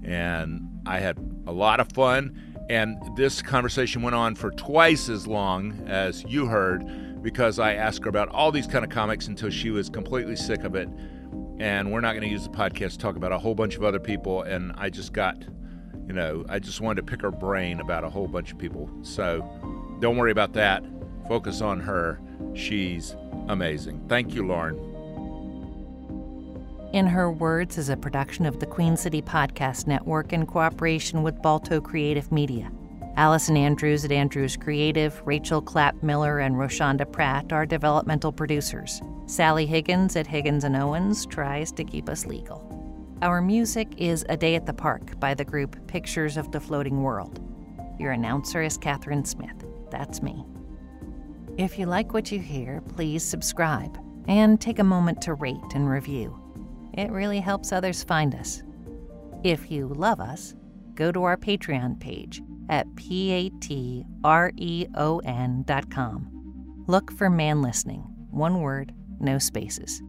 And 0.05 0.62
I 0.86 1.00
had 1.00 1.18
a 1.46 1.53
lot 1.53 1.80
of 1.80 1.92
fun. 1.92 2.38
And 2.70 2.96
this 3.16 3.42
conversation 3.42 4.03
went 4.03 4.14
on 4.14 4.34
for 4.34 4.50
twice 4.53 5.09
as 5.09 5.26
long 5.26 5.84
as 5.86 6.24
you 6.26 6.46
heard 6.46 7.22
because 7.22 7.59
I 7.59 7.74
asked 7.74 8.05
her 8.05 8.09
about 8.09 8.28
all 8.28 8.50
these 8.50 8.66
kind 8.66 8.84
of 8.84 8.90
comics 8.90 9.26
until 9.26 9.50
she 9.50 9.70
was 9.70 9.88
completely 9.88 10.36
sick 10.36 10.64
of 10.64 10.74
it. 10.74 10.88
And 11.59 11.92
we're 11.92 12.00
not 12.00 12.12
going 12.12 12.22
to 12.22 12.28
use 12.28 12.44
the 12.44 12.50
podcast 12.50 12.92
to 12.92 12.98
talk 12.98 13.16
about 13.16 13.32
a 13.32 13.38
whole 13.38 13.55
bunch 13.55 13.76
of 13.76 13.84
other 13.84 14.00
people. 14.00 14.42
And 14.42 14.72
I 14.76 14.90
just 14.90 15.12
got, 15.12 15.42
you 16.07 16.12
know, 16.12 16.44
I 16.48 16.59
just 16.59 16.80
wanted 16.80 17.07
to 17.07 17.11
pick 17.11 17.22
her 17.22 17.30
brain 17.30 17.80
about 17.80 18.05
a 18.05 18.11
whole 18.11 18.26
bunch 18.26 18.53
of 18.53 18.59
people. 18.59 18.90
So 19.03 19.48
don't 20.00 20.16
worry 20.16 20.32
about 20.32 20.53
that. 20.55 20.84
Focus 21.28 21.61
on 21.61 21.80
her. 21.80 22.20
She's 22.55 23.14
amazing. 23.48 24.05
Thank 24.09 24.34
you, 24.34 24.46
Lauren. 24.46 24.76
In 26.92 27.07
Her 27.07 27.32
Words 27.32 27.78
is 27.78 27.88
a 27.88 27.96
production 27.96 28.44
of 28.44 28.61
the 28.61 28.66
Queen 28.66 28.98
City 28.98 29.22
Podcast 29.22 29.86
Network 29.86 30.34
in 30.34 30.44
cooperation 30.44 31.22
with 31.22 31.40
Balto 31.40 31.80
Creative 31.80 32.30
Media. 32.30 32.70
Allison 33.16 33.57
Andrews 33.57 34.05
at 34.05 34.12
Andrews 34.12 34.57
Creative, 34.57 35.20
Rachel 35.24 35.62
Clapp 35.62 36.03
Miller, 36.03 36.38
and 36.38 36.57
Roshonda 36.57 37.11
Pratt 37.11 37.53
are 37.53 37.64
developmental 37.64 38.32
producers. 38.32 39.00
Sally 39.33 39.64
Higgins 39.64 40.14
at 40.16 40.26
Higgins 40.26 40.62
and 40.62 40.76
Owens 40.76 41.24
tries 41.24 41.72
to 41.72 41.85
keep 41.85 42.11
us 42.11 42.26
legal. 42.26 42.68
Our 43.22 43.41
music 43.41 43.89
is 43.97 44.26
A 44.28 44.37
Day 44.37 44.57
at 44.57 44.66
the 44.66 44.74
Park 44.74 45.18
by 45.18 45.33
the 45.33 45.43
group 45.43 45.87
Pictures 45.87 46.37
of 46.37 46.53
the 46.53 46.61
Floating 46.61 47.03
World. 47.03 47.41
Your 47.99 48.12
announcer 48.12 48.61
is 48.61 48.76
Catherine 48.76 49.24
Smith. 49.24 49.64
That's 49.91 50.20
me. 50.20 50.45
If 51.57 51.78
you 51.78 51.87
like 51.87 52.12
what 52.12 52.30
you 52.30 52.41
hear, 52.41 52.83
please 52.89 53.24
subscribe 53.24 53.97
and 54.28 54.61
take 54.61 54.80
a 54.80 54.85
moment 54.85 55.22
to 55.22 55.33
rate 55.33 55.57
and 55.74 55.89
review. 55.89 56.39
It 56.93 57.11
really 57.11 57.41
helps 57.41 57.72
others 57.72 58.05
find 58.05 58.35
us. 58.35 58.62
If 59.45 59.70
you 59.70 59.89
love 59.89 60.20
us, 60.20 60.55
go 60.95 61.11
to 61.11 61.22
our 61.22 61.39
Patreon 61.39 61.99
page 62.01 62.43
at 62.68 62.87
patreon.com. 62.97 63.64
Look 66.87 67.12
for 67.12 67.30
Man 67.30 67.62
Listening, 67.62 68.01
one 68.30 68.61
word, 68.61 68.93
no 69.22 69.38
spaces. 69.38 70.02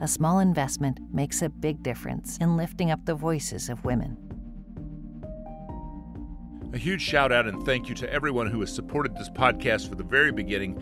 A 0.00 0.08
small 0.08 0.38
investment 0.38 1.00
makes 1.12 1.42
a 1.42 1.48
big 1.48 1.82
difference 1.82 2.38
in 2.38 2.56
lifting 2.56 2.90
up 2.90 3.04
the 3.04 3.14
voices 3.14 3.68
of 3.68 3.84
women. 3.84 4.16
A 6.72 6.78
huge 6.78 7.02
shout 7.02 7.32
out 7.32 7.46
and 7.46 7.64
thank 7.64 7.88
you 7.88 7.94
to 7.96 8.12
everyone 8.12 8.46
who 8.46 8.60
has 8.60 8.72
supported 8.74 9.16
this 9.16 9.30
podcast 9.30 9.88
for 9.88 9.94
the 9.94 10.04
very 10.04 10.30
beginning 10.30 10.80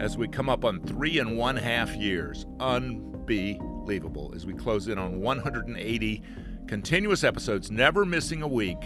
as 0.00 0.16
we 0.16 0.28
come 0.28 0.48
up 0.48 0.64
on 0.64 0.80
three 0.80 1.18
and 1.18 1.36
one 1.36 1.56
half 1.56 1.94
years. 1.94 2.46
Unbelievable 2.58 4.32
as 4.34 4.46
we 4.46 4.54
close 4.54 4.88
in 4.88 4.98
on 4.98 5.20
180 5.20 6.22
continuous 6.66 7.22
episodes, 7.22 7.70
never 7.70 8.04
missing 8.04 8.42
a 8.42 8.48
week 8.48 8.78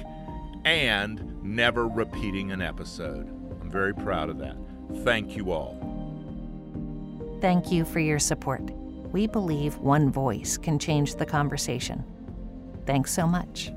and 0.64 1.42
never 1.42 1.88
repeating 1.88 2.52
an 2.52 2.60
episode. 2.60 3.28
I'm 3.60 3.70
very 3.70 3.94
proud 3.94 4.28
of 4.28 4.38
that. 4.38 4.56
Thank 5.04 5.36
you 5.36 5.52
all. 5.52 5.89
Thank 7.41 7.72
you 7.72 7.86
for 7.86 8.01
your 8.01 8.18
support. 8.18 8.70
We 9.12 9.26
believe 9.26 9.78
one 9.78 10.12
voice 10.12 10.59
can 10.59 10.78
change 10.78 11.14
the 11.14 11.24
conversation. 11.24 12.05
Thanks 12.84 13.12
so 13.12 13.26
much. 13.26 13.72